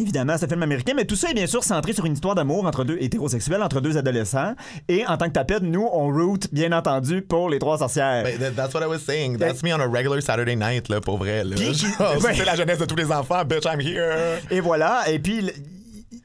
Évidemment, 0.00 0.34
c'est 0.38 0.46
un 0.46 0.48
film 0.48 0.62
américain, 0.62 0.94
mais 0.96 1.04
tout 1.04 1.14
ça 1.14 1.30
est 1.30 1.34
bien 1.34 1.46
sûr 1.46 1.62
centré 1.62 1.92
sur 1.92 2.06
une 2.06 2.14
histoire 2.14 2.34
d'amour 2.34 2.64
entre 2.64 2.84
deux 2.84 2.96
hétérosexuels, 3.00 3.62
entre 3.62 3.80
deux 3.80 3.98
adolescents. 3.98 4.54
Et 4.88 5.06
en 5.06 5.16
tant 5.18 5.26
que 5.26 5.32
tapette, 5.32 5.62
nous, 5.62 5.86
on 5.92 6.06
root, 6.10 6.38
bien 6.52 6.72
entendu, 6.72 7.20
pour 7.22 7.50
les 7.50 7.58
trois 7.58 7.78
sorcières. 7.78 8.24
Ben, 8.24 8.38
that- 8.38 8.50
that's 8.52 8.74
what 8.74 8.80
I 8.82 8.86
was 8.86 8.98
saying. 9.00 9.36
That's 9.38 9.62
me 9.62 9.72
on 9.74 9.80
a 9.80 9.86
regular 9.86 10.20
Saturday 10.22 10.56
night, 10.56 10.88
là, 10.88 11.00
pour 11.00 11.18
vrai. 11.18 11.44
Là. 11.44 11.56
Ouais. 11.60 12.34
C'est 12.34 12.44
la 12.44 12.56
jeunesse 12.56 12.78
de 12.78 12.86
tous 12.86 12.96
les 12.96 13.10
enfants. 13.12 13.44
Bitch, 13.44 13.64
I'm 13.66 13.80
here. 13.80 14.38
Et 14.50 14.60
voilà. 14.60 15.10
Et 15.10 15.18
puis, 15.18 15.50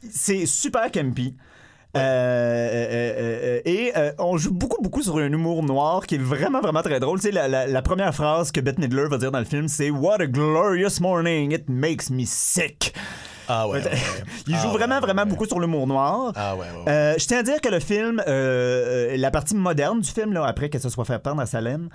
c'est 0.10 0.46
super 0.46 0.90
campy. 0.92 1.36
Euh, 1.96 2.00
euh, 2.00 2.86
euh, 2.92 3.14
euh, 3.56 3.62
et 3.66 3.94
on 4.20 4.38
joue 4.38 4.52
beaucoup, 4.52 4.82
beaucoup 4.82 5.02
sur 5.02 5.18
un 5.18 5.32
humour 5.32 5.64
noir 5.64 6.06
qui 6.06 6.16
est 6.16 6.22
vraiment, 6.22 6.60
vraiment 6.60 6.82
très 6.82 7.00
drôle. 7.00 7.20
Tu 7.20 7.28
sais, 7.28 7.32
la, 7.32 7.48
la- 7.48 7.68
la 7.68 7.82
première 7.82 8.14
phrase 8.14 8.52
que 8.52 8.60
Bette 8.60 8.80
Midler 8.80 9.06
va 9.10 9.18
dire 9.18 9.32
dans 9.32 9.40
le 9.40 9.46
film, 9.46 9.68
c'est 9.70 9.90
What 9.90 10.22
a 10.22 10.28
glorious 10.28 11.00
morning, 11.00 11.52
it 11.54 11.70
makes 11.70 12.10
me 12.10 12.24
sick. 12.26 12.94
Ah 13.48 13.68
ouais. 13.68 13.82
Il 14.48 14.56
joue 14.56 14.68
Ah 14.72 14.78
vraiment, 14.78 15.00
vraiment 15.00 15.26
beaucoup 15.26 15.46
sur 15.46 15.60
l'humour 15.60 15.88
noir. 15.88 16.32
Ah 16.36 16.56
ouais. 16.56 16.66
Euh, 16.88 17.16
je 17.18 17.26
tiens 17.26 17.40
à 17.40 17.44
dire 17.44 17.62
que 17.62 17.70
le 17.70 17.80
film, 17.80 18.20
euh, 18.28 19.14
euh, 19.14 19.18
la 19.18 19.32
partie 19.32 19.56
moderne 19.56 20.00
du 20.02 20.10
film, 20.10 20.34
là, 20.34 20.46
après 20.46 20.70
que 20.70 20.80
ce 20.80 20.90
soit 20.90 21.06
fait 21.06 21.20
pendre 21.20 21.42
à 21.42 21.46
Salem, 21.46 21.90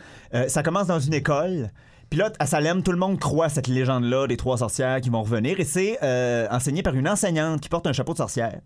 ça 0.48 0.62
commence 0.62 0.86
dans 0.86 1.00
une 1.00 1.14
école. 1.14 1.70
Puis 2.08 2.18
là, 2.18 2.28
à 2.40 2.46
Salem, 2.46 2.82
tout 2.82 2.90
le 2.90 2.98
monde 2.98 3.20
croit 3.20 3.48
cette 3.48 3.68
légende-là 3.68 4.26
des 4.26 4.36
trois 4.36 4.58
sorcières 4.58 5.00
qui 5.00 5.10
vont 5.10 5.22
revenir 5.22 5.60
et 5.60 5.64
c'est 5.64 5.96
euh, 6.02 6.48
enseigné 6.50 6.82
par 6.82 6.92
une 6.96 7.08
enseignante 7.08 7.60
qui 7.60 7.68
porte 7.68 7.86
un 7.86 7.92
chapeau 7.92 8.14
de 8.14 8.18
sorcière. 8.18 8.58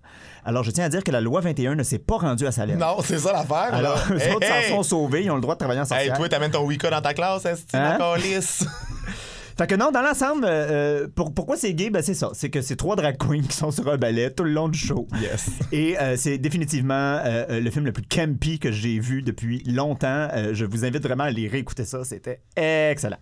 Alors, 0.47 0.62
je 0.64 0.70
tiens 0.70 0.87
à 0.87 0.88
dire 0.88 1.05
que 1.05 1.11
la 1.11 1.20
loi 1.20 1.42
21 1.42 1.75
ne 1.75 1.83
s'est 1.83 1.99
pas 1.99 2.16
rendue 2.16 2.47
à 2.47 2.53
Salem. 2.53 2.79
Non, 2.79 2.97
c'est 3.05 3.18
ça 3.18 3.33
l'affaire. 3.35 3.75
Alors, 3.75 3.99
eux 4.11 4.18
Hey, 4.18 4.33
autres 4.35 4.47
hey. 4.51 4.70
s'en 4.70 4.77
sont 4.77 4.83
sauvés, 4.83 5.25
ils 5.25 5.31
ont 5.31 5.35
le 5.35 5.42
droit 5.42 5.57
de 5.57 5.59
travailler 5.59 5.81
en 5.81 5.85
Hey, 5.85 5.88
sorcière. 5.88 6.16
toi, 6.16 6.29
t'amènes 6.31 6.53
ton 6.53 6.62
Wicca 6.64 6.88
dans 6.88 7.03
ta 7.03 7.12
classe, 7.12 7.44
est-ce 7.44 7.64
que 7.66 7.77
Hein? 7.77 7.99
Fait 9.57 9.67
que 9.69 9.75
non, 9.77 9.90
dans 9.93 10.03
l'ensemble, 10.03 10.45
euh, 10.49 11.07
pour- 11.14 11.33
pourquoi 11.33 11.57
c'est 11.57 11.73
gay? 11.75 11.88
Ben, 11.90 12.03
c'est 12.03 12.14
ça. 12.14 12.31
C'est 12.35 12.51
que 12.51 12.61
c'est 12.61 12.75
trois 12.77 12.97
drag 12.97 13.17
queens 13.17 13.43
qui 13.43 13.57
sont 13.57 13.71
sur 13.71 13.88
un 13.88 13.97
ballet 13.97 14.31
tout 14.31 14.43
le 14.45 14.51
long 14.51 14.69
du 14.69 14.79
show. 14.79 15.07
Yes. 15.21 15.49
Et 15.71 15.97
euh, 15.99 16.17
c'est 16.17 16.38
définitivement 16.38 16.95
euh, 16.95 17.45
euh, 17.51 17.61
le 17.61 17.71
film 17.71 17.85
le 17.85 17.93
plus 17.93 18.03
campy 18.05 18.59
que 18.59 18.73
j'ai 18.73 18.99
vu 18.99 19.23
depuis 19.23 19.62
longtemps. 19.64 20.29
Euh, 20.33 20.55
je 20.55 20.64
vous 20.64 20.85
invite 20.85 21.03
vraiment 21.03 21.25
à 21.25 21.29
aller 21.29 21.47
réécouter 21.47 21.85
ça. 21.85 22.03
C'était 22.05 22.40
excellent. 22.57 23.19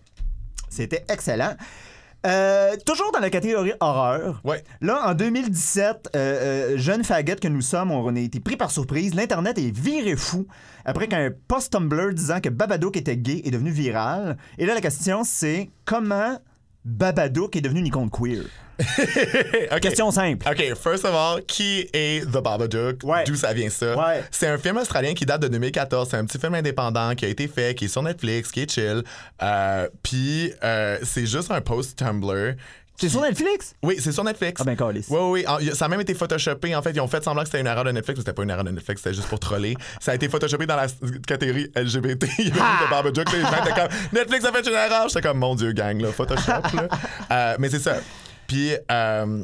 C'était 0.69 1.05
excellent. 1.07 1.53
Euh, 2.25 2.77
toujours 2.85 3.11
dans 3.11 3.19
la 3.19 3.29
catégorie 3.29 3.73
horreur. 3.81 4.41
Ouais. 4.45 4.63
Là, 4.79 5.09
en 5.09 5.13
2017, 5.13 6.11
euh, 6.15 6.19
euh, 6.19 6.77
jeune 6.77 7.03
faggot 7.03 7.35
que 7.41 7.49
nous 7.49 7.61
sommes, 7.61 7.91
on 7.91 8.15
a 8.15 8.19
été 8.19 8.39
pris 8.39 8.55
par 8.55 8.71
surprise. 8.71 9.13
L'Internet 9.13 9.57
est 9.57 9.75
viré 9.75 10.15
fou 10.15 10.47
après 10.85 11.07
qu'un 11.07 11.31
post 11.47 11.73
Tumblr 11.73 12.13
disant 12.13 12.39
que 12.39 12.49
Babadook 12.49 12.95
était 12.95 13.17
gay 13.17 13.41
est 13.43 13.51
devenu 13.51 13.71
viral. 13.71 14.37
Et 14.57 14.65
là, 14.65 14.73
la 14.73 14.81
question, 14.81 15.23
c'est 15.25 15.69
comment 15.83 16.39
Babadook 16.85 17.55
est 17.57 17.61
devenu 17.61 17.81
une 17.81 17.87
icône 17.87 18.09
queer? 18.09 18.43
OK. 19.71 19.79
Question 19.81 20.11
simple. 20.11 20.47
OK, 20.49 20.75
first 20.75 21.05
of 21.05 21.13
all, 21.13 21.41
qui 21.45 21.87
est 21.93 22.25
The 22.25 22.41
Babadook? 22.41 23.03
Ouais. 23.03 23.23
D'où 23.25 23.35
ça 23.35 23.53
vient 23.53 23.69
ça? 23.69 23.95
Ouais. 23.97 24.23
C'est 24.31 24.47
un 24.47 24.57
film 24.57 24.77
australien 24.77 25.13
qui 25.13 25.25
date 25.25 25.41
de 25.41 25.47
2014. 25.47 26.09
C'est 26.09 26.17
un 26.17 26.25
petit 26.25 26.39
film 26.39 26.53
indépendant 26.55 27.13
qui 27.15 27.25
a 27.25 27.27
été 27.27 27.47
fait, 27.47 27.75
qui 27.75 27.85
est 27.85 27.89
sur 27.89 28.01
Netflix, 28.03 28.51
qui 28.51 28.61
est 28.61 28.71
chill. 28.71 29.03
Euh, 29.41 29.87
Puis, 30.01 30.53
euh, 30.63 30.97
c'est 31.03 31.25
juste 31.25 31.51
un 31.51 31.61
post 31.61 31.97
Tumblr. 31.99 32.55
C'est 32.95 33.09
sur 33.09 33.21
Netflix? 33.21 33.73
Oui, 33.81 33.95
c'est 33.99 34.11
sur 34.11 34.23
Netflix. 34.23 34.61
Ah 34.61 34.63
ben. 34.63 34.77
Oui, 34.79 35.03
oui, 35.09 35.45
oui. 35.59 35.71
Ça 35.73 35.85
a 35.85 35.87
même 35.87 35.99
été 36.01 36.13
photoshopé. 36.13 36.75
En 36.75 36.81
fait, 36.83 36.91
ils 36.91 37.01
ont 37.01 37.07
fait 37.07 37.23
semblant 37.23 37.41
que 37.41 37.47
c'était 37.49 37.59
une 37.59 37.65
erreur 37.67 37.83
de 37.83 37.91
Netflix, 37.91 38.17
mais 38.19 38.21
c'était 38.21 38.33
pas 38.35 38.43
une 38.43 38.51
erreur 38.51 38.63
de 38.63 38.69
Netflix, 38.69 39.01
c'était 39.01 39.15
juste 39.15 39.27
pour 39.27 39.39
troller. 39.39 39.75
Ça 39.99 40.11
a 40.11 40.15
été 40.15 40.29
photoshopé 40.29 40.67
dans 40.67 40.75
la 40.75 40.85
catégorie 41.27 41.71
LGBT. 41.75 42.27
Il 42.37 42.45
y 42.49 42.51
avait 42.51 42.59
Ah! 42.61 42.83
de 42.85 42.89
Babadook. 42.91 43.31
là, 43.31 43.37
Les 43.39 43.41
gens 43.43 43.63
étaient 43.65 43.81
comme 43.81 43.97
Netflix 44.13 44.45
a 44.45 44.51
fait 44.51 44.67
une 44.67 44.73
erreur. 44.75 45.07
J'étais 45.09 45.21
comme 45.27 45.39
mon 45.39 45.55
Dieu, 45.55 45.71
gang, 45.71 45.99
là, 45.99 46.11
Photoshop. 46.11 46.51
là. 46.75 46.87
Euh, 47.31 47.55
mais 47.57 47.69
c'est 47.69 47.79
ça. 47.79 47.95
Puis, 48.47 48.71
euh, 48.91 49.43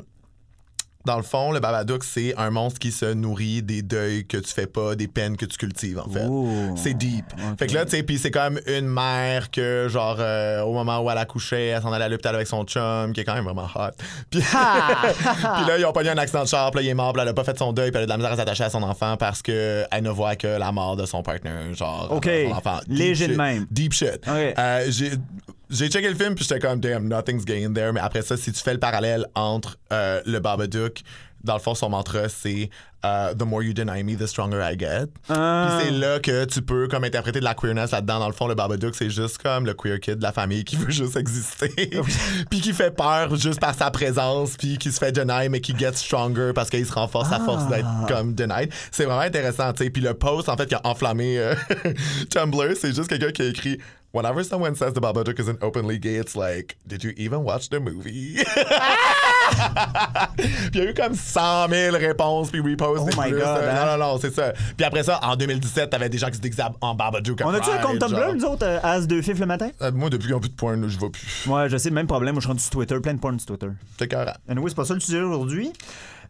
dans 1.05 1.17
le 1.17 1.23
fond, 1.23 1.51
le 1.51 1.59
Babadook, 1.59 2.03
c'est 2.03 2.35
un 2.37 2.51
monstre 2.51 2.77
qui 2.77 2.91
se 2.91 3.05
nourrit 3.13 3.63
des 3.63 3.81
deuils 3.81 4.27
que 4.27 4.37
tu 4.37 4.53
fais 4.53 4.67
pas, 4.67 4.95
des 4.95 5.07
peines 5.07 5.37
que 5.37 5.45
tu 5.45 5.57
cultives, 5.57 5.97
en 5.97 6.09
fait. 6.09 6.27
C'est 6.75 6.93
deep. 6.93 7.25
Fait 7.57 7.67
que 7.67 7.73
là, 7.73 7.85
tu 7.85 7.91
sais, 7.91 8.03
puis 8.03 8.19
c'est 8.19 8.31
comme 8.31 8.59
une 8.67 8.87
mère 8.87 9.49
que, 9.49 9.87
genre, 9.89 10.17
euh, 10.19 10.61
au 10.61 10.73
moment 10.73 10.99
où 10.99 11.09
elle 11.09 11.17
accouchait, 11.17 11.67
elle 11.67 11.81
s'en 11.81 11.91
allait 11.93 12.05
à 12.05 12.09
l'hôpital 12.09 12.35
avec 12.35 12.47
son 12.47 12.63
chum, 12.63 13.13
qui 13.13 13.21
est 13.21 13.23
quand 13.23 13.33
même 13.33 13.45
vraiment 13.45 13.67
hot. 13.73 13.91
Puis, 14.29 14.41
puis 14.41 15.65
là, 15.67 15.77
ils 15.79 15.85
ont 15.85 15.93
pogné 15.93 16.09
un 16.09 16.17
accident 16.17 16.43
de 16.43 16.47
char, 16.47 16.69
puis 16.71 16.81
là, 16.81 16.87
il 16.87 16.89
est 16.89 16.93
mort, 16.93 17.13
puis 17.13 17.21
elle 17.21 17.29
a 17.29 17.33
pas 17.33 17.43
fait 17.43 17.57
son 17.57 17.73
deuil, 17.73 17.91
puis 17.91 17.97
elle 17.97 18.03
a 18.03 18.05
de 18.05 18.11
la 18.11 18.17
misère 18.17 18.33
à 18.33 18.35
s'attacher 18.35 18.65
à 18.65 18.69
son 18.69 18.83
enfant 18.83 19.17
parce 19.17 19.41
qu'elle 19.41 19.87
ne 20.01 20.09
voit 20.09 20.35
que 20.35 20.47
la 20.47 20.71
mort 20.71 20.95
de 20.95 21.05
son 21.05 21.23
partenaire, 21.23 21.73
genre, 21.73 22.09
OK. 22.11 22.29
son 22.49 22.55
enfant. 22.55 22.79
Deep 22.87 22.97
Léger 22.99 23.27
de 23.29 23.35
même. 23.35 23.65
Deep 23.71 23.93
shit. 23.93 24.21
Euh, 24.27 24.85
j'ai 24.89 25.11
j'ai 25.69 25.89
checké 25.89 26.09
le 26.09 26.15
film 26.15 26.35
puis 26.35 26.45
j'étais 26.45 26.59
comme 26.59 26.79
damn 26.79 27.07
nothing's 27.07 27.45
gay 27.45 27.63
in 27.63 27.73
there. 27.73 27.93
Mais 27.93 27.99
après 27.99 28.21
ça 28.21 28.37
si 28.37 28.51
tu 28.51 28.61
fais 28.61 28.73
le 28.73 28.79
parallèle 28.79 29.25
entre 29.35 29.77
euh, 29.91 30.21
le 30.25 30.39
Babadook 30.39 31.03
dans 31.43 31.53
le 31.53 31.59
fond, 31.59 31.75
son 31.75 31.89
mantra, 31.89 32.29
c'est 32.29 32.69
euh, 33.05 33.33
The 33.33 33.43
more 33.43 33.63
you 33.63 33.73
deny 33.73 34.03
me, 34.03 34.15
the 34.17 34.27
stronger 34.27 34.61
I 34.61 34.77
get. 34.77 35.07
Ah. 35.29 35.77
Puis 35.79 35.85
c'est 35.87 35.91
là 35.93 36.19
que 36.19 36.45
tu 36.45 36.61
peux 36.61 36.87
comme 36.87 37.03
interpréter 37.03 37.39
de 37.39 37.45
la 37.45 37.53
queerness 37.53 37.91
là-dedans. 37.91 38.19
Dans 38.19 38.27
le 38.27 38.33
fond, 38.33 38.47
le 38.47 38.55
Babadook, 38.55 38.95
c'est 38.95 39.09
juste 39.09 39.37
comme 39.37 39.65
le 39.65 39.73
queer 39.73 39.99
kid 39.99 40.15
de 40.17 40.23
la 40.23 40.31
famille 40.31 40.63
qui 40.63 40.75
veut 40.77 40.91
juste 40.91 41.15
exister. 41.15 41.69
puis 42.49 42.61
qui 42.61 42.73
fait 42.73 42.91
peur 42.91 43.35
juste 43.35 43.59
par 43.59 43.73
sa 43.75 43.89
présence, 43.91 44.57
puis 44.57 44.77
qui 44.77 44.91
se 44.91 44.99
fait 44.99 45.11
deny, 45.11 45.49
mais 45.49 45.61
qui 45.61 45.77
get 45.77 45.93
stronger 45.93 46.51
parce 46.53 46.69
qu'il 46.69 46.85
se 46.85 46.93
renforce 46.93 47.31
à 47.31 47.39
force 47.39 47.67
d'être 47.69 47.85
Ah. 47.87 48.05
comme 48.07 48.33
denied. 48.33 48.71
C'est 48.91 49.05
vraiment 49.05 49.21
intéressant, 49.21 49.71
tu 49.73 49.83
sais. 49.85 49.89
Puis 49.89 50.01
le 50.01 50.13
post, 50.13 50.49
en 50.49 50.57
fait, 50.57 50.67
qui 50.67 50.75
a 50.75 50.81
enflammé 50.83 51.37
euh, 51.39 51.55
Tumblr, 52.29 52.75
c'est 52.79 52.93
juste 52.93 53.07
quelqu'un 53.07 53.31
qui 53.31 53.41
a 53.41 53.45
écrit 53.45 53.77
Whenever 54.11 54.43
someone 54.43 54.73
says 54.75 54.93
the 54.93 54.99
Babadook 54.99 55.37
isn't 55.39 55.61
openly 55.61 55.99
gay, 55.99 56.15
it's 56.15 56.35
like, 56.35 56.75
did 56.87 57.03
you 57.03 57.11
even 57.15 57.43
watch 57.43 57.69
the 57.69 57.79
movie? 57.79 58.37
puis 60.37 60.49
il 60.73 60.79
y 60.79 60.81
a 60.81 60.89
eu 60.89 60.93
comme 60.95 61.13
100 61.13 61.69
000 61.69 61.95
réponses 61.95 62.49
puis 62.49 62.59
reposts. 62.59 62.88
Oh 62.97 63.05
my 63.05 63.29
plus. 63.29 63.39
God, 63.39 63.41
Euh, 63.41 63.71
hein? 63.71 63.85
Non, 63.85 63.97
non, 64.05 64.13
non, 64.13 64.19
c'est 64.21 64.33
ça. 64.33 64.53
Puis 64.77 64.85
après 64.85 65.03
ça, 65.03 65.19
en 65.23 65.35
2017, 65.35 65.89
t'avais 65.89 66.09
des 66.09 66.17
gens 66.17 66.27
qui 66.29 66.35
se 66.37 66.41
déguisaient 66.41 66.63
en 66.81 66.95
Babadook. 66.95 67.41
On 67.43 67.49
a-tu 67.53 67.69
un 67.69 67.77
compte 67.77 67.99
Tumblr, 67.99 68.33
nous 68.35 68.45
autres, 68.45 68.65
euh, 68.65 68.79
As 68.83 69.05
de 69.07 69.21
Fif 69.21 69.39
le 69.39 69.45
matin? 69.45 69.69
Euh, 69.81 69.91
moi, 69.93 70.09
depuis 70.09 70.27
qu'il 70.27 70.33
n'y 70.33 70.37
a 70.37 70.39
plus 70.41 70.49
de 70.49 70.55
points, 70.55 70.75
je 70.87 70.99
vais 70.99 71.09
plus. 71.09 71.45
Ouais, 71.47 71.69
je 71.69 71.77
sais, 71.77 71.89
même 71.91 72.07
problème. 72.07 72.33
Moi, 72.35 72.39
je 72.41 72.45
suis 72.45 72.49
rendu 72.49 72.61
sur 72.61 72.71
Twitter, 72.71 72.99
plein 72.99 73.13
de 73.13 73.19
porn 73.19 73.37
sur 73.39 73.47
Twitter. 73.47 73.67
C'est 73.97 74.07
carré. 74.07 74.31
Anyway, 74.47 74.69
c'est 74.69 74.75
pas 74.75 74.85
ça 74.85 74.93
le 74.93 74.99
sujet 74.99 75.21
aujourd'hui. 75.21 75.71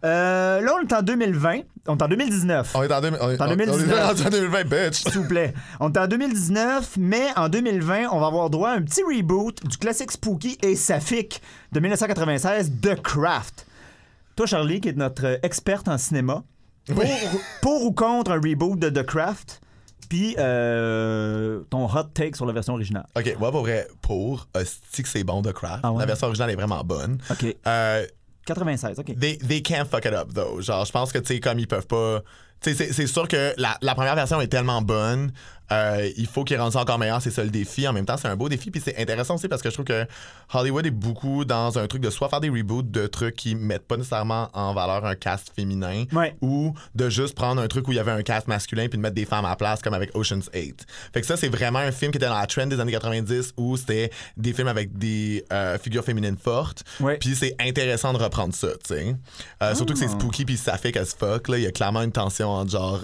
Euh, 0.06 0.62
là, 0.62 0.72
on 0.82 0.88
est 0.88 0.94
en 0.94 1.02
2020. 1.02 1.60
On 1.88 1.98
est 1.98 2.02
en 2.04 2.08
2019. 2.08 2.72
On 2.74 2.84
est 2.84 2.94
en, 2.94 3.02
deux- 3.02 3.10
on 3.20 3.30
est- 3.32 3.42
En 3.42 3.46
on- 3.46 3.50
on 3.50 3.52
est 3.52 3.56
2019. 3.58 4.06
rendu 4.08 4.24
en 4.24 4.30
2020, 4.30 4.64
bitch. 4.70 4.94
S'il 5.04 5.12
vous 5.20 5.28
plaît. 5.28 5.54
On 5.82 5.92
est 5.92 5.98
en 5.98 6.08
2019, 6.08 6.92
mais 6.98 7.28
en 7.36 7.50
2020, 7.50 8.08
on 8.12 8.20
va 8.22 8.28
avoir 8.28 8.50
droit 8.50 8.70
à 8.70 8.74
un 8.76 8.82
petit 8.82 9.02
reboot 9.04 9.62
du 9.68 9.78
classique 9.78 10.12
spooky 10.12 10.58
et 10.64 10.76
saphique 10.78 11.42
de 11.74 11.80
1996, 11.82 12.72
The 12.82 12.96
Craft. 13.02 13.66
Toi, 14.40 14.46
Charlie, 14.48 14.80
qui 14.80 14.88
est 14.88 14.96
notre 14.96 15.26
euh, 15.26 15.38
experte 15.44 15.90
en 15.90 15.98
cinéma, 15.98 16.46
pour, 16.88 17.04
pour 17.62 17.84
ou 17.84 17.92
contre 17.92 18.32
un 18.32 18.36
reboot 18.40 18.80
de 18.80 18.90
The 18.90 19.04
Craft, 19.06 19.60
puis 20.08 20.34
euh, 20.40 21.60
ton 21.70 21.94
hot 21.94 22.04
take 22.14 22.38
sur 22.38 22.46
la 22.46 22.54
version 22.54 22.76
originale. 22.76 23.06
Ok, 23.18 23.36
moi, 23.38 23.52
pour 23.52 23.64
vrai, 23.64 23.90
pour, 24.02 24.48
hostie 24.56 25.04
que 25.04 25.10
c'est 25.10 25.26
bon 25.26 25.42
de 25.42 25.52
Craft. 25.52 25.82
Ah 25.84 25.92
ouais? 25.92 26.00
La 26.00 26.06
version 26.06 26.28
originale 26.28 26.52
est 26.52 26.56
vraiment 26.56 26.82
bonne. 26.86 27.18
OK. 27.30 27.54
Euh, 27.68 28.08
96, 28.46 28.98
OK. 29.00 29.20
they, 29.20 29.38
they 29.40 29.62
can't 29.62 29.84
fuck 29.92 30.06
it 30.06 30.14
up, 30.14 30.30
though. 30.34 30.62
Genre, 30.62 30.86
je 30.86 30.92
pense 30.94 31.12
que, 31.12 31.18
tu 31.18 31.26
sais, 31.34 31.40
comme 31.42 31.60
ils 31.60 31.68
peuvent 31.68 31.88
pas. 31.88 32.22
Tu 32.62 32.74
sais, 32.74 32.76
c'est- 32.86 32.94
c'est 32.94 33.08
sûr 33.08 33.28
que 33.28 33.54
la, 33.58 33.78
la 33.82 33.94
première 33.94 34.16
version 34.16 34.40
est 34.40 34.48
tellement 34.48 34.82
bonne, 34.82 35.34
euh, 35.72 36.10
il 36.18 36.28
faut 36.28 36.44
qu'ils 36.44 36.58
rendent 36.60 36.74
ça 36.74 36.80
encore 36.80 36.98
meilleur, 37.00 37.22
c'est 37.22 37.32
ça 37.32 37.44
le 37.44 37.50
défi. 37.50 37.88
En 37.88 37.94
même 37.94 38.06
temps, 38.06 38.18
c'est 38.18 38.28
un 38.28 38.36
beau 38.36 38.50
défi, 38.50 38.72
puis 38.72 38.82
c'est 38.84 38.98
intéressant 38.98 39.36
aussi 39.36 39.48
parce 39.48 39.62
que 39.62 39.70
je 39.70 39.74
trouve 39.76 39.86
que 39.86 40.06
Hollywood 40.54 40.86
est 40.86 40.92
beaucoup 40.92 41.46
dans 41.46 41.78
un 41.78 41.88
truc 41.88 42.02
de 42.02 42.10
soit 42.10 42.30
faire 42.30 42.40
des 42.42 42.50
reboots 42.50 42.90
de 42.90 43.08
trucs 43.08 43.36
qui 43.36 43.56
mettent 43.56 43.88
pas 43.88 43.98
nécessairement 43.98 44.50
en 44.54 44.74
valeur 44.74 45.06
un 45.06 45.16
cast 45.16 45.52
féminin, 45.56 46.06
Ouais. 46.14 46.36
ou 46.42 46.74
de 46.96 47.10
juste 47.10 47.36
prendre 47.36 47.62
un 47.62 47.68
truc 47.68 47.88
où 47.88 47.92
il 47.92 47.96
y 47.96 48.00
avait 48.00 48.12
un 48.12 48.24
cast 48.24 48.48
masculin 48.48 48.88
puis 48.88 48.98
de 48.98 49.02
mettre 49.04 49.16
des 49.16 49.26
femmes 49.26 49.46
à 49.46 49.50
la 49.50 49.56
place, 49.56 49.82
comme 49.82 49.94
avec 49.94 50.16
Ocean's 50.16 50.50
8. 50.54 50.86
Fait 51.14 51.22
que 51.22 51.28
ça, 51.28 51.38
c'est 51.38 51.50
vraiment 51.50 51.80
un 51.80 51.92
film 51.92 52.12
qui 52.12 52.18
était 52.18 52.28
dans 52.28 52.38
la 52.40 52.48
trend 52.48 52.66
des 52.68 52.80
années 52.80 52.92
90 52.92 53.54
où 53.58 53.78
c'était 53.78 54.10
des 54.38 54.54
films 54.54 54.68
avec 54.68 54.98
des 54.98 55.46
euh, 55.54 55.78
figures 55.78 56.04
féminines 56.04 56.38
fortes. 56.38 56.84
Ouais. 57.00 57.18
Puis 57.18 57.36
c'est 57.36 57.56
intéressant 57.60 58.14
de 58.14 58.18
reprendre 58.18 58.54
ça, 58.56 58.70
tu 58.84 58.96
sais. 58.96 59.16
Euh, 59.64 59.76
Surtout 59.76 59.94
que 59.94 60.00
c'est 60.00 60.08
spooky 60.08 60.46
puis 60.46 60.58
ça 60.58 60.78
fait 60.78 60.96
as 60.98 61.16
fuck. 61.16 61.48
Là. 61.48 61.58
Il 61.58 61.64
y 61.64 61.68
a 61.68 61.72
clairement 61.72 62.02
une 62.02 62.12
tension 62.12 62.50
entre 62.50 62.72
genre 62.72 63.02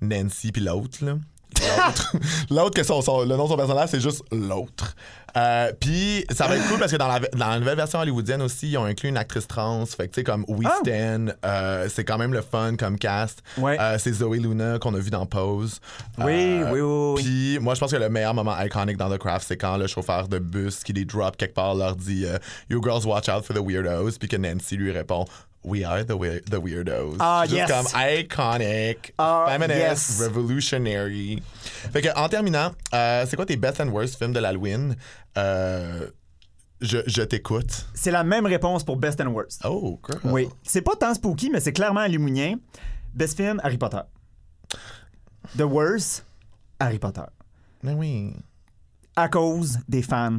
Nancy 0.00 0.52
puis 0.52 0.62
l'autre. 0.62 1.04
là. 1.04 1.16
L'autre. 1.60 2.16
L'autre 2.50 2.74
que 2.76 2.82
son, 2.82 3.02
son- 3.02 3.20
le 3.22 3.36
nom 3.36 3.44
de 3.44 3.48
son 3.50 3.56
personnage, 3.56 3.88
c'est 3.90 4.00
juste 4.00 4.22
l'autre. 4.32 4.94
Euh, 5.36 5.70
puis 5.78 6.24
ça 6.30 6.48
va 6.48 6.56
être 6.56 6.66
cool 6.68 6.80
parce 6.80 6.90
que 6.90 6.96
dans 6.96 7.06
la, 7.06 7.20
dans 7.20 7.48
la 7.50 7.58
nouvelle 7.60 7.76
version 7.76 8.00
hollywoodienne 8.00 8.42
aussi, 8.42 8.68
ils 8.70 8.76
ont 8.78 8.84
inclus 8.84 9.08
une 9.10 9.16
actrice 9.16 9.46
trans. 9.46 9.86
Fait 9.86 10.08
que 10.08 10.14
tu 10.14 10.20
sais, 10.20 10.24
comme 10.24 10.44
We 10.48 10.68
Ah. 10.68 10.76
Stan, 10.84 11.26
euh, 11.46 11.88
c'est 11.88 12.04
quand 12.04 12.18
même 12.18 12.32
le 12.32 12.42
fun 12.42 12.74
comme 12.76 12.98
cast. 12.98 13.40
Ouais. 13.56 13.78
Euh, 13.80 13.96
c'est 13.98 14.12
Zoe 14.12 14.34
Luna 14.34 14.78
qu'on 14.80 14.92
a 14.94 14.98
vu 14.98 15.10
dans 15.10 15.26
Pose. 15.26 15.80
Oui, 16.18 16.60
oui, 16.64 16.80
oui, 16.80 16.80
oui. 16.80 17.22
Puis 17.22 17.58
moi, 17.60 17.74
je 17.74 17.80
pense 17.80 17.92
que 17.92 17.96
le 17.96 18.08
meilleur 18.08 18.34
moment 18.34 18.58
iconique 18.60 18.96
dans 18.96 19.08
The 19.08 19.18
Craft, 19.18 19.46
c'est 19.46 19.56
quand 19.56 19.76
le 19.76 19.86
chauffeur 19.86 20.26
de 20.26 20.38
bus 20.40 20.82
qui 20.82 20.92
les 20.92 21.04
drop 21.04 21.36
quelque 21.36 21.54
part 21.54 21.76
leur 21.76 21.94
dit 21.94 22.26
You 22.68 22.82
girls 22.82 23.06
watch 23.06 23.28
out 23.28 23.44
for 23.44 23.54
the 23.54 23.60
weirdos. 23.60 24.18
Puis 24.18 24.28
que 24.28 24.36
Nancy 24.36 24.76
lui 24.76 24.90
répond 24.90 25.26
We 25.62 25.84
are 25.84 26.02
the, 26.04 26.16
weir- 26.16 26.40
the 26.48 26.56
weirdos. 26.58 27.16
Ah, 27.20 27.44
Juste 27.46 27.68
yes. 27.68 27.70
comme 27.70 27.86
iconic, 27.94 29.12
Ah, 29.18 29.44
feminist, 29.48 29.78
yes. 30.18 30.20
revolutionary. 30.22 31.42
Fait 31.92 32.00
que, 32.00 32.08
en 32.16 32.28
terminant, 32.30 32.72
euh, 32.94 33.26
c'est 33.28 33.36
quoi 33.36 33.44
tes 33.44 33.56
best 33.56 33.78
and 33.80 33.88
worst 33.88 34.16
films 34.16 34.32
de 34.32 34.40
l'Halloween? 34.40 34.96
Euh, 35.36 36.08
je 36.80 36.98
je 37.06 37.20
t'écoute. 37.22 37.86
C'est 37.92 38.10
la 38.10 38.24
même 38.24 38.46
réponse 38.46 38.84
pour 38.84 38.96
Best 38.96 39.20
and 39.20 39.26
Worst. 39.26 39.60
Oh, 39.66 40.00
girl. 40.08 40.20
Oui. 40.32 40.48
C'est 40.62 40.80
pas 40.80 40.96
tant 40.96 41.12
spooky, 41.12 41.50
mais 41.50 41.60
c'est 41.60 41.74
clairement 41.74 42.00
alluminien. 42.00 42.54
Best 43.12 43.36
film, 43.36 43.60
Harry 43.62 43.76
Potter. 43.76 44.00
The 45.58 45.62
Worst, 45.62 46.24
Harry 46.78 46.98
Potter. 46.98 47.26
Mais 47.82 47.92
oui. 47.92 48.32
À 49.14 49.28
cause 49.28 49.78
des 49.88 50.00
fans 50.02 50.38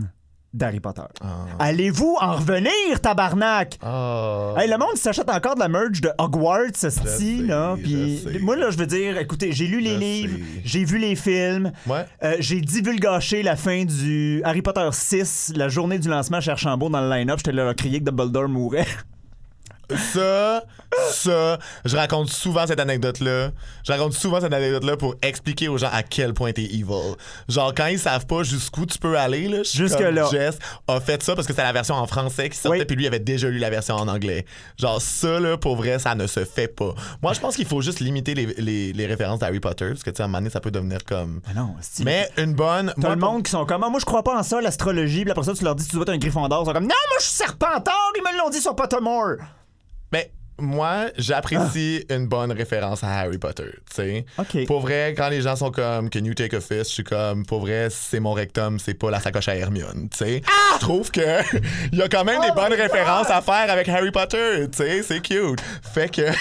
d'Harry 0.54 0.80
Potter. 0.80 1.02
Ah. 1.22 1.46
Allez-vous 1.60 2.18
en 2.20 2.34
revenir, 2.34 3.00
tabarnak? 3.02 3.78
Oh. 3.86 4.54
Hey, 4.58 4.70
le 4.70 4.78
monde 4.78 4.96
s'achète 4.96 5.30
encore 5.30 5.56
de 5.56 5.60
la 5.62 5.70
merch 5.70 6.02
de 6.02 6.10
Hogwarts, 6.18 6.76
ce 6.76 7.48
là. 7.48 7.76
Puis 7.82 8.22
moi, 8.42 8.56
là, 8.56 8.70
je 8.70 8.78
veux 8.78 8.86
dire, 8.88 9.18
écoutez, 9.18 9.52
j'ai 9.54 9.68
lu 9.68 9.80
les 9.80 9.94
Je 9.96 10.00
livres, 10.00 10.38
j'ai 10.64 10.84
vu 10.84 10.98
les 10.98 11.16
films, 11.16 11.72
Ouais. 11.88 12.06
euh, 12.24 12.36
j'ai 12.40 12.60
divulgaché 12.62 13.44
la 13.44 13.56
fin 13.56 13.86
du 13.86 14.42
Harry 14.44 14.62
Potter 14.62 14.88
6, 14.92 15.54
la 15.56 15.70
journée 15.70 16.00
du 16.00 16.10
lancement 16.10 16.38
à 16.38 16.42
Cherchambault 16.42 16.90
dans 16.90 17.02
le 17.02 17.10
line-up. 17.10 17.38
J'étais 17.40 17.52
là 17.54 17.70
à 17.70 17.74
crier 17.74 18.00
que 18.00 18.06
Dumbledore 18.06 18.50
mourait. 18.50 18.88
Ça, 19.98 20.64
ça, 21.12 21.58
je 21.86 21.96
raconte 21.98 22.30
souvent 22.30 22.68
cette 22.68 22.80
anecdote-là. 22.80 23.52
Je 23.86 23.92
raconte 23.92 24.14
souvent 24.14 24.40
cette 24.42 24.54
anecdote-là 24.54 24.98
pour 24.98 25.16
expliquer 25.22 25.68
aux 25.68 25.78
gens 25.78 25.90
à 25.92 26.04
quel 26.04 26.34
point 26.34 26.52
t'es 26.52 26.64
evil. 26.64 27.16
Genre, 27.48 27.74
quand 27.76 27.88
ils 27.88 28.00
savent 28.00 28.26
pas 28.26 28.44
jusqu'où 28.44 28.86
tu 28.86 28.98
peux 28.98 29.18
aller, 29.18 29.48
là, 29.48 29.58
je 29.60 29.64
suis 29.70 29.78
Jusque 29.80 29.98
comme 29.98 30.14
là. 30.16 30.28
Jess 30.32 30.58
a 30.88 31.00
fait 31.00 31.22
ça 31.24 31.36
parce 31.36 31.48
que 31.48 31.54
c'est 31.54 31.64
la 31.64 31.72
version 31.74 31.96
en 31.96 32.08
français 32.08 32.50
qui 32.50 32.58
sortait, 32.58 32.80
Oui. 32.80 32.86
puis 32.86 32.96
lui 32.96 33.08
avait 33.08 33.20
déjà 33.20 33.48
lu 33.50 33.58
la 33.58 33.70
version 33.70 33.96
en 33.96 34.08
anglais. 34.08 34.46
Genre, 34.80 35.02
ça, 35.02 35.40
là, 35.40 35.58
pour 35.58 35.76
vrai, 35.76 35.98
ça 36.00 36.14
ne 36.16 36.28
se 36.28 36.44
fait 36.46 36.68
pas. 36.68 36.94
Moi, 37.22 37.34
je 37.34 37.40
pense 37.40 37.56
qu'il 37.56 37.66
faut 37.68 37.82
juste 37.82 38.00
limiter 38.00 38.34
les, 38.34 38.46
les- 38.58 38.94
les 38.94 39.06
références 39.06 39.40
d'Harry 39.40 39.60
Potter, 39.60 39.88
parce 39.90 40.04
que, 40.04 40.10
tu 40.10 40.18
sais, 40.18 40.22
à 40.24 40.26
un 40.26 40.28
moment 40.28 40.40
donné, 40.40 40.50
ça 40.50 40.60
peut 40.60 40.72
devenir 40.72 41.04
comme. 41.06 41.42
Mais 41.48 41.54
non, 41.54 41.76
style. 41.82 42.06
Mais 42.06 42.30
une 42.38 42.54
bonne. 42.54 42.94
T'as 42.96 43.02
moi, 43.02 43.16
le 43.16 43.22
monde 43.22 43.44
qui 43.44 43.52
sont 43.52 43.66
comme, 43.66 43.84
Ah, 43.84 43.90
moi 43.90 44.00
je 44.00 44.06
crois 44.06 44.24
pas 44.24 44.38
en 44.38 44.44
ça, 44.44 44.60
l'astrologie, 44.62 45.22
puis 45.24 45.32
après 45.32 45.44
ça 45.44 45.54
tu 45.54 45.64
leur 45.64 45.76
dis 45.76 45.88
tu 45.88 45.96
dois 45.96 46.04
être 46.04 46.10
un 46.10 46.18
griffon 46.18 46.48
d'or, 46.48 46.64
ils 46.64 46.66
sont 46.68 46.74
comme, 46.74 46.84
non, 46.84 46.90
moi 47.10 47.18
je 47.20 47.26
suis 47.26 47.36
serpentard, 47.36 48.12
ils 48.16 48.22
me 48.22 48.38
l'ont 48.38 48.50
dit 48.50 48.60
sur 48.62 48.76
Pottermore. 48.76 49.36
Mais 50.12 50.32
moi, 50.62 51.06
j'apprécie 51.18 52.06
une 52.10 52.28
bonne 52.28 52.52
référence 52.52 53.04
à 53.04 53.10
Harry 53.20 53.38
Potter, 53.38 53.64
tu 53.90 53.96
sais. 53.96 54.26
Ah. 54.38 54.42
OK. 54.44 54.66
Pour 54.68 54.82
vrai, 54.82 55.14
quand 55.18 55.30
les 55.30 55.42
gens 55.42 55.56
sont 55.56 55.72
comme 55.72 56.10
Can 56.10 56.24
you 56.24 56.34
take 56.34 56.56
a 56.56 56.62
fist, 56.62 56.90
je 56.90 56.94
suis 56.96 57.04
comme 57.04 57.46
pour 57.46 57.62
vrai, 57.62 57.88
c'est 57.90 58.20
mon 58.20 58.34
rectum, 58.34 58.80
c'est 58.80 58.94
pas 58.94 59.12
la 59.12 59.20
sacoche 59.20 59.48
à 59.50 59.56
Hermione, 59.56 60.08
tu 60.12 60.18
sais. 60.18 60.42
Ah! 60.48 60.76
Je 60.76 60.80
trouve 60.80 61.12
que 61.12 61.22
il 61.92 61.98
y 61.98 62.02
a 62.02 62.08
quand 62.08 62.24
même 62.24 62.42
des 62.42 62.48
Oh 62.52 62.56
bonnes 62.56 62.72
my 62.72 62.78
God! 62.78 62.92
références 62.92 63.30
à 63.30 63.42
faire 63.42 63.70
avec 63.70 63.88
Harry 63.90 64.12
Potter, 64.12 64.68
tu 64.72 64.78
sais, 64.78 65.04
c'est 65.04 65.22
cute. 65.22 65.60
Fait 65.94 66.10
que 66.10 66.22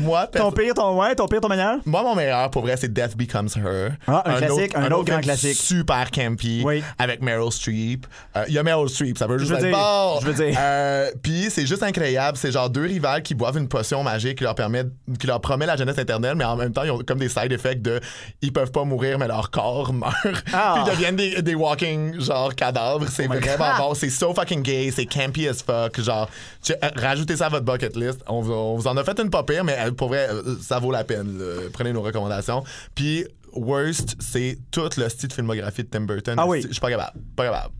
moi 0.00 0.26
Ton 0.26 0.52
pire, 0.52 0.74
ton 0.74 0.98
ouais, 1.00 1.14
ton 1.14 1.26
pire, 1.26 1.40
ton 1.40 1.48
meilleur? 1.48 1.76
moi, 1.84 2.02
mon 2.02 2.14
meilleur, 2.14 2.50
pour 2.50 2.62
vrai, 2.62 2.76
c'est 2.76 2.92
Death 2.92 3.16
Becomes 3.16 3.48
Her. 3.56 3.90
Ah, 4.06 4.22
un 4.26 4.36
classique, 4.38 4.72
un 4.76 4.90
autre 4.92 5.10
grand 5.10 5.20
classique. 5.20 5.56
Super 5.56 6.10
campy, 6.10 6.62
Oui. 6.64 6.82
avec 6.98 7.22
Meryl 7.22 7.50
Streep. 7.52 8.06
Euh, 8.36 8.44
Il 8.48 8.54
y 8.54 8.58
a 8.58 8.62
Meryl 8.62 8.88
Streep, 8.88 9.18
ça 9.18 9.26
veut 9.26 9.38
juste 9.38 9.52
veux 9.52 9.58
dire, 9.58 9.76
bon. 9.76 10.18
je 10.20 10.26
veux 10.26 10.34
dire. 10.34 10.56
Euh, 10.58 11.10
Puis 11.22 11.48
c'est 11.50 11.65
juste 11.66 11.82
incroyable. 11.82 12.36
C'est 12.36 12.52
genre 12.52 12.70
deux 12.70 12.82
rivales 12.84 13.22
qui 13.22 13.34
boivent 13.34 13.58
une 13.58 13.68
potion 13.68 14.02
magique 14.02 14.38
qui 14.38 14.44
leur, 14.44 14.54
permet, 14.54 14.84
qui 15.18 15.26
leur 15.26 15.40
promet 15.40 15.66
la 15.66 15.76
jeunesse 15.76 15.98
éternelle, 15.98 16.34
mais 16.36 16.44
en 16.44 16.56
même 16.56 16.72
temps, 16.72 16.82
ils 16.84 16.90
ont 16.90 16.98
comme 16.98 17.18
des 17.18 17.28
side 17.28 17.52
effects 17.52 17.82
de 17.82 18.00
ils 18.42 18.52
peuvent 18.52 18.70
pas 18.72 18.84
mourir, 18.84 19.18
mais 19.18 19.28
leur 19.28 19.50
corps 19.50 19.92
meurt. 19.94 20.14
Ah. 20.52 20.74
Puis 20.76 20.82
ils 20.86 20.90
deviennent 20.94 21.16
des, 21.16 21.42
des 21.42 21.54
walking, 21.54 22.20
genre, 22.20 22.54
cadavres. 22.54 23.06
C'est 23.08 23.26
Oh 23.28 23.34
vraiment 23.34 23.56
God. 23.76 23.78
bon. 23.78 23.94
C'est 23.94 24.10
so 24.10 24.32
fucking 24.34 24.62
gay. 24.62 24.90
C'est 24.94 25.06
campy 25.06 25.48
as 25.48 25.62
fuck. 25.62 26.00
Genre, 26.00 26.28
euh, 26.70 26.74
rajoutez 26.96 27.36
ça 27.36 27.46
à 27.46 27.48
votre 27.48 27.64
bucket 27.64 27.96
list. 27.96 28.20
On, 28.26 28.40
vous- 28.40 28.52
on 28.52 28.76
vous 28.76 28.86
en 28.86 28.96
a 28.96 29.04
fait 29.04 29.18
une 29.20 29.30
pas 29.30 29.42
pire, 29.42 29.64
mais 29.64 29.76
euh, 29.78 29.92
pour 29.92 30.08
vrai, 30.08 30.28
euh, 30.30 30.56
ça 30.62 30.78
vaut 30.78 30.90
la 30.92 31.04
peine. 31.04 31.38
là. 31.38 31.68
Prenez 31.72 31.92
nos 31.92 32.02
recommandations. 32.02 32.62
Puis, 32.94 33.24
worst, 33.52 34.16
c'est 34.20 34.58
tout 34.70 34.88
le 34.96 35.08
style 35.08 35.28
de 35.28 35.34
filmographie 35.34 35.82
de 35.82 35.88
Tim 35.88 36.02
Burton. 36.02 36.34
Ah 36.38 36.46
oui. 36.46 36.62
Je 36.62 36.68
suis 36.72 36.80
pas 36.80 36.90
capable. 36.90 37.18
Pas 37.34 37.44
capable. 37.44 37.72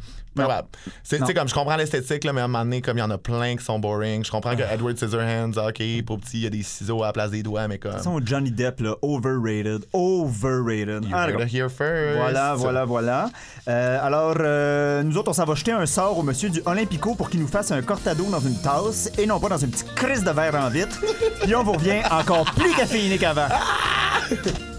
C'est, 1.02 1.34
comme 1.34 1.48
je 1.48 1.54
comprends 1.54 1.76
l'esthétique, 1.76 2.24
mais 2.32 2.40
à 2.40 2.44
un 2.44 2.48
moment 2.48 2.64
donné, 2.64 2.80
comme 2.80 2.96
il 2.96 3.00
y 3.00 3.04
en 3.04 3.10
a 3.10 3.18
plein 3.18 3.56
qui 3.56 3.64
sont 3.64 3.78
boring. 3.78 4.24
Je 4.24 4.30
comprends 4.30 4.54
que 4.56 4.62
Ah. 4.62 4.74
Edward 4.74 4.96
Scissorhands, 4.96 5.52
OK, 5.56 5.82
pour 6.04 6.18
petit, 6.18 6.38
il 6.38 6.42
y 6.42 6.46
a 6.46 6.50
des 6.50 6.62
ciseaux 6.62 7.02
à 7.02 7.06
la 7.06 7.12
place 7.12 7.30
des 7.30 7.42
doigts, 7.42 7.66
mais 7.68 7.78
comme. 7.78 8.00
Son 8.02 8.20
Johnny 8.24 8.50
Depp, 8.50 8.80
là, 8.80 8.94
overrated, 9.02 9.84
overrated. 9.92 11.04
You 11.04 11.10
Ah, 11.14 11.28
here 11.50 11.68
first. 11.70 12.16
Voilà, 12.18 12.54
voilà, 12.54 12.84
voilà. 12.84 13.30
Euh, 13.68 13.98
alors, 14.06 14.34
euh, 14.40 15.02
nous 15.02 15.16
autres, 15.16 15.30
on 15.30 15.34
s'en 15.34 15.44
va 15.44 15.54
jeter 15.54 15.72
un 15.72 15.86
sort 15.86 16.18
au 16.18 16.22
monsieur 16.22 16.48
du 16.50 16.60
Olympico 16.66 17.14
pour 17.14 17.30
qu'il 17.30 17.40
nous 17.40 17.48
fasse 17.48 17.70
un 17.72 17.82
cortado 17.82 18.24
dans 18.30 18.40
une 18.40 18.60
tasse 18.60 19.10
et 19.18 19.26
non 19.26 19.40
pas 19.40 19.48
dans 19.48 19.58
une 19.58 19.70
petite 19.70 19.94
crise 19.94 20.24
de 20.24 20.30
verre 20.30 20.54
en 20.54 20.68
vitre. 20.68 21.00
Puis 21.42 21.54
on 21.54 21.62
vous 21.62 21.72
revient 21.72 22.02
encore 22.10 22.44
plus 22.54 22.72
caféiné 22.74 23.18
qu'avant. 23.18 23.48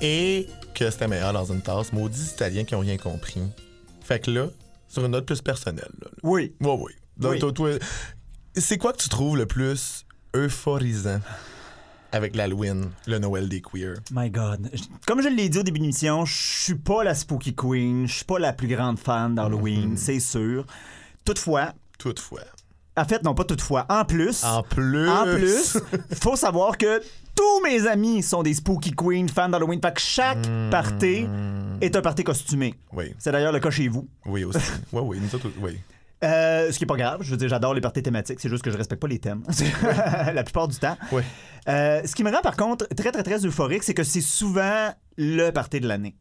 Et 0.00 0.48
que 0.74 0.90
c'était 0.90 1.08
meilleur 1.08 1.32
dans 1.32 1.44
une 1.44 1.60
tasse. 1.60 1.92
Maudits 1.92 2.30
Italiens 2.34 2.64
qui 2.64 2.74
ont 2.74 2.80
rien 2.80 2.96
compris. 2.96 3.40
Fait 4.02 4.20
que 4.20 4.30
là, 4.30 4.46
sur 4.88 5.04
une 5.04 5.12
note 5.12 5.26
plus 5.26 5.42
personnelle. 5.42 5.90
Là, 6.00 6.08
Oui. 6.22 6.54
Ouais, 6.60 6.76
oui. 6.80 6.92
Donc, 7.16 7.32
Oui. 7.32 7.38
toi, 7.38 7.52
toi, 7.52 7.70
c'est 8.54 8.78
quoi 8.78 8.92
que 8.92 8.98
tu 8.98 9.08
trouves 9.08 9.36
le 9.36 9.46
plus 9.46 10.04
euphorisant 10.34 11.20
avec 12.12 12.34
l'Halloween, 12.34 12.90
le 13.06 13.18
Noël 13.18 13.48
des 13.48 13.60
queers? 13.60 13.98
My 14.10 14.30
God. 14.30 14.70
Comme 15.06 15.22
je 15.22 15.28
l'ai 15.28 15.48
dit 15.48 15.58
au 15.58 15.62
début 15.62 15.78
de 15.78 15.84
l'émission, 15.84 16.24
je 16.24 16.34
suis 16.62 16.74
pas 16.74 17.04
la 17.04 17.14
Spooky 17.14 17.54
Queen, 17.54 18.06
je 18.08 18.14
suis 18.16 18.24
pas 18.24 18.38
la 18.38 18.52
plus 18.52 18.68
grande 18.68 18.98
fan 18.98 19.34
d'Halloween, 19.34 19.96
c'est 19.96 20.18
sûr. 20.20 20.64
Toutefois, 21.24 21.74
Toutefois. 21.98 22.40
en 22.96 23.04
fait, 23.04 23.22
non 23.22 23.34
pas 23.34 23.44
toutefois, 23.44 23.86
en 23.90 24.04
plus, 24.04 24.42
En 24.44 24.62
plus. 24.62 25.08
en 25.08 25.24
plus, 25.24 25.78
faut 26.20 26.34
savoir 26.36 26.78
que 26.78 27.00
tous 27.34 27.60
mes 27.62 27.86
amis 27.86 28.22
sont 28.22 28.42
des 28.42 28.54
Spooky 28.54 28.92
Queen 28.92 29.28
fans 29.28 29.48
d'Halloween, 29.48 29.80
fait 29.82 29.94
que 29.94 30.00
chaque 30.00 30.46
party 30.70 31.26
est 31.80 31.96
un 31.96 32.02
party 32.02 32.24
costumé. 32.24 32.74
Oui, 32.92 33.14
C'est 33.18 33.32
d'ailleurs 33.32 33.52
le 33.52 33.60
cas 33.60 33.70
chez 33.70 33.88
vous. 33.88 34.08
oui 34.26 34.44
aussi. 34.44 34.58
oui, 34.92 35.02
oui, 35.04 35.18
nous 35.20 35.34
autres, 35.34 35.48
oui. 35.60 35.78
Euh, 36.22 36.70
ce 36.70 36.76
qui 36.76 36.84
est 36.84 36.86
pas 36.86 36.96
grave, 36.98 37.20
je 37.22 37.30
veux 37.30 37.38
dire, 37.38 37.48
j'adore 37.48 37.72
les 37.72 37.80
parties 37.80 38.02
thématiques, 38.02 38.40
c'est 38.40 38.50
juste 38.50 38.62
que 38.62 38.70
je 38.70 38.76
respecte 38.76 39.00
pas 39.00 39.08
les 39.08 39.18
thèmes 39.18 39.42
la 40.34 40.44
plupart 40.44 40.68
du 40.68 40.76
temps. 40.76 40.96
Oui. 41.12 41.22
Euh, 41.68 42.02
ce 42.04 42.14
qui 42.14 42.22
me 42.24 42.30
rend 42.30 42.42
par 42.42 42.56
contre 42.56 42.86
très 42.94 43.10
très 43.10 43.22
très 43.22 43.44
euphorique, 43.46 43.82
c'est 43.82 43.94
que 43.94 44.04
c'est 44.04 44.20
souvent 44.20 44.90
le 45.16 45.50
party 45.50 45.80
de 45.80 45.88
l'année. 45.88 46.16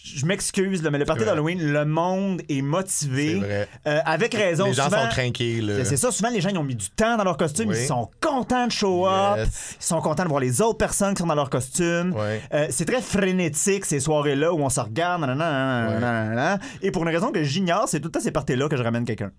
Je 0.00 0.24
m'excuse, 0.26 0.80
mais 0.82 0.96
le 0.96 1.04
party 1.04 1.24
vrai. 1.24 1.30
d'Halloween, 1.32 1.72
le 1.72 1.84
monde 1.84 2.40
est 2.48 2.62
motivé. 2.62 3.40
Vrai. 3.40 3.68
Euh, 3.86 3.98
avec 4.04 4.32
raison. 4.32 4.66
Les 4.66 4.72
gens 4.72 4.84
sont 4.88 5.08
craqués, 5.10 5.60
là. 5.60 5.84
C'est 5.84 5.96
ça, 5.96 6.12
souvent 6.12 6.30
les 6.30 6.40
gens 6.40 6.50
ils 6.50 6.56
ont 6.58 6.62
mis 6.62 6.76
du 6.76 6.88
temps 6.90 7.16
dans 7.16 7.24
leur 7.24 7.36
costume, 7.36 7.70
Oui. 7.70 7.76
ils 7.80 7.86
sont 7.86 8.08
contents 8.20 8.68
de 8.68 8.72
show 8.72 9.08
up, 9.08 9.38
Yes. 9.38 9.76
ils 9.80 9.84
sont 9.84 10.00
contents 10.00 10.22
de 10.22 10.28
voir 10.28 10.40
les 10.40 10.62
autres 10.62 10.78
personnes 10.78 11.14
qui 11.14 11.20
sont 11.20 11.26
dans 11.26 11.34
leur 11.34 11.50
costume. 11.50 12.14
Euh, 12.16 12.66
c'est 12.70 12.84
très 12.84 13.02
frénétique 13.02 13.84
ces 13.84 13.98
soirées-là 13.98 14.52
où 14.54 14.60
on 14.60 14.68
se 14.70 14.78
regarde, 14.80 15.20
nanana, 15.22 15.88
nanana, 15.90 16.00
nanana. 16.24 16.58
et 16.80 16.92
pour 16.92 17.02
une 17.02 17.08
raison 17.12 17.32
que 17.32 17.42
j'ignore, 17.42 17.88
c'est 17.88 17.98
tout 17.98 18.06
le 18.08 18.12
temps 18.12 18.20
ces 18.20 18.30
parties-là 18.30 18.68
que 18.68 18.76
je 18.76 18.82
ramène 18.84 19.04
quelqu'un. 19.04 19.32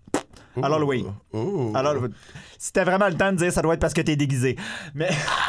L'Halloween. 0.58 1.14
Ouh. 1.32 1.72
Alors, 1.74 1.96
c'était 2.58 2.84
vraiment 2.84 3.08
le 3.08 3.14
temps 3.14 3.32
de 3.32 3.38
dire 3.38 3.54
ça 3.54 3.62
doit 3.62 3.76
être 3.76 3.80
parce 3.80 3.94
que 3.94 4.02
t'es 4.02 4.18
déguisé. 4.18 4.58
Mais 4.94 5.08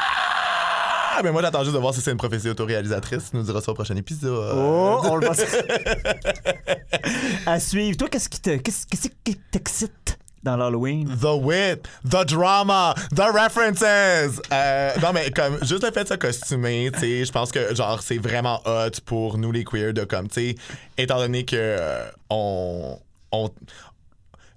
Ah, 1.12 1.23
mais 1.25 1.33
moi, 1.33 1.42
j'attends 1.42 1.64
juste 1.64 1.75
de 1.75 1.81
voir 1.81 1.92
si 1.92 2.01
c'est 2.01 2.12
une 2.12 2.16
prophétie 2.16 2.49
autoréalisatrice. 2.49 3.31
Tu 3.31 3.37
nous 3.37 3.42
diras 3.42 3.61
ça 3.61 3.73
au 3.73 3.75
prochain 3.75 3.96
épisode. 3.96 4.53
oh, 4.55 5.01
on 5.05 5.16
le 5.16 5.27
passe. 5.27 5.44
à 7.46 7.61
suivre. 7.61 7.96
Toi, 7.96 8.09
qu'est-ce 8.09 8.29
qui 8.29 8.40
te, 8.40 8.57
qu'est-ce, 8.57 8.87
qu'est-ce 8.87 9.09
qui 9.25 9.37
t'excite 9.51 10.18
dans 10.42 10.57
l'Halloween? 10.57 11.09
The 11.20 11.35
wit, 11.42 11.88
the 12.09 12.25
drama, 12.27 12.94
the 13.14 13.20
references. 13.23 14.40
Euh, 14.53 14.92
non, 15.03 15.12
mais 15.12 15.31
comme 15.31 15.59
juste 15.64 15.85
le 15.85 15.90
fait 15.90 16.05
de 16.05 16.09
se 16.11 16.14
costumer, 16.14 16.90
tu 16.92 17.01
sais, 17.01 17.25
je 17.25 17.33
pense 17.33 17.51
que 17.51 17.75
genre 17.75 18.01
c'est 18.03 18.18
vraiment 18.18 18.61
hot 18.64 19.01
pour 19.05 19.37
nous 19.37 19.53
les 19.53 19.64
queers 19.64 19.92
de 19.92 20.05
comme, 20.05 20.29
tu 20.29 20.51
sais, 20.51 20.55
étant 20.96 21.18
donné 21.18 21.44
que 21.44 21.57
euh, 21.57 22.05
on, 22.31 22.99
on 23.33 23.51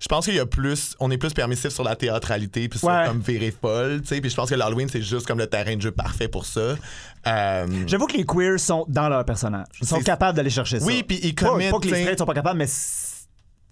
je 0.04 0.08
pense 0.10 0.26
qu'il 0.26 0.36
y 0.36 0.40
a 0.40 0.46
plus, 0.46 0.98
on 1.00 1.10
est 1.12 1.18
plus 1.18 1.32
permissif 1.32 1.70
sur 1.70 1.86
la 1.86 1.96
théâtralité 1.96 2.68
puis 2.68 2.78
sur 2.78 2.90
Ouais. 2.90 3.06
comme 3.08 3.22
virer 3.22 3.52
folle, 3.62 4.02
tu 4.02 4.10
sais, 4.10 4.20
puis 4.20 4.30
je 4.30 4.36
pense 4.36 4.50
que 4.50 4.56
l'Halloween 4.56 4.90
c'est 4.90 5.02
juste 5.02 5.26
comme 5.26 5.38
le 5.40 5.48
terrain 5.48 5.78
de 5.78 5.82
jeu 5.82 5.92
parfait 5.92 6.28
pour 6.28 6.46
ça. 6.46 6.76
Euh, 7.26 7.66
J'avoue 7.88 8.08
que 8.08 8.18
les 8.18 8.26
queers 8.26 8.60
sont 8.60 8.84
dans 8.90 9.08
leur 9.08 9.24
personnage. 9.24 9.66
Ils 9.82 9.88
sont 9.88 10.02
capables 10.02 10.36
d'aller 10.36 10.50
chercher 10.50 10.82
ça. 10.82 10.86
Oui, 10.86 11.04
puis 11.04 11.22
ils 11.24 11.34
Pas, 11.34 11.48
commettent, 11.48 11.72
pas 11.72 11.80
que 11.80 11.88
les 11.88 12.02
straights 12.02 12.20
sont 12.20 12.26
pas 12.26 12.34
capables, 12.34 12.58
mais 12.60 12.68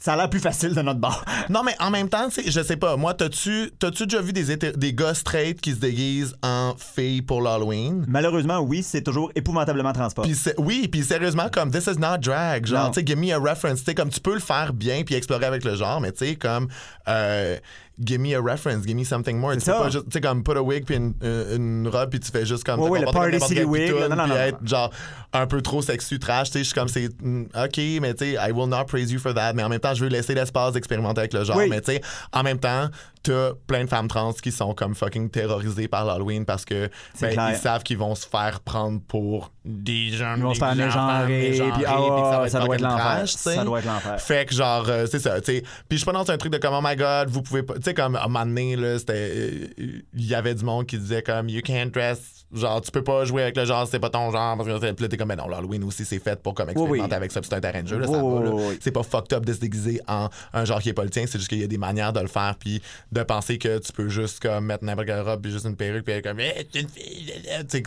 ça 0.04 0.14
a 0.14 0.18
l'air 0.18 0.30
plus 0.30 0.40
facile 0.40 0.74
de 0.74 0.82
notre 0.82 1.00
bord. 1.00 1.24
Non, 1.50 1.64
mais 1.64 1.76
en 1.80 1.90
même 1.92 2.10
temps, 2.10 2.28
je 2.46 2.62
sais 2.62 2.78
pas. 2.78 2.96
Moi, 2.98 3.14
t'as-tu 3.14 3.72
t'as-tu 3.78 4.06
déjà 4.08 4.22
vu 4.22 4.34
des, 4.34 4.56
des 4.56 4.94
gars 4.94 5.14
straight 5.14 5.60
qui 5.62 5.72
se 5.72 5.78
déguisent 5.78 6.36
en 6.44 6.74
filles 6.78 7.22
pour 7.22 7.42
l'Halloween? 7.42 8.06
Malheureusement, 8.08 8.60
oui, 8.60 8.84
c'est 8.84 9.02
toujours 9.02 9.32
épouvantablement 9.36 9.94
transport. 9.94 10.26
Oui, 10.58 10.88
puis 10.90 11.04
sérieusement, 11.04 11.50
comme 11.52 11.72
This 11.72 11.88
is 11.88 12.00
not 12.00 12.18
drag. 12.20 12.66
Genre, 12.66 12.90
tu 12.92 13.00
sais, 13.02 13.06
give 13.06 13.18
me 13.18 13.32
a 13.34 13.38
reference. 13.38 13.80
Tu 13.80 13.86
sais, 13.86 13.96
comme 13.96 14.10
tu 14.10 14.20
peux 14.20 14.34
le 14.34 14.40
faire 14.40 14.74
bien 14.74 15.04
puis 15.04 15.16
explorer 15.16 15.46
avec 15.46 15.64
le 15.66 15.76
genre, 15.76 16.02
mais 16.02 16.12
tu 16.12 16.26
sais, 16.26 16.36
comme. 16.36 16.68
euh, 17.08 17.58
Give 18.04 18.20
me 18.20 18.34
a 18.36 18.42
reference, 18.42 18.86
give 18.86 18.96
me 18.96 19.04
something 19.04 19.38
more. 19.38 19.54
Tu 19.56 19.62
pas 19.70 19.90
juste, 19.90 20.06
tu 20.06 20.12
sais, 20.14 20.22
comme 20.22 20.44
put 20.44 20.58
a 20.58 20.62
wig 20.64 20.86
puis 20.86 20.96
une, 20.96 21.14
une- 21.22 21.56
une 21.84 21.88
robe 21.88 22.10
puis 22.10 22.20
tu 22.20 22.32
fais 22.32 22.46
juste 22.46 22.64
comme. 22.64 22.80
Ouais, 22.80 22.88
te 22.88 22.92
ouais, 22.94 23.00
le 23.02 23.06
Party 23.12 23.40
City 23.40 23.64
wig, 23.64 23.92
non, 23.92 24.10
non, 24.16 24.24
puis 24.24 24.30
non. 24.32 24.36
être 24.38 24.58
genre 24.68 24.92
un 25.34 25.46
peu 25.48 25.62
trop 25.62 25.82
sexu 25.82 26.18
trash. 26.20 26.48
Tu 26.50 26.54
sais, 26.54 26.60
je 26.60 26.64
suis 26.66 26.74
comme 26.74 26.88
c'est. 26.88 27.10
mm, 27.22 27.44
OK, 27.56 27.78
mais 28.02 28.14
tu 28.14 28.26
sais, 28.26 28.32
I 28.34 28.52
will 28.52 28.68
not 28.68 28.86
praise 28.86 29.12
you 29.12 29.20
for 29.20 29.34
that. 29.34 29.54
Mais 29.54 29.64
en 29.64 29.70
même 29.70 29.80
temps, 29.80 29.94
je 29.94 30.04
veux 30.04 30.10
laisser 30.10 30.34
l'espace 30.34 30.74
d'expérimenter 30.74 31.20
avec 31.20 31.34
le 31.34 31.44
genre. 31.44 31.58
Oui. 31.58 31.68
Mais 31.70 31.82
tu 31.82 31.92
sais, 31.94 32.02
en 32.34 32.44
même 32.44 32.58
temps, 32.60 32.88
t'as 33.24 33.52
plein 33.68 33.84
de 33.84 33.90
femmes 33.90 34.08
trans 34.08 34.34
qui 34.34 34.52
sont 34.52 34.74
comme 34.74 34.96
fucking 34.96 35.30
terrorisées 35.30 35.88
par 35.88 36.06
l'Halloween 36.06 36.46
parce 36.46 36.66
que 36.66 36.90
ben, 37.20 37.52
ils 37.52 37.58
savent 37.58 37.84
qu'ils 37.84 37.98
vont 37.98 38.16
se 38.16 38.28
faire 38.28 38.60
prendre 38.62 39.02
pour 39.08 39.52
des 39.64 40.10
gens 40.10 40.36
Ils 40.38 40.44
vont 40.44 40.54
se 40.54 40.60
faire 40.60 40.76
mégenrer, 40.76 41.52
puis 41.52 41.84
va 41.84 42.50
ça 42.50 42.60
doit 42.60 42.76
être 42.76 42.82
l'enfer. 42.82 43.28
Ça 43.28 43.64
doit 43.64 43.80
être 43.80 43.86
l'enfer. 43.86 44.20
Fait 44.22 44.46
que 44.48 44.56
genre, 44.56 44.86
euh, 44.88 45.06
c'est 45.10 45.20
ça, 45.20 45.40
tu 45.42 45.54
sais. 45.54 45.64
Puis 45.88 45.98
je 45.98 46.06
dans 46.12 46.30
un 46.30 46.38
truc 46.38 46.52
de 46.52 46.58
comme, 46.58 46.74
oh 46.74 46.82
my 46.84 46.96
god, 46.96 47.30
vous 47.30 47.42
pouvez 47.42 47.64
pas. 47.64 47.76
Tu 47.76 47.84
sais, 47.84 47.94
comme 47.94 48.16
à 48.16 48.24
un 48.24 48.28
moment 48.28 48.46
donné, 48.46 48.76
là, 48.76 49.00
c'était. 49.00 49.32
euh, 49.34 49.68
Il 50.14 50.26
y 50.26 50.36
avait 50.36 50.54
du 50.56 50.66
monde 50.66 50.86
qui 50.86 50.98
disait 50.98 51.22
comme, 51.22 51.48
you 51.50 51.62
can't 51.64 51.92
dress. 51.92 52.46
Genre, 52.54 52.82
tu 52.82 52.92
peux 52.92 53.04
pas 53.04 53.24
jouer 53.24 53.44
avec 53.44 53.56
le 53.56 53.64
genre, 53.64 53.88
c'est 53.88 54.00
pas 54.00 54.10
ton 54.10 54.30
genre. 54.30 54.58
Parce 54.58 54.68
que 54.68 54.74
là, 55.02 55.08
t'es 55.08 55.18
comme, 55.18 55.30
ben 55.30 55.38
non, 55.38 55.48
l'Halloween 55.48 55.84
aussi, 55.86 56.04
c'est 56.04 56.20
fait 56.20 56.42
pour 56.42 56.54
comme 56.54 56.70
expérimenter 56.70 57.02
oui. 57.02 57.16
avec 57.16 57.32
ça, 57.32 57.40
c'est 57.42 57.54
un 57.54 57.62
terrain 57.62 57.82
de 57.82 57.88
jeu, 57.88 57.98
là, 57.98 58.08
ça 58.08 58.12
va, 58.14 58.18
là. 58.18 58.50
oui, 58.52 58.64
oui. 58.70 58.78
C'est 58.82 58.92
pas 58.92 59.04
fucked 59.04 59.32
up 59.34 59.46
de 59.46 59.54
se 59.54 59.60
déguiser 59.60 60.02
en 60.08 60.28
un 60.54 60.66
genre 60.66 60.82
qui 60.82 60.90
est 60.90 60.94
pas 60.94 61.04
le 61.06 61.10
tien, 61.10 61.24
c'est 61.28 61.38
juste 61.38 61.48
qu'il 61.50 61.60
y 61.60 61.64
a 61.64 61.68
des 61.68 61.78
manières 61.78 62.12
de 62.12 62.20
le 62.20 62.28
faire, 62.28 62.56
puis 62.60 62.82
de 63.12 63.24
penser 63.24 63.58
que 63.58 63.78
tu 63.80 63.92
peux 63.92 64.08
juste 64.08 64.40
comme 64.42 64.66
mettre 64.68 64.84
n'importe 64.86 65.08
quelle 65.08 65.22
robe, 65.22 65.42
puis 65.42 65.52
juste 65.52 65.66
une 65.66 65.76
perruque, 65.76 66.06
puis 66.06 66.14
être 66.14 66.24
comme, 66.24 66.40
hey, 66.40 66.66
c'est 66.72 66.82
une 66.82 66.88
fille. 66.90 67.34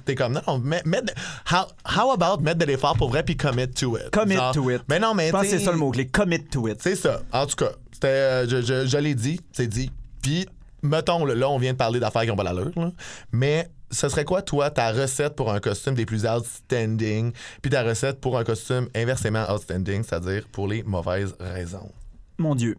T'es 0.04 0.14
comme, 0.14 0.34
non, 0.34 0.40
non, 0.46 0.58
mets 0.58 0.82
de- 0.84 1.12
how, 1.50 1.64
how 1.84 2.12
about 2.12 2.42
mettre 2.42 2.58
de 2.58 2.66
l'effort 2.66 2.96
pour 2.96 3.08
vrai, 3.08 3.22
puis 3.22 3.37
commit 3.37 3.68
to 3.70 3.96
it? 3.96 4.10
Commit 4.10 4.34
Genre, 4.37 4.52
to 4.52 4.70
it. 4.70 4.82
Mais 4.88 4.98
non, 4.98 5.14
mais 5.14 5.28
Je 5.28 5.32
pense 5.32 5.42
que 5.44 5.48
c'est 5.48 5.58
ça 5.60 5.72
le 5.72 5.78
mot-clé. 5.78 6.06
Commit 6.08 6.44
to 6.44 6.68
it. 6.68 6.82
c'est 6.82 6.96
ça. 6.96 7.22
En 7.32 7.46
tout 7.46 7.56
cas, 7.56 7.70
c'était, 7.92 8.06
euh, 8.08 8.48
je, 8.48 8.60
je, 8.60 8.87
je 8.87 8.98
l'ai 8.98 9.14
dit, 9.14 9.40
c'est 9.52 9.66
dit. 9.66 9.90
Puis, 10.22 10.46
mettons, 10.82 11.24
là, 11.24 11.34
là, 11.34 11.48
on 11.48 11.58
vient 11.58 11.72
de 11.72 11.78
parler 11.78 12.00
d'affaires 12.00 12.22
qui 12.22 12.30
ont 12.30 12.37
pas 12.37 12.44
l'allure, 12.44 12.70
là. 12.76 12.90
mais 13.32 13.68
ce 13.90 14.08
serait 14.08 14.24
quoi, 14.24 14.42
toi, 14.42 14.70
ta 14.70 14.90
recette 14.92 15.37
pour 15.37 15.52
un 15.52 15.60
costume 15.60 15.94
des 15.94 16.04
plus 16.04 16.26
outstanding, 16.26 17.32
puis 17.62 17.70
ta 17.70 17.82
recette 17.82 18.20
pour 18.20 18.37
un 18.37 18.44
costume 18.44 18.88
inversement 18.94 19.44
outstanding, 19.50 20.02
c'est-à-dire 20.02 20.44
pour 20.52 20.68
les 20.68 20.82
mauvaises 20.82 21.34
raisons? 21.40 21.90
Mon 22.38 22.54
Dieu. 22.54 22.76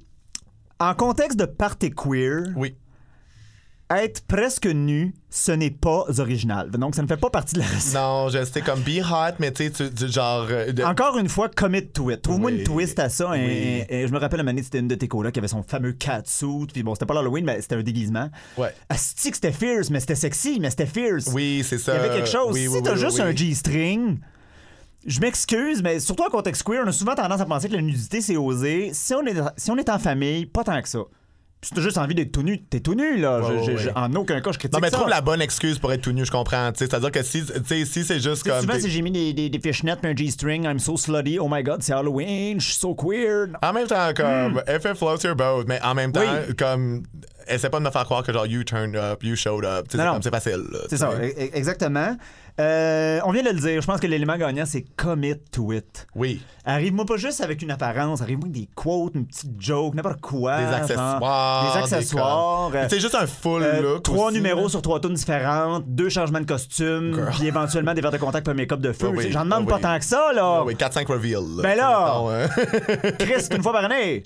En 0.80 0.94
contexte 0.94 1.40
de 1.40 1.46
party 1.46 1.92
queer, 1.92 2.48
Oui. 2.56 2.76
être 3.90 4.22
presque 4.28 4.66
nu, 4.66 5.14
ce 5.30 5.52
n'est 5.52 5.70
pas 5.72 6.06
original. 6.18 6.70
Donc, 6.72 6.96
ça 6.96 7.02
ne 7.04 7.08
fait 7.08 7.16
pas 7.18 7.30
partie 7.30 7.54
de 7.56 7.60
la 7.60 7.66
recette. 7.68 7.94
Non, 7.94 8.30
je 8.30 8.44
c'était 8.44 8.62
comme 8.62 8.82
be 8.82 9.00
hot, 9.00 9.36
mais 9.40 9.52
tu 9.54 9.72
sais, 9.72 9.90
tu- 9.90 10.08
genre. 10.12 10.48
euh, 10.50 10.72
de- 10.74 10.84
Encore 10.84 11.18
une 11.18 11.30
fois, 11.30 11.48
commit 11.50 11.88
to 11.88 12.10
it. 12.12 12.22
Trouve-moi 12.22 12.52
Oui. 12.52 12.58
une 12.58 12.64
twist 12.64 12.98
à 13.00 13.10
ça. 13.10 13.38
Et, 13.38 13.46
Oui. 13.46 13.84
et 13.88 14.08
je 14.08 14.12
me 14.12 14.18
rappelle, 14.18 14.40
année, 14.46 14.64
c'était 14.64 14.80
une 14.80 14.88
de 14.88 14.96
tes 14.96 15.08
là 15.24 15.32
qui 15.32 15.40
avait 15.40 15.48
son 15.48 15.64
fameux 15.64 15.94
catsuit. 15.94 16.68
Puis 16.74 16.84
bon, 16.84 16.94
c'était 16.96 17.06
pas 17.06 17.14
l'Halloween, 17.14 17.46
mais 17.46 17.62
c'était 17.62 17.76
un 17.76 17.84
déguisement. 17.84 18.30
Ouais. 18.58 18.74
Asti 18.90 19.30
que 19.30 19.38
c'était 19.38 19.52
fierce, 19.54 19.90
mais 19.92 20.00
c'était 20.02 20.16
sexy, 20.16 20.58
mais 20.60 20.72
c'était 20.72 20.88
fierce. 20.88 21.28
Oui, 21.34 21.64
c'est 21.66 21.78
ça. 21.78 21.94
Il 21.94 21.96
y 21.96 22.00
avait 22.06 22.16
quelque 22.16 22.30
chose. 22.30 22.54
Oui, 22.54 22.68
si 22.70 22.82
t'as 22.84 22.96
juste 22.96 23.20
un. 23.20 23.34
G-string, 23.36 24.18
je 25.06 25.20
m'excuse, 25.20 25.82
mais 25.84 26.00
surtout 26.00 26.24
en 26.24 26.30
contexte 26.30 26.64
queer, 26.64 26.82
on 26.86 26.88
a 26.88 26.92
souvent 26.92 27.16
tendance 27.16 27.42
à 27.42 27.46
penser 27.46 27.70
que 27.70 27.76
la 27.76 27.82
nudité, 27.82 28.22
c'est 28.22 28.38
osé. 28.38 28.92
Si 28.94 29.14
on 29.14 29.26
est, 29.26 29.36
si 29.58 29.72
on 29.72 29.78
est 29.78 29.90
en 29.90 30.00
famille, 30.00 30.46
pas 30.46 30.64
tant 30.64 30.82
que 30.82 30.90
ça. 30.90 31.00
Si 31.62 31.72
t'as 31.72 31.82
juste 31.82 31.98
envie 31.98 32.14
d'être 32.14 32.32
tout 32.32 32.44
nu, 32.44 32.62
t'es 32.62 32.80
tout 32.80 32.94
nu, 32.94 33.18
là. 33.18 33.40
Ouais, 33.40 33.46
Je- 33.48 33.54
ouais, 33.54 33.64
je- 33.64 33.78
je- 33.84 33.88
ouais. 33.88 33.94
en 33.96 34.14
aucun 34.14 34.40
cas, 34.40 34.52
je 34.52 34.60
critique 34.60 34.74
Non, 34.74 34.80
mais 34.82 34.92
ça. 34.92 34.98
trouve 34.98 35.10
la 35.10 35.22
bonne 35.22 35.42
excuse 35.42 35.80
pour 35.80 35.92
être 35.92 36.02
tout 36.02 36.12
nu, 36.12 36.24
je 36.24 36.30
comprends. 36.32 36.70
C'est-à-dire 36.76 37.10
que 37.12 37.24
si, 37.24 37.44
si 37.44 38.04
c'est 38.04 38.20
juste 38.20 38.44
Tu 38.44 38.50
sais, 38.50 38.50
comme. 38.50 38.62
souvent, 38.62 38.80
si 38.80 38.90
j'ai 38.92 39.02
mis 39.02 39.10
des, 39.10 39.34
des, 39.34 39.50
des 39.50 39.60
fishnets 39.60 39.96
un 40.04 40.16
G-string, 40.16 40.66
I'm 40.66 40.78
so 40.78 40.96
slutty, 40.96 41.40
oh 41.40 41.48
my 41.50 41.64
god, 41.64 41.82
c'est 41.82 41.94
Halloween, 41.94 42.60
je 42.60 42.66
suis 42.68 42.76
so 42.76 42.94
queer. 42.94 43.48
En 43.64 43.74
même 43.74 43.88
temps, 43.88 44.14
comme, 44.16 44.62
if 44.68 44.86
it 44.86 44.96
floats 44.96 45.24
your 45.24 45.36
boat, 45.36 45.64
mais 45.68 45.80
en 45.82 45.96
même 45.96 46.12
temps. 46.12 46.22
Oui. 46.22 46.56
comme, 46.56 47.02
essaie 47.48 47.70
pas 47.72 47.80
de 47.80 47.86
me 47.86 47.90
faire 47.92 48.06
croire 48.06 48.22
que 48.22 48.32
genre, 48.32 48.46
you 48.46 48.64
turned 48.64 48.96
up, 48.96 49.24
you 49.24 49.36
showed 49.36 49.66
up. 49.66 49.88
C'est 49.90 50.30
facile. 50.30 50.66
C'est 50.90 50.98
ça, 50.98 51.14
e- 51.20 51.26
e- 51.26 51.50
exactement. 51.54 52.16
Euh, 52.58 53.20
on 53.26 53.32
vient 53.32 53.44
de 53.44 53.50
le 53.50 53.60
dire, 53.60 53.82
je 53.82 53.86
pense 53.86 54.00
que 54.00 54.08
l'élément 54.08 54.38
gagnant, 54.38 54.66
c'est 54.66 54.82
commit 54.96 55.34
to 55.52 55.74
it. 55.74 56.08
Oui. 56.16 56.42
Arrive-moi 56.64 57.06
pas 57.06 57.18
juste 57.18 57.42
avec 57.42 57.62
une 57.62 57.70
apparence, 57.70 58.22
arrive-moi 58.22 58.48
avec 58.48 58.62
des 58.62 58.70
quotes, 58.74 59.14
une 59.16 59.26
petite 59.26 59.52
joke, 59.60 59.94
n'importe 59.94 60.22
quoi. 60.22 60.58
Des 60.60 60.74
accessoires. 60.74 61.74
Des 61.74 61.80
accessoires. 61.80 62.68
codes. 62.72 62.76
euh, 62.76 62.88
C'est 62.90 63.02
juste 63.02 63.16
un 63.16 63.28
full 63.28 63.62
euh, 63.62 63.82
look. 63.82 64.04
trois 64.04 64.28
aussi, 64.28 64.36
numéros 64.36 64.64
là. 64.64 64.70
sur 64.70 64.82
trois 64.82 65.02
tunes 65.02 65.16
différentes, 65.16 65.84
deux 65.88 66.08
changements 66.08 66.40
de 66.40 66.46
costume, 66.46 67.28
puis 67.34 67.46
éventuellement 67.48 67.94
des 67.94 68.00
verres 68.00 68.12
de 68.12 68.18
contact 68.18 68.46
pour 68.46 68.54
un 68.54 68.58
make-up 68.58 68.80
de 68.80 68.94
feu. 68.94 69.10
Oui, 69.14 69.32
J'en 69.32 69.44
demande 69.44 69.66
ah 69.68 69.70
pas 69.72 69.76
oui. 69.76 69.82
tant 69.82 70.00
que 70.00 70.06
ça, 70.06 70.32
là. 70.34 70.56
Ah 70.60 70.64
oui, 70.64 70.76
4-5 70.76 71.06
reveals. 71.08 71.62
Ben 71.62 71.76
là! 71.76 72.22
Hein. 72.26 72.48
Chris, 73.20 73.48
une 73.54 73.64
fois 73.64 73.74
par 73.74 73.84
année. 73.84 74.24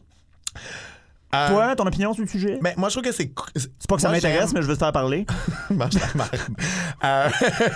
Euh, 1.36 1.48
Toi, 1.50 1.76
ton 1.76 1.86
opinion 1.86 2.12
sur 2.13 2.24
le 2.24 2.28
sujet? 2.30 2.58
Mais 2.62 2.74
moi, 2.76 2.89
je 2.89 2.96
trouve 2.96 3.04
que 3.04 3.12
c'est. 3.15 3.32
C'est 3.56 3.88
pas 3.88 3.96
que 3.98 4.02
ça 4.02 4.10
m'intéresse, 4.10 4.52
mais 4.54 4.62
je 4.63 4.68
veux 4.68 4.74
te 4.74 4.80
faire 4.80 4.92
parler. 4.92 5.26
Euh, 7.04 7.30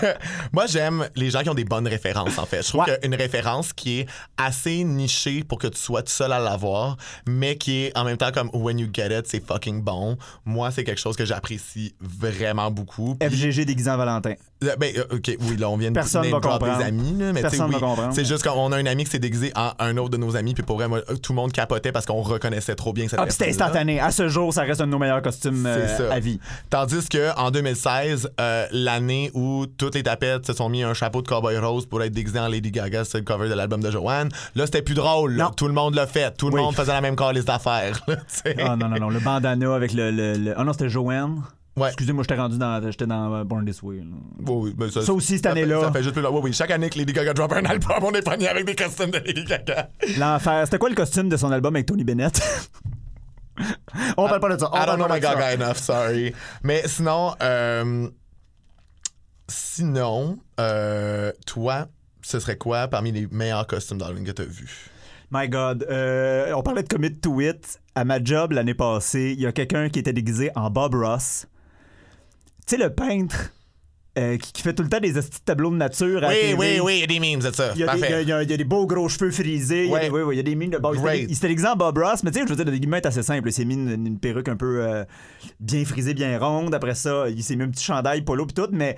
moi, 0.52 0.66
j'aime 0.66 1.08
les 1.16 1.30
gens 1.30 1.42
qui 1.44 1.50
ont 1.50 1.54
des 1.54 1.64
bonnes 1.64 1.88
références, 1.88 2.38
en 2.38 2.46
fait. 2.46 2.62
Je 2.64 2.68
trouve 2.70 2.82
Ouais. 2.86 3.00
qu'une 3.02 3.16
référence 3.16 3.72
qui 3.72 4.02
est 4.02 4.06
assez 4.38 4.84
nichée 4.84 5.44
pour 5.44 5.60
que 5.60 5.68
tu 5.68 5.80
sois 5.80 6.02
tout 6.04 6.12
seul 6.12 6.34
à 6.34 6.40
l'avoir, 6.40 6.98
mais 7.28 7.56
qui 7.58 7.84
est 7.86 7.98
en 7.98 8.04
même 8.04 8.18
temps 8.18 8.32
comme 8.34 8.50
when 8.54 8.80
you 8.80 8.88
get 8.94 9.18
it, 9.18 9.26
c'est 9.28 9.46
fucking 9.46 9.82
bon. 9.82 10.18
Moi, 10.46 10.72
c'est 10.72 10.84
quelque 10.84 11.00
chose 11.00 11.16
que 11.16 11.24
j'apprécie 11.26 11.96
vraiment 12.02 12.70
beaucoup. 12.72 13.16
Puis- 13.16 13.30
FGG 13.30 13.66
déguisé 13.66 13.90
en 13.90 13.98
Valentin. 13.98 14.34
Euh, 14.64 14.76
Ben, 14.78 14.94
euh, 14.98 15.04
OK, 15.16 15.32
oui, 15.42 15.58
là, 15.58 15.70
on 15.70 15.78
vient 15.78 15.90
de 15.92 15.94
Personne 15.96 16.24
va 16.30 16.40
comprendre. 16.40 16.78
des 16.78 16.84
amis, 16.84 17.18
là, 17.20 17.32
mais 17.34 17.42
Personne 17.42 17.68
oui, 17.68 17.74
va 17.74 17.80
comprendre. 17.80 18.14
c'est 18.14 18.26
juste 18.26 18.44
qu'on 18.44 18.72
a 18.72 18.78
un 18.78 18.86
ami 18.86 19.04
qui 19.06 19.12
s'est 19.12 19.20
déguisé 19.20 19.52
en 19.56 19.72
un 19.80 19.98
autre 19.98 20.10
de 20.12 20.18
nos 20.18 20.36
amis, 20.36 20.54
puis 20.54 20.64
pour 20.64 20.78
vrai, 20.78 20.88
moi, 20.88 21.02
tout 21.22 21.32
le 21.34 21.36
monde 21.36 21.52
capotait 21.52 21.92
parce 21.92 22.06
qu'on 22.06 22.22
reconnaissait 22.22 22.76
trop 22.76 22.92
bien 22.94 23.08
cette 23.08 23.20
Ah, 23.20 23.24
puis 23.26 23.34
c'était 23.52 23.62
instantané. 23.64 24.00
À 24.00 24.12
ce 24.12 24.28
jour, 24.28 24.54
ça 24.54 24.62
reste 24.64 24.82
un 24.82 24.86
de 24.86 24.92
nos 24.92 25.00
meilleurs 25.00 25.22
costumes 25.22 25.66
euh, 25.66 26.12
à 26.12 26.20
vie. 26.20 26.40
Tandis 26.70 27.08
que 27.10 27.36
en 27.38 27.52
2016, 27.52 28.32
euh, 28.40 28.66
l'année 28.72 29.32
où 29.34 29.66
toutes 29.66 29.96
les 29.96 30.04
tapettes 30.04 30.46
se 30.48 30.54
sont 30.54 30.70
mis 30.70 30.84
un 30.84 30.94
chapeau 30.94 31.22
de 31.22 31.28
cowboy 31.28 31.58
rose 31.58 31.86
pour 31.86 32.02
être 32.04 32.14
déguisé 32.14 32.40
en 32.40 32.48
Lady 32.48 32.72
Gaga, 32.72 33.04
c'est 33.06 33.20
le 33.20 33.24
cover 33.24 33.50
de 33.50 33.54
l'album 33.54 33.82
de 33.82 33.92
Joanne. 33.92 34.30
Là, 34.56 34.66
c'était 34.66 34.82
plus 34.82 34.96
drôle. 34.96 35.36
Non. 35.36 35.52
Tout 35.56 35.68
le 35.68 35.74
monde 35.74 35.96
l'a 35.96 36.08
fait. 36.08 36.36
Tout 36.38 36.50
le 36.50 36.56
Oui. 36.56 36.62
monde 36.62 36.76
faisait 36.76 36.94
la 36.94 37.02
même 37.02 37.16
calice 37.16 37.46
d'affaires. 37.46 38.06
Ah 38.60 38.76
non, 38.76 38.90
non, 38.90 39.00
non. 39.00 39.10
Le 39.10 39.20
bandana 39.20 39.74
avec 39.76 39.94
le. 39.94 40.12
le, 40.12 40.34
le- 40.36 40.54
Ah 40.58 40.64
non, 40.64 40.74
c'était 40.74 40.90
Joanne. 40.90 41.42
Ouais. 41.76 41.88
Excusez-moi, 41.88 42.24
j'étais 42.24 42.40
rendu 42.40 42.58
dans. 42.60 42.82
J'étais 42.92 43.08
dans 43.08 43.34
euh, 43.34 43.44
Born 43.44 43.66
This 43.66 43.82
Way. 43.82 43.96
Oui, 43.98 44.46
oui, 44.48 44.74
ben 44.78 44.92
Ça 44.92 45.12
aussi, 45.12 45.34
cette 45.38 45.46
ça 45.46 45.52
année-là. 45.54 45.82
Ça 45.82 45.92
fait 45.92 46.04
juste 46.04 46.14
plus 46.14 46.22
long. 46.22 46.30
Oui, 46.36 46.42
oui. 46.44 46.54
Chaque 46.54 46.70
année 46.70 46.88
que 46.90 47.00
Lady 47.00 47.14
Gaga 47.14 47.34
drop 47.34 47.52
un 47.54 47.66
album, 47.66 47.98
on 48.04 48.12
est 48.12 48.22
pogné 48.22 48.48
avec 48.48 48.66
des 48.66 48.76
costumes 48.76 49.10
de 49.10 49.18
Lady 49.18 49.44
Gaga. 49.44 49.90
L'enfer. 50.20 50.62
C'était 50.66 50.78
quoi 50.78 50.90
le 50.90 50.96
costume 50.96 51.30
de 51.30 51.38
son 51.38 51.52
album 51.52 51.76
avec 51.76 51.88
Tony 51.88 52.04
Bennett? 52.04 52.40
On 54.18 54.28
parle 54.28 54.40
pas 54.40 54.56
de 54.56 54.60
ça. 54.60 54.70
On 54.72 54.78
I 54.78 54.86
don't 54.86 54.98
know 54.98 55.08
my 55.08 55.20
de 55.20 55.26
ça. 55.26 55.36
Gaga 55.36 55.54
enough, 55.56 55.78
sorry. 55.78 56.34
Mais 56.64 56.84
sinon, 56.88 57.36
euh, 57.42 58.10
sinon, 59.48 60.40
euh, 60.60 61.32
toi, 61.46 61.88
ce 62.22 62.40
serait 62.40 62.58
quoi 62.58 62.88
parmi 62.88 63.12
les 63.12 63.28
meilleurs 63.28 63.68
costumes 63.68 63.98
d'Halloween 63.98 64.26
que 64.26 64.32
t'as 64.32 64.44
vus? 64.44 64.90
My 65.32 65.50
God. 65.50 65.86
Euh, 65.90 66.54
on 66.54 66.62
parlait 66.62 66.84
de 66.84 66.88
commit 66.88 67.20
to 67.20 67.42
it. 67.42 67.80
À 67.96 68.06
ma 68.06 68.24
job 68.24 68.52
l'année 68.52 68.74
passée, 68.74 69.34
il 69.36 69.42
y 69.42 69.48
a 69.48 69.52
quelqu'un 69.52 69.90
qui 69.90 70.00
était 70.00 70.14
déguisé 70.14 70.52
en 70.56 70.70
Bob 70.70 70.96
Ross. 70.96 71.48
Tu 72.66 72.76
sais, 72.76 72.78
le 72.78 72.94
peintre 72.94 73.52
euh, 74.18 74.38
qui, 74.38 74.52
qui 74.54 74.62
fait 74.62 74.74
tout 74.74 74.84
le 74.84 74.90
temps 74.90 75.00
des 75.00 75.12
petits 75.14 75.42
tableaux 75.44 75.72
de 75.72 75.76
nature. 75.76 76.24
à 76.24 76.28
Oui, 76.30 76.36
TV. 76.42 76.54
oui, 76.56 76.80
oui, 76.84 76.94
il 76.98 77.00
y 77.00 77.04
a 77.04 77.08
des 77.08 77.20
memes 77.20 77.40
de 77.40 77.52
ça. 77.52 77.72
Il 77.74 77.80
y, 77.80 77.84
a 77.84 77.94
des, 77.94 77.98
il, 77.98 78.02
y 78.02 78.06
a, 78.06 78.08
Parfait. 78.10 78.22
il 78.24 78.28
y 78.30 78.32
a- 78.32 78.44
il 78.44 78.50
y 78.52 78.54
a 78.54 78.58
des 78.58 78.64
beaux 78.64 78.86
gros 78.86 79.10
cheveux 79.10 79.32
frisés. 79.32 79.86
Il 79.86 79.90
y 79.90 79.90
a 79.90 79.94
Ouais. 79.94 80.02
des- 80.02 80.10
oui, 80.12 80.22
oui, 80.22 80.36
il 80.36 80.38
y 80.38 80.40
a 80.40 80.44
des 80.44 80.56
mines 80.56 80.70
de 80.72 80.78
Bob. 80.78 80.96
Il 81.14 81.34
s'était 81.36 81.48
déguisé 81.48 81.68
en 81.68 81.76
Bob 81.76 81.98
Ross, 81.98 82.24
mais 82.24 82.32
tu 82.32 82.40
sais, 82.40 82.46
je 82.46 82.50
veux 82.50 82.56
dire, 82.56 82.66
le 82.66 82.72
déguisement 82.72 82.98
est 82.98 83.06
assez 83.06 83.24
simple. 83.24 83.50
Il 83.50 83.54
s'est 83.54 83.66
mis 83.66 83.74
une, 83.74 84.06
une 84.08 84.20
perruque 84.20 84.50
un 84.50 84.56
peu 84.56 84.84
euh, 84.84 85.04
bien 85.60 85.84
frisée, 85.86 86.14
bien 86.14 86.38
ronde. 86.38 86.76
Après 86.76 86.94
ça, 86.96 87.26
il 87.30 87.44
s'est 87.44 87.56
mis 87.56 87.64
un 87.64 87.70
petit 87.70 87.84
chandail 87.84 88.22
polo 88.22 88.46
puis 88.46 88.54
tout. 88.54 88.70
Mais 88.72 88.96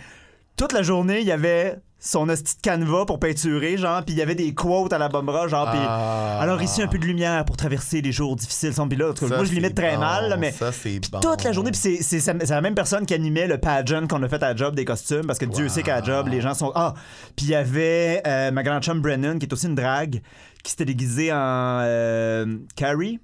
toute 0.58 0.74
la 0.74 0.82
journée, 0.84 1.22
il 1.22 1.28
y 1.28 1.32
avait 1.32 1.76
son 2.06 2.28
de 2.28 2.62
canevas 2.62 3.06
pour 3.06 3.20
peinturer, 3.20 3.78
genre, 3.78 4.04
puis 4.06 4.14
il 4.14 4.18
y 4.20 4.22
avait 4.22 4.36
des 4.36 4.54
quotes 4.54 4.94
à 4.94 5.00
la 5.00 5.08
Ross, 5.08 5.50
genre, 5.50 5.70
puis... 5.72 5.80
Ah. 5.82 6.40
Alors 6.40 6.62
ici, 6.62 6.84
un 6.84 6.88
peu 6.88 7.00
de 7.00 7.06
lumière 7.06 7.44
pour 7.46 7.58
traverser 7.58 8.02
les 8.02 8.12
jours 8.12 8.36
difficiles. 8.36 8.74
Puis 8.88 8.98
là, 8.98 9.10
en 9.10 9.14
tout 9.14 9.26
cas, 9.26 9.30
Ça, 9.30 9.36
moi, 9.38 9.46
je 9.46 9.52
l'imite 9.52 9.74
très 9.76 9.96
bon. 9.96 10.02
mal, 10.02 10.30
là, 10.30 10.38
mais... 10.38 10.52
Ça, 10.52 10.72
bon. 11.12 11.20
Toute 11.20 11.44
la 11.44 11.52
journée, 11.52 11.72
puis 11.72 11.80
c'est- 11.80 12.04
c'est 12.04 12.20
c'est 12.20 12.50
la 12.50 12.62
même 12.62 12.76
personne 12.76 13.06
qui 13.08 13.14
animait 13.16 13.48
le 13.48 13.58
pageant 13.58 14.06
qu'on 14.08 14.22
a 14.22 14.30
fait 14.30 14.44
à 14.44 14.56
job 14.56 14.76
des 14.76 14.86
costumes, 14.86 15.26
parce 15.26 15.40
que 15.40 15.46
Dieu 15.46 15.68
sait 15.68 15.82
qu'à 15.82 16.04
job, 16.04 16.28
les 16.28 16.42
gens 16.42 16.54
sont. 16.54 16.72
Ah! 16.76 16.94
Puis 17.36 17.48
il 17.48 17.50
y 17.50 17.56
avait 17.56 18.22
euh, 18.28 18.52
ma 18.52 18.62
grande 18.62 18.84
chum 18.84 19.02
Brennan, 19.02 19.40
qui 19.40 19.48
est 19.48 19.54
aussi 19.54 19.66
une 19.66 19.76
drague, 19.76 20.22
qui 20.64 20.72
s'était 20.72 20.86
déguisée 20.86 21.32
en 21.34 21.80
euh, 21.82 22.58
Carrie. 22.76 23.20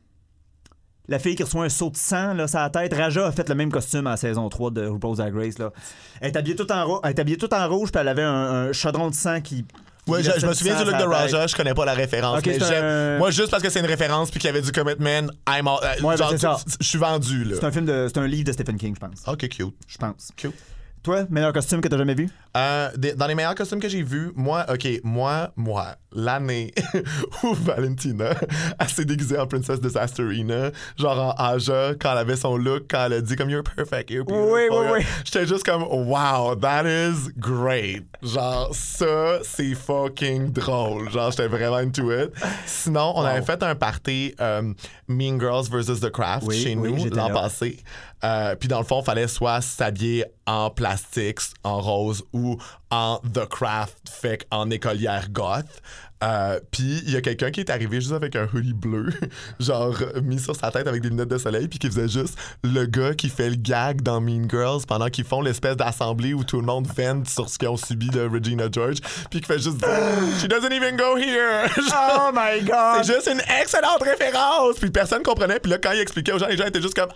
La 1.12 1.20
fille 1.20 1.36
qui 1.36 1.44
reçoit 1.44 1.66
un 1.66 1.70
saut 1.70 1.90
de 1.90 1.98
sang 1.98 2.34
là, 2.34 2.48
sur 2.48 2.60
la 2.60 2.70
tête. 2.70 2.94
Raja 2.94 3.28
a 3.28 3.32
fait 3.32 3.48
le 3.50 3.54
même 3.56 3.70
costume 3.72 4.08
en 4.08 4.16
saison 4.18 4.48
3 4.50 4.72
de 4.72 4.88
RuPaul's 4.88 5.18
Drag 5.18 5.36
Race. 5.36 5.60
Là. 5.60 5.72
Elle 6.22 6.32
est 6.32 6.38
habillée 6.38 6.56
tout 6.56 6.72
en, 6.72 6.86
ro- 6.86 7.02
elle 7.04 7.10
est 7.12 7.20
habillée 7.20 7.38
tout 7.38 7.54
en 7.54 7.68
rouge, 7.68 7.92
puis 7.92 8.00
elle 8.00 8.08
avait 8.08 8.24
un, 8.24 8.34
un 8.70 8.72
chaudron 8.72 9.10
de 9.10 9.16
sang 9.16 9.42
qui. 9.42 9.66
Ouais, 10.08 10.24
je, 10.24 10.46
me 10.48 10.54
souviens 10.54 10.78
du 10.84 10.90
look 10.90 10.98
de. 11.00 11.04
Raja, 11.04 11.46
je 11.48 11.56
connais 11.56 11.74
pas 11.76 11.86
la 11.86 11.94
référence. 11.94 12.42
Mais 12.46 12.64
un- 12.64 13.18
Moi, 13.20 13.30
juste 13.30 13.52
parce 13.52 13.62
que 13.62 13.70
c'est 13.70 13.82
une 13.82 13.86
référence 13.86 14.32
puis 14.32 14.40
qu'il 14.40 14.48
y 14.48 14.50
avait 14.50 14.62
du 14.62 14.72
commitment, 14.72 15.30
I'm 15.48 15.68
all- 15.68 15.78
euh, 15.84 16.02
Ouais, 16.02 16.16
ben, 16.18 16.38
genre, 16.38 16.62
je 16.80 16.88
suis 16.88 16.98
vendu. 16.98 17.46
C'est 17.54 17.64
un 17.66 17.72
film 17.72 17.86
de. 17.86 18.08
C'est 18.08 18.20
un 18.20 18.28
livre 18.28 18.46
de 18.46 18.52
Stephen 18.54 18.78
King, 18.78 18.96
je 18.96 19.00
pense. 19.06 19.22
Ok, 19.28 19.48
cute. 19.50 19.76
Je 19.88 19.98
pense. 19.98 20.30
Cute. 20.38 20.56
Toi, 21.04 21.26
meilleur 21.32 21.52
costume 21.52 21.82
que 21.82 21.88
t'as 21.88 21.98
jamais 21.98 22.14
vu? 22.14 22.30
Euh, 22.56 22.90
des- 22.96 23.14
dans 23.14 23.26
les 23.26 23.34
meilleurs 23.34 23.56
costumes 23.56 23.80
que 23.80 23.90
j'ai 23.90 24.04
vus, 24.04 24.32
moi, 24.36 24.66
ok, 24.72 24.88
moi, 25.04 25.52
moi, 25.56 25.96
l'année 26.14 26.72
où 27.44 27.54
Valentina, 27.56 28.32
elle 28.78 28.90
s'est 28.90 29.06
déguisée 29.06 29.40
en 29.40 29.48
Princess 29.48 29.80
Disasterina, 29.82 30.70
genre 31.00 31.18
en 31.18 31.44
Aja, 31.44 31.94
quand 32.00 32.12
elle 32.12 32.18
avait 32.20 32.36
son 32.36 32.56
look, 32.56 32.84
quand 32.90 33.06
elle 33.06 33.14
a 33.14 33.22
dit 33.22 33.36
comme 33.36 33.50
You're 33.50 33.64
perfect, 33.64 34.12
you're 34.12 34.26
beautiful. 34.26 34.54
Oui, 34.54 34.62
oui, 34.70 34.86
oui. 35.00 35.06
J'étais 35.26 35.48
juste 35.48 35.64
comme 35.64 35.82
Wow, 35.84 36.56
that 36.58 36.84
is 36.86 37.30
great. 37.36 38.04
Genre, 38.22 38.70
ça, 38.74 39.40
c'est 39.44 39.74
fucking 39.74 40.52
drôle. 40.52 41.10
Genre, 41.10 41.32
j'étais 41.32 41.48
vraiment 41.48 41.78
into 41.78 42.12
it. 42.12 42.30
Sinon, 42.68 43.14
on 43.16 43.22
Wow. 43.22 43.26
avait 43.28 43.42
fait 43.46 43.64
un 43.64 43.74
party 43.74 44.36
euh, 44.40 44.72
Mean 45.08 45.40
Girls 45.40 45.66
versus 45.72 46.00
The 46.00 46.12
Craft 46.12 46.46
Oui, 46.48 46.62
chez 46.62 46.76
oui, 46.76 46.92
nous 46.92 46.98
j'étais 47.00 47.16
l'an 47.16 47.30
passé. 47.30 47.80
Euh, 48.24 48.56
Puis 48.56 48.68
dans 48.68 48.80
le 48.80 48.86
fond, 48.86 49.02
fallait 49.02 49.28
soit 49.28 49.62
s'habiller 49.62 50.26
en 50.46 50.70
plastique, 50.70 51.40
en 51.64 51.80
rose 51.82 52.24
ou 52.34 52.58
en 52.90 53.20
The 53.34 53.48
Craft, 53.48 53.98
fait 54.10 54.46
en 54.52 54.70
écolière 54.70 55.30
goth. 55.30 55.66
Euh, 56.24 56.60
puis 56.70 57.02
il 57.08 57.12
y 57.12 57.16
a 57.16 57.22
quelqu'un 57.22 57.50
qui 57.50 57.62
est 57.62 57.72
arrivé 57.72 58.00
juste 58.00 58.12
avec 58.12 58.36
un 58.36 58.48
hoodie 58.54 58.74
bleu, 58.74 59.10
genre 59.60 59.96
mis 60.22 60.38
sur 60.38 60.56
sa 60.56 60.70
tête 60.70 60.88
avec 60.88 61.02
des 61.02 61.10
lunettes 61.10 61.30
de 61.30 61.38
soleil, 61.40 61.68
puis 61.68 61.80
qui 61.80 61.88
faisait 61.88 62.08
juste 62.08 62.38
le 62.64 62.86
gars 62.86 63.16
qui 63.16 63.28
fait 63.28 63.50
le 63.50 63.56
gag 63.56 64.04
dans 64.04 64.22
Mean 64.22 64.48
Girls 64.48 64.82
pendant 64.88 65.08
qu'ils 65.08 65.24
font 65.24 65.42
l'espèce 65.42 65.78
d'assemblée 65.78 66.36
où 66.36 66.44
tout 66.44 66.58
le 66.60 66.66
monde 66.66 66.86
vente 66.86 67.28
sur 67.28 67.50
ce 67.50 67.58
qu'ils 67.58 67.70
ont 67.70 67.78
subi 67.78 68.10
de 68.10 68.22
Regina 68.22 68.66
George, 68.72 68.98
puis 69.32 69.42
qui 69.42 69.48
fait 69.48 69.58
juste 69.58 69.84
She 70.40 70.48
doesn't 70.48 70.72
even 70.72 70.96
go 70.96 71.18
here! 71.18 71.68
Genre, 71.76 72.28
Oh 72.28 72.32
my 72.32 72.62
god! 72.62 73.04
c'est 73.04 73.16
juste 73.16 73.28
une 73.28 73.42
excellente 73.60 74.04
référence! 74.04 74.76
Puis 74.80 74.92
personne 74.92 75.24
comprenait, 75.24 75.60
puis 75.60 75.72
là, 75.72 75.80
quand 75.80 75.92
il 75.92 76.02
expliquait 76.02 76.34
aux 76.34 76.40
gens, 76.40 76.48
les 76.48 76.58
gens 76.58 76.66
étaient 76.66 76.82
juste 76.82 76.94
comme 76.94 77.10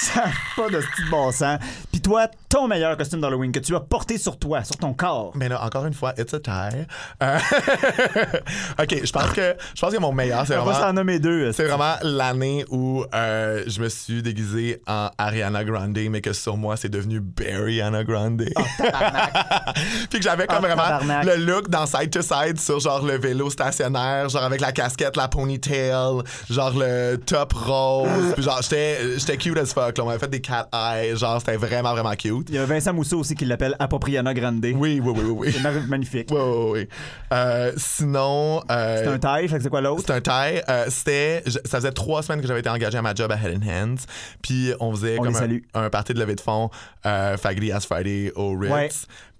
Ça 0.00 0.24
pas 0.56 0.68
de 0.70 0.78
petit 0.78 1.10
bon 1.10 1.30
sens. 1.30 1.58
Puis 1.92 2.00
toi, 2.00 2.26
ton 2.48 2.66
meilleur 2.66 2.96
costume 2.96 3.20
d'Halloween 3.20 3.52
que 3.52 3.58
tu 3.58 3.74
as 3.76 3.80
porté 3.80 4.16
sur 4.18 4.38
toi, 4.38 4.64
sur 4.64 4.76
ton 4.76 4.94
corps. 4.94 5.32
Mais 5.34 5.48
là, 5.48 5.62
encore 5.62 5.84
une 5.84 5.92
fois, 5.94 6.14
it's 6.18 6.32
a 6.32 6.40
tie. 6.40 6.86
Euh, 7.22 7.38
OK, 8.82 9.04
je 9.04 9.12
pense 9.12 9.30
que 9.32 9.56
je 9.74 9.80
pense 9.80 9.92
que 9.92 9.98
mon 10.00 10.12
meilleur, 10.12 10.46
c'est 10.46 10.54
va 10.54 10.64
s'en 10.64 10.72
vraiment, 10.72 10.92
nommer 10.94 11.18
deux. 11.18 11.52
c'est 11.52 11.66
vraiment 11.66 11.94
l'année 12.02 12.64
où 12.70 13.04
euh, 13.14 13.62
je 13.66 13.80
me 13.80 13.88
suis 13.88 14.22
déguisé 14.22 14.80
en 14.86 15.10
Ariana 15.18 15.64
Grande, 15.64 15.98
mais 16.10 16.20
que 16.20 16.32
sur 16.32 16.56
moi, 16.56 16.76
c'est 16.76 16.88
devenu 16.88 17.20
Barryana 17.20 18.02
Grande. 18.04 18.42
Puis 20.10 20.18
que 20.18 20.22
j'avais 20.22 20.46
comme 20.46 20.64
Ah, 20.64 20.74
vraiment 20.74 20.82
tabarnak. 20.82 21.24
le 21.26 21.36
look 21.36 21.68
dans 21.68 21.86
Side 21.86 22.10
to 22.10 22.22
Side 22.22 22.58
sur 22.58 22.80
genre 22.80 23.04
le 23.04 23.18
vélo 23.18 23.50
stationnaire, 23.50 24.28
genre 24.28 24.44
avec 24.44 24.60
la 24.60 24.72
casquette, 24.72 25.16
la 25.16 25.28
ponytail, 25.28 26.22
genre 26.48 26.72
le 26.76 27.16
top 27.16 27.52
rose. 27.52 28.08
Puis 28.34 28.42
genre, 28.42 28.60
j'étais 28.62 29.18
j'étais 29.18 29.36
cute 29.36 29.58
as 29.58 29.72
fuck. 29.74 29.89
Là. 29.98 30.04
On 30.04 30.06
m'avait 30.06 30.18
fait 30.18 30.28
des 30.30 30.40
cat 30.40 30.68
eyes. 30.72 31.16
Genre, 31.16 31.38
c'était 31.40 31.56
vraiment, 31.56 31.92
vraiment 31.92 32.12
cute. 32.14 32.48
Il 32.48 32.54
y 32.54 32.58
a 32.58 32.64
Vincent 32.66 32.92
Mousseau 32.92 33.18
aussi 33.20 33.34
qui 33.34 33.44
l'appelle 33.44 33.76
Appropriana 33.78 34.34
Grande. 34.34 34.64
Oui, 34.64 34.74
oui, 34.74 35.00
oui, 35.04 35.12
oui. 35.14 35.34
oui. 35.38 35.52
C'est 35.52 35.86
magnifique. 35.88 36.28
Oui, 36.30 36.38
oui, 36.40 36.70
oui. 36.72 36.88
Euh, 37.32 37.72
sinon. 37.76 38.62
euh, 38.70 39.02
C'est 39.04 39.10
un 39.10 39.18
taille, 39.18 39.48
fait 39.48 39.56
que 39.58 39.62
c'est 39.62 39.68
quoi 39.70 39.80
l'autre? 39.80 40.02
c'est 40.06 40.12
un 40.12 40.20
taille. 40.20 40.62
Euh, 40.68 40.86
c'était. 40.88 41.42
je- 41.46 41.58
Ça 41.64 41.78
faisait 41.78 41.92
trois 41.92 42.22
semaines 42.22 42.40
que 42.40 42.46
j'avais 42.46 42.60
été 42.60 42.68
engagé 42.70 42.98
à 42.98 43.02
ma 43.02 43.14
job 43.14 43.30
à 43.32 43.36
Head 43.36 43.58
and 43.62 43.68
Hands. 43.68 43.96
Puis 44.42 44.72
on 44.80 44.92
faisait 44.92 45.16
On 45.18 45.22
comme 45.22 45.32
les 45.32 45.36
un, 45.36 45.40
salue. 45.40 45.58
un 45.74 45.90
party 45.90 46.14
de 46.14 46.18
levée 46.20 46.34
de 46.34 46.40
fonds, 46.40 46.70
euh, 47.06 47.36
Faggy 47.36 47.72
Ass 47.72 47.86
Friday 47.86 48.32
au 48.34 48.56
Ritz. 48.58 48.70
Ouais. 48.72 48.88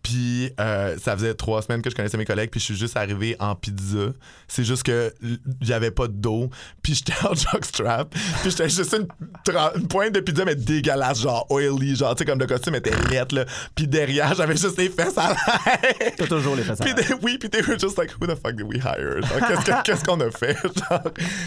Puis 0.02 0.52
euh, 0.58 0.96
ça 0.98 1.14
faisait 1.16 1.34
trois 1.34 1.60
semaines 1.62 1.82
que 1.82 1.90
je 1.90 1.94
connaissais 1.94 2.16
mes 2.16 2.24
collègues, 2.24 2.50
puis 2.50 2.58
je 2.60 2.64
suis 2.66 2.76
juste 2.76 2.96
arrivé 2.96 3.36
en 3.38 3.54
pizza. 3.54 4.08
C'est 4.48 4.64
juste 4.64 4.82
que 4.82 5.12
j'avais 5.60 5.90
pas 5.90 6.08
d'eau, 6.08 6.48
puis 6.82 6.94
j'étais 6.94 7.12
en 7.26 7.34
jockstrap, 7.52 8.10
puis 8.10 8.50
j'étais 8.50 8.68
juste 8.68 8.94
une, 8.94 9.06
pointe 9.88 10.12
de 10.12 10.20
pizza, 10.20 10.44
mais 10.44 10.54
dégueulasse, 10.54 11.20
genre 11.20 11.46
oily, 11.50 11.96
genre, 11.96 12.14
tu 12.14 12.20
sais, 12.20 12.24
comme 12.24 12.38
le 12.38 12.46
costume 12.46 12.76
était 12.76 12.94
net, 13.10 13.32
là. 13.32 13.44
Puis 13.74 13.86
derrière, 13.86 14.34
j'avais 14.34 14.56
juste 14.56 14.78
les 14.78 14.88
fesses 14.88 15.18
à 15.18 15.28
l'air. 15.28 15.78
T'as 16.16 16.26
toujours 16.26 16.56
les 16.56 16.62
fesses 16.62 16.80
à 16.80 16.84
l'air. 16.84 17.18
oui, 17.22 17.36
puis 17.38 17.50
they 17.50 17.62
were 17.62 17.78
just 17.78 17.98
like, 17.98 18.10
who 18.20 18.26
the 18.26 18.36
fuck 18.36 18.56
did 18.56 18.66
we 18.66 18.78
hire? 18.78 19.20
Qu'est-ce 19.46 19.64
que- 19.64 19.82
qu'est-ce 19.82 20.04
qu'on 20.04 20.20
a 20.20 20.30
fait? 20.30 20.56
Genre, 20.90 21.02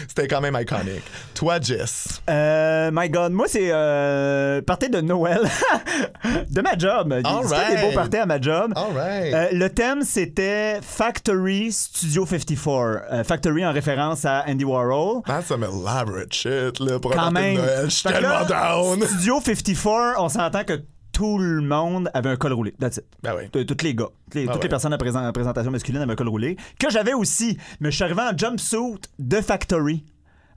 C'était 0.08 0.28
quand 0.28 0.40
même 0.40 0.56
iconic. 0.60 1.02
Toi, 1.34 1.60
Jess? 1.60 2.20
Euh, 2.30 2.90
my 2.92 3.08
God, 3.10 3.32
moi 3.32 3.46
c'est 3.48 3.70
euh, 3.70 4.62
party 4.62 4.88
de 4.90 5.00
Noël 5.00 5.40
de 6.50 6.60
ma 6.60 6.76
job. 6.78 7.12
All 7.12 7.74
des 7.76 7.82
beaux 7.82 7.92
parties 7.94 8.18
à 8.18 8.26
ma 8.26 8.40
job. 8.40 8.43
All 8.50 8.92
right. 8.94 9.34
Euh, 9.34 9.48
le 9.52 9.68
thème 9.70 10.02
c'était 10.02 10.80
Factory 10.82 11.72
Studio 11.72 12.26
54. 12.26 13.02
Euh, 13.12 13.24
Factory 13.24 13.64
en 13.66 13.72
référence 13.72 14.24
à 14.24 14.44
Andy 14.48 14.64
Warhol. 14.64 15.22
That's 15.26 15.46
some 15.46 15.62
elaborate 15.64 16.32
shit, 16.32 16.78
là, 16.80 16.98
pour 16.98 17.12
un 17.12 17.16
Quand 17.16 17.28
de 17.28 17.34
même. 17.34 17.56
Noël. 17.56 17.84
Je 17.84 17.90
suis 17.90 18.08
tellement 18.08 18.28
là, 18.28 18.44
down. 18.44 19.02
Studio 19.06 19.40
54, 19.44 20.14
on 20.20 20.28
s'entend 20.28 20.64
que 20.64 20.82
tout 21.12 21.38
le 21.38 21.60
monde 21.60 22.10
avait 22.12 22.30
un 22.30 22.36
col 22.36 22.52
roulé. 22.52 22.74
That's 22.80 22.96
it. 22.96 23.04
Ben 23.22 23.34
oui. 23.36 23.64
Tous 23.64 23.84
les 23.84 23.94
gars. 23.94 24.06
Toutes 24.24 24.34
les, 24.34 24.46
Ah 24.48 24.52
toutes 24.52 24.62
les 24.62 24.66
ouais. 24.66 24.68
personnes 24.68 24.92
à, 24.92 24.98
présent- 24.98 25.24
à 25.24 25.32
présentation 25.32 25.70
masculine 25.70 26.02
avaient 26.02 26.12
un 26.12 26.16
col 26.16 26.28
roulé. 26.28 26.56
Que 26.80 26.90
j'avais 26.90 27.12
aussi. 27.12 27.56
Mais 27.78 27.90
je 27.92 27.94
suis 27.96 28.04
arrivé 28.04 28.20
en 28.20 28.36
jumpsuit 28.36 29.00
de 29.20 29.40
Factory 29.40 30.04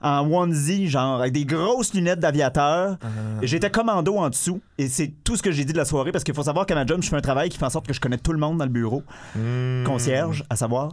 en 0.00 0.30
onesie, 0.30 0.88
genre, 0.88 1.20
avec 1.20 1.32
des 1.32 1.44
grosses 1.44 1.94
lunettes 1.94 2.20
d'aviateur. 2.20 2.96
Et 3.42 3.46
J'étais 3.46 3.70
commando 3.70 4.16
en 4.16 4.28
dessous. 4.30 4.60
Et 4.78 4.88
c'est 4.88 5.12
tout 5.24 5.36
ce 5.36 5.42
que 5.42 5.50
j'ai 5.50 5.64
dit 5.64 5.72
de 5.72 5.78
la 5.78 5.84
soirée 5.84 6.12
parce 6.12 6.24
qu'il 6.24 6.34
faut 6.34 6.42
savoir 6.42 6.66
qu'à 6.66 6.74
ma 6.74 6.86
job, 6.86 7.02
je 7.02 7.08
fais 7.08 7.16
un 7.16 7.20
travail 7.20 7.48
qui 7.48 7.58
fait 7.58 7.64
en 7.64 7.70
sorte 7.70 7.86
que 7.86 7.92
je 7.92 8.00
connais 8.00 8.18
tout 8.18 8.32
le 8.32 8.38
monde 8.38 8.58
dans 8.58 8.64
le 8.64 8.70
bureau. 8.70 9.02
Hmm. 9.34 9.84
Concierge, 9.84 10.44
à 10.50 10.56
savoir. 10.56 10.92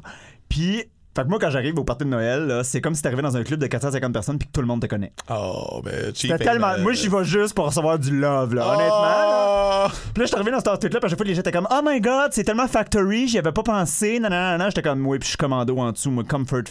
Puis, 0.49 0.83
fait 1.15 1.23
que 1.23 1.29
moi, 1.29 1.39
quand 1.39 1.49
j'arrive 1.49 1.77
au 1.79 1.83
party 1.85 2.03
de 2.05 2.09
Noël, 2.09 2.61
c'est 2.63 2.81
comme 2.81 2.93
si 2.93 3.01
t'arrivais 3.01 3.21
dans 3.21 3.37
un 3.37 3.43
club 3.43 3.59
de 3.59 3.67
450 3.67 4.11
personnes 4.11 4.37
puis 4.37 4.47
que 4.47 4.51
tout 4.53 4.59
le 4.61 4.67
monde 4.67 4.81
te 4.81 4.87
connaît. 4.87 5.13
Oh, 5.29 5.81
ben, 5.83 6.13
cheap. 6.13 6.35
Tellement. 6.37 6.73
and- 6.77 6.81
Moi, 6.81 6.93
j'y 6.93 7.07
vais 7.07 7.23
juste 7.23 7.53
pour 7.53 7.65
recevoir 7.67 7.97
du 7.99 8.17
love, 8.19 8.53
là, 8.53 8.67
honnêtement. 8.73 9.01
là. 9.01 9.87
Oh! 9.87 9.91
Puis 10.13 10.21
là, 10.21 10.23
je 10.23 10.25
suis 10.25 10.35
arrivé 10.35 10.51
dans 10.51 10.59
ce 10.59 10.77
truc-là, 10.77 10.99
puis 10.99 11.05
à 11.05 11.09
chaque 11.09 11.17
fois, 11.17 11.25
les 11.25 11.33
gens 11.35 11.39
étaient 11.41 11.51
comme, 11.51 11.67
Oh 11.71 11.79
my 11.85 12.01
god, 12.01 12.29
c'est 12.31 12.43
tellement 12.43 12.67
factory, 12.67 13.27
j'y 13.27 13.37
avais 13.37 13.51
pas 13.53 13.63
pensé, 13.63 14.19
non, 14.19 14.29
non, 14.29 14.57
non, 14.57 14.65
J'étais 14.65 14.81
comme, 14.81 15.05
oui, 15.07 15.17
puis 15.19 15.25
je 15.27 15.29
suis 15.31 15.37
commando 15.37 15.77
en 15.77 15.91
dessous, 15.91 16.11
moi, 16.11 16.23
comfort 16.27 16.63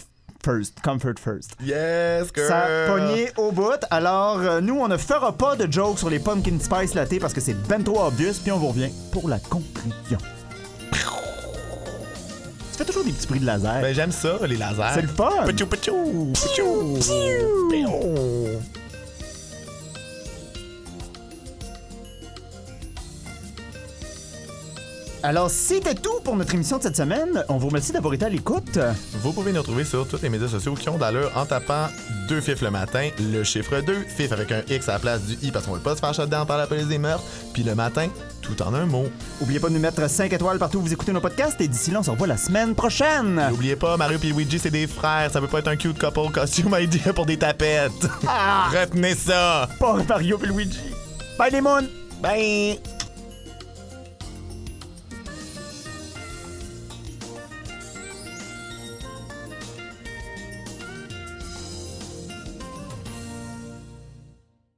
first, 0.45 0.79
comfort 0.83 1.17
first. 1.17 1.55
Yes, 1.59 2.31
girl. 2.31 2.47
Ça 2.47 2.65
a 2.65 2.87
pogné 2.87 3.31
au 3.37 3.51
bout. 3.51 3.83
Alors, 3.89 4.39
euh, 4.39 4.61
nous, 4.61 4.79
on 4.79 4.87
ne 4.87 4.97
fera 4.97 5.31
pas 5.31 5.55
de 5.55 5.71
joke 5.71 5.97
sur 5.97 6.09
les 6.09 6.19
pumpkin 6.19 6.59
spice 6.59 6.93
latte 6.93 7.19
parce 7.19 7.33
que 7.33 7.41
c'est 7.41 7.55
ben 7.67 7.83
trop 7.83 8.03
obvious, 8.03 8.33
puis 8.43 8.51
on 8.51 8.59
vous 8.59 8.67
revient 8.67 8.91
pour 9.11 9.27
la 9.27 9.39
conclusion. 9.39 10.19
Tu 10.91 12.77
fais 12.77 12.85
toujours 12.85 13.05
des 13.05 13.11
petits 13.11 13.27
bruits 13.27 13.39
de 13.39 13.45
laser. 13.45 13.81
Ben, 13.81 13.95
j'aime 13.95 14.11
ça, 14.11 14.37
les 14.45 14.57
lasers. 14.57 14.91
c'est 14.93 15.01
le 15.01 15.07
fun. 15.07 15.29
Pachou, 15.45 15.65
pachou, 15.65 16.33
pachou. 16.33 16.99
Piou. 17.71 18.59
Alors, 25.25 25.49
c'était 25.49 25.95
tout 25.95 26.19
pour 26.23 26.35
notre 26.35 26.53
émission 26.53 26.77
de 26.77 26.83
cette 26.83 26.97
semaine. 26.97 27.43
On 27.49 27.57
vous 27.57 27.69
remercie 27.69 27.91
d'avoir 27.91 28.13
été 28.13 28.25
à 28.25 28.29
l'écoute. 28.29 28.77
Vous 29.23 29.33
pouvez 29.33 29.51
nous 29.53 29.61
retrouver 29.61 29.83
sur 29.83 30.07
tous 30.07 30.21
les 30.21 30.29
médias 30.29 30.47
sociaux 30.47 30.75
qui 30.75 30.87
ont 30.87 30.99
d'allure 30.99 31.31
en 31.35 31.47
tapant 31.47 31.87
2 32.29 32.41
fifs 32.41 32.61
le 32.61 32.69
matin, 32.69 33.09
le 33.19 33.43
chiffre 33.43 33.81
2, 33.81 34.05
fif 34.07 34.31
avec 34.31 34.51
un 34.51 34.61
X 34.69 34.87
à 34.87 34.93
la 34.93 34.99
place 34.99 35.23
du 35.23 35.33
I 35.41 35.49
parce 35.49 35.65
qu'on 35.65 35.73
veut 35.73 35.79
pas 35.79 35.95
se 35.95 35.99
faire 35.99 36.13
shutdown 36.13 36.45
par 36.45 36.59
la 36.59 36.67
police 36.67 36.85
des 36.85 36.99
meurtres, 36.99 37.23
puis 37.53 37.63
le 37.63 37.73
matin, 37.73 38.07
tout 38.43 38.61
en 38.61 38.71
un 38.75 38.85
mot. 38.85 39.07
Oubliez 39.41 39.59
pas 39.59 39.69
de 39.69 39.73
nous 39.73 39.79
mettre 39.79 40.07
5 40.07 40.31
étoiles 40.31 40.59
partout 40.59 40.77
où 40.77 40.81
vous 40.81 40.93
écoutez 40.93 41.11
nos 41.11 41.21
podcasts 41.21 41.59
et 41.59 41.67
d'ici 41.67 41.89
là, 41.89 42.01
on 42.01 42.03
se 42.03 42.11
revoit 42.11 42.27
la 42.27 42.37
semaine 42.37 42.75
prochaine. 42.75 43.47
N'oubliez 43.49 43.77
pas, 43.77 43.97
Mario 43.97 44.19
et 44.21 44.27
Luigi, 44.27 44.59
c'est 44.59 44.69
des 44.69 44.85
frères, 44.85 45.31
ça 45.31 45.41
peut 45.41 45.47
pas 45.47 45.57
être 45.57 45.69
un 45.69 45.75
cute 45.75 45.99
couple 45.99 46.31
costume 46.31 46.77
idea 46.79 47.13
pour 47.13 47.25
des 47.25 47.37
tapettes. 47.37 47.91
Ah! 48.27 48.67
Retenez 48.71 49.15
ça! 49.15 49.69
Pas 49.79 49.97
Mario 50.07 50.39
et 50.43 50.45
Luigi. 50.45 50.93
Bye 51.39 51.51
les 51.51 51.61
moons! 51.61 51.89
Bye! 52.21 52.79